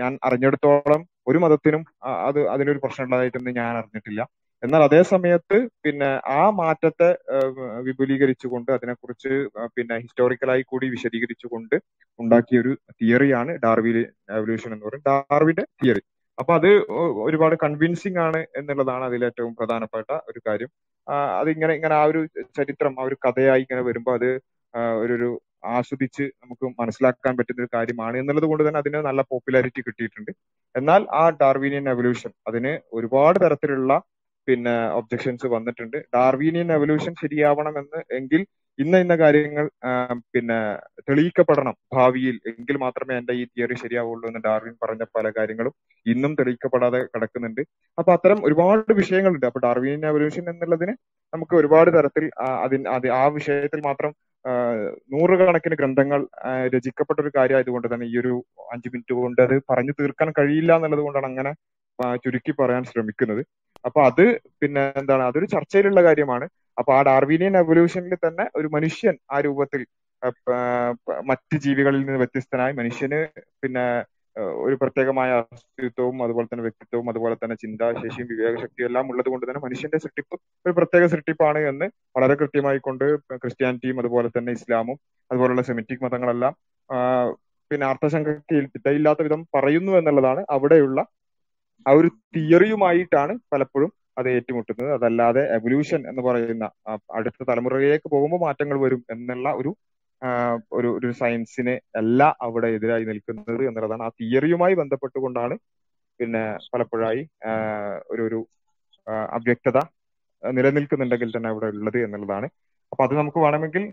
[0.00, 1.82] ഞാൻ അറിഞ്ഞെടുത്തോളം ഒരു മതത്തിനും
[2.28, 4.20] അത് അതിലൊരു പ്രശ്നം ഉള്ളതായിട്ടൊന്നും ഞാൻ അറിഞ്ഞിട്ടില്ല.
[4.62, 7.08] എന്നാൽ അതേ സമയത്ത് പിന്നെ ആ മാറ്റത്തെ
[7.88, 9.32] വിപുലീകരിച്ചുകൊണ്ട് അതിനെക്കുറിച്ച്
[9.76, 11.76] പിന്നെ ഹിസ്റ്റോറിക്കലായി കൂടി വിശദീകരിച്ചുകൊണ്ട്
[12.18, 13.98] ഉണ്ടാക്കിയ ഒരു തിയറിയാണ് ഡാർവിൻ
[14.38, 16.02] എവല്യൂഷൻ എന്ന് പറയുന്നത് ഡാർവിന്റെ തിയറി.
[16.38, 16.70] അപ്പൊ അത്
[17.26, 20.70] ഒരുപാട് കൺവിൻസിങ് ആണ് എന്നുള്ളതാണ് അതിൽ ഏറ്റവും പ്രധാനപ്പെട്ട ഒരു കാര്യം.
[21.40, 22.20] അതിങ്ങനെ ഇങ്ങനെ ആ ഒരു
[22.58, 24.30] ചരിത്രം ആ ഒരു കഥയായി ഇങ്ങനെ വരുമ്പോൾ അത്
[25.04, 25.28] ഒരു
[25.76, 30.32] ആസ്വദിച്ച് നമുക്ക് മനസ്സിലാക്കാൻ പറ്റുന്ന ഒരു കാര്യമാണ് എന്നുള്ളത് കൊണ്ട് തന്നെ അതിന് നല്ല പോപ്പുലാരിറ്റി കിട്ടിയിട്ടുണ്ട്.
[30.74, 33.92] എന്നാൽ ആ ഡാർവീനിയൻ എവല്യൂഷൻ അതിന് ഒരുപാട് തരത്തിലുള്ള
[34.48, 35.98] പിന്നെ ഒബ്ജക്ഷൻസ് വന്നിട്ടുണ്ട്.
[36.16, 38.42] ഡാർവീനിയൻ എവല്യൂഷൻ ശരിയാവണമെന്ന് എങ്കിൽ
[38.78, 39.66] ഇന്ന ഇന്ന കാര്യങ്ങൾ
[40.34, 40.56] പിന്നെ
[41.08, 42.36] തെളിയിക്കപ്പെടണം ഭാവിയിൽ.
[42.50, 45.74] എങ്കിൽ മാത്രമേ എന്റെ ഈ തിയറി ശരിയാവുള്ളൂ എന്ന് ഡാർവിൻ പറഞ്ഞ പല കാര്യങ്ങളും
[46.06, 47.62] ഇന്നും തെളിയിക്കപ്പെടാതെ കിടക്കുന്നുണ്ട്.
[47.98, 49.46] അപ്പൊ അത്തരം ഒരുപാട് വിഷയങ്ങളുണ്ട്.
[49.50, 50.94] അപ്പൊ ഡാർവീനിയൻ എവല്യൂഷൻ എന്നുള്ളതിന്
[51.32, 52.24] നമുക്ക് ഒരുപാട് തരത്തിൽ
[52.64, 54.12] അതിന് അത് ആ വിഷയത്തിൽ മാത്രം
[55.12, 56.20] നൂറുകണക്കിന് ഗ്രന്ഥങ്ങൾ
[56.74, 58.32] രചിക്കപ്പെട്ട ഒരു കാര്യമായതുകൊണ്ട് തന്നെ ഈ ഒരു
[58.74, 61.52] അഞ്ചു മിനിറ്റ് കൊണ്ട് അത് പറഞ്ഞു തീർക്കാൻ കഴിയില്ല എന്നുള്ളത് കൊണ്ടാണ് അങ്ങനെ
[62.24, 63.42] ചുരുക്കി പറയാൻ ശ്രമിക്കുന്നത്.
[63.84, 64.24] അപ്പൊ അത്
[64.62, 66.46] പിന്നെ എന്താണ് അതൊരു ചർച്ചയിലുള്ള കാര്യമാണ്.
[66.78, 69.82] അപ്പൊ ആ ഡാർവീനിയൻ എവല്യൂഷനിൽ തന്നെ ഒരു മനുഷ്യൻ ആ രൂപത്തിൽ
[71.30, 73.18] മറ്റ് ജീവികളിൽ നിന്ന് വ്യത്യസ്തനായി മനുഷ്യന്
[73.62, 73.84] പിന്നെ
[74.64, 79.98] ഒരു പ്രത്യേകമായ അസ്തിത്വവും അതുപോലെ തന്നെ വ്യക്തിത്വവും അതുപോലെ തന്നെ ചിന്താശേഷിയും വിവേകശക്തിയും എല്ലാം ഉള്ളത് കൊണ്ട് തന്നെ മനുഷ്യന്റെ
[80.04, 80.36] സൃഷ്ടിപ്പ്
[80.66, 81.86] ഒരു പ്രത്യേക സൃഷ്ടിപ്പാണ് എന്ന്
[82.16, 83.04] വളരെ കൃത്യമായി കൊണ്ട്
[83.42, 84.98] ക്രിസ്ത്യാനിറ്റിയും അതുപോലെ തന്നെ ഇസ്ലാമും
[85.30, 86.54] അതുപോലുള്ള സെമിറ്റിക് മതങ്ങളെല്ലാം
[87.70, 91.00] പിന്നെ അർത്ഥശങ്കയ്ക്ക് ഇടയില്ലാത്ത വിധം പറയുന്നു എന്നുള്ളതാണ് അവിടെയുള്ള
[91.86, 94.90] ആ ഒരു തിയറിയുമായിട്ടാണ് പലപ്പോഴും അത് ഏറ്റുമുട്ടുന്നത്.
[94.96, 96.66] അതല്ലാതെ എവല്യൂഷൻ എന്ന് പറയുന്ന
[97.18, 99.72] അടുത്ത തലമുറയിലേക്ക് പോകുമ്പോൾ മാറ്റങ്ങൾ വരും എന്നുള്ള ഒരു
[100.76, 104.04] ഒരു ഒരു സയൻസിന് അല്ല അവിടെ എതിരായി നിൽക്കുന്നത് എന്നുള്ളതാണ്.
[104.06, 105.56] ആ തിയറിയുമായി ബന്ധപ്പെട്ടുകൊണ്ടാണ്
[106.20, 106.42] പിന്നെ
[106.74, 107.22] പലപ്പോഴായി
[108.12, 108.38] ഒരു ഒരു
[109.34, 109.78] അവ്യക്തത
[110.42, 112.46] നിലനിൽക്കുന്നുണ്ടെങ്കിൽ തന്നെ അവിടെ ഉള്ളത് എന്നുള്ളതാണ്.
[112.92, 113.84] അപ്പൊ അത് നമുക്ക് വേണമെങ്കിൽ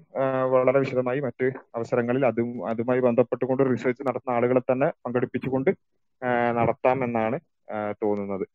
[0.55, 1.45] വളരെ വിശദമായി മറ്റ്
[1.77, 5.71] അവസരങ്ങളിൽ അതും അതുമായി ബന്ധപ്പെട്ടുകൊണ്ട് റിസർച്ച് നടത്തുന്ന ആളുകളെ തന്നെ പങ്കെടുപ്പിച്ചുകൊണ്ട്
[6.59, 7.37] നടത്താം എന്നാണ്
[8.03, 8.45] തോന്നുന്നത്.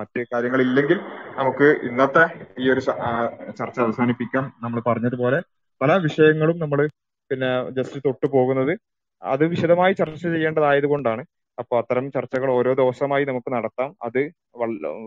[0.00, 0.98] മറ്റു കാര്യങ്ങളില്ലെങ്കിൽ
[1.38, 2.24] നമുക്ക് ഇന്നത്തെ
[2.62, 2.82] ഈ ഒരു
[3.58, 4.44] ചർച്ച അവസാനിപ്പിക്കാം.
[4.64, 5.38] നമ്മൾ പറഞ്ഞതുപോലെ
[5.80, 6.80] പല വിഷയങ്ങളും നമ്മൾ
[7.30, 7.48] പിന്നെ
[7.78, 8.72] ജസ്റ്റ് തൊട്ടു പോകുന്നത്
[9.22, 11.22] അത് വിശദമായി ചർച്ച ചെയ്യേണ്ടതായത് കൊണ്ടാണ്
[11.58, 13.90] അപ്പൊ അത്തരം ചർച്ചകൾ ഓരോ ദിവസമായി നമുക്ക് നടത്താം.
[14.06, 14.20] അത്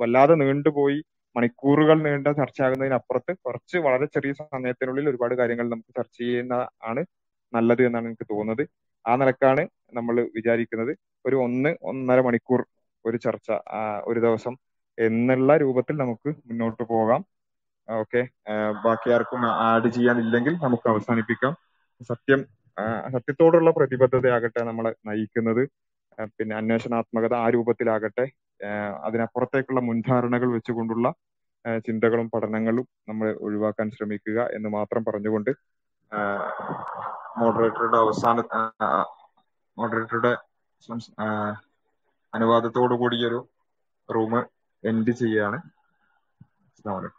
[0.02, 1.00] വല്ലാതെ നീണ്ടുപോയി
[1.36, 6.54] മണിക്കൂറുകൾ നീണ്ട ചർച്ച ചർച്ചയാകുന്നതിനപ്പുറത്ത് കുറച്ച് വളരെ ചെറിയ സമയത്തിനുള്ളിൽ ഒരുപാട് കാര്യങ്ങൾ നമുക്ക് ചർച്ച ചെയ്യുന്ന
[6.90, 7.02] ആണ്
[7.54, 8.64] നല്ലത് എന്നാണ് എനിക്ക് തോന്നുന്നത്.
[9.06, 9.64] ആ നിലക്കാണ്
[9.98, 10.92] നമ്മൾ വിചാരിക്കുന്നത്.
[11.26, 12.62] ഒരു ഒന്ന് ഒന്നര മണിക്കൂർ
[13.06, 13.52] ഒരു ചർച്ച
[14.06, 14.58] ഒരു ദിവസം
[15.00, 17.26] എന്നുള്ള രൂപത്തിൽ നമുക്ക് മുന്നോട്ട് പോകാം.
[17.90, 18.28] ഓക്കെ.
[18.86, 21.54] ബാക്കി ആർക്കും ആഡ് ചെയ്യാനില്ലെങ്കിൽ നമുക്ക് അവസാനിപ്പിക്കാം.
[22.08, 22.46] സത്യം
[23.12, 25.64] സത്യത്തോടുള്ള പ്രതിബദ്ധതയാകട്ടെ നമ്മളെ നയിക്കുന്നത്.
[26.24, 28.26] പിന്നെ അന്വേഷണാത്മകത ആ രൂപത്തിലാകട്ടെ.
[29.04, 31.14] അതിനപ്പുറത്തേക്കുള്ള മുൻധാരണകൾ വെച്ചുകൊണ്ടുള്ള
[31.88, 35.52] ചിന്തകളും പഠനങ്ങളും നമ്മൾ ഒഴിവാക്കാൻ ശ്രമിക്കുക എന്ന് മാത്രം പറഞ്ഞുകൊണ്ട്
[37.38, 38.44] മോഡറേറ്ററുടെ അവസാന
[39.78, 40.38] മോഡറേറ്ററുടെ
[42.34, 43.50] അനുവാദത്തോടു കൂടിയൊരു
[44.16, 44.40] റൂം
[44.84, 45.58] എൻഡ് ചെയ്യാണ്.
[46.68, 47.19] അസ്സാം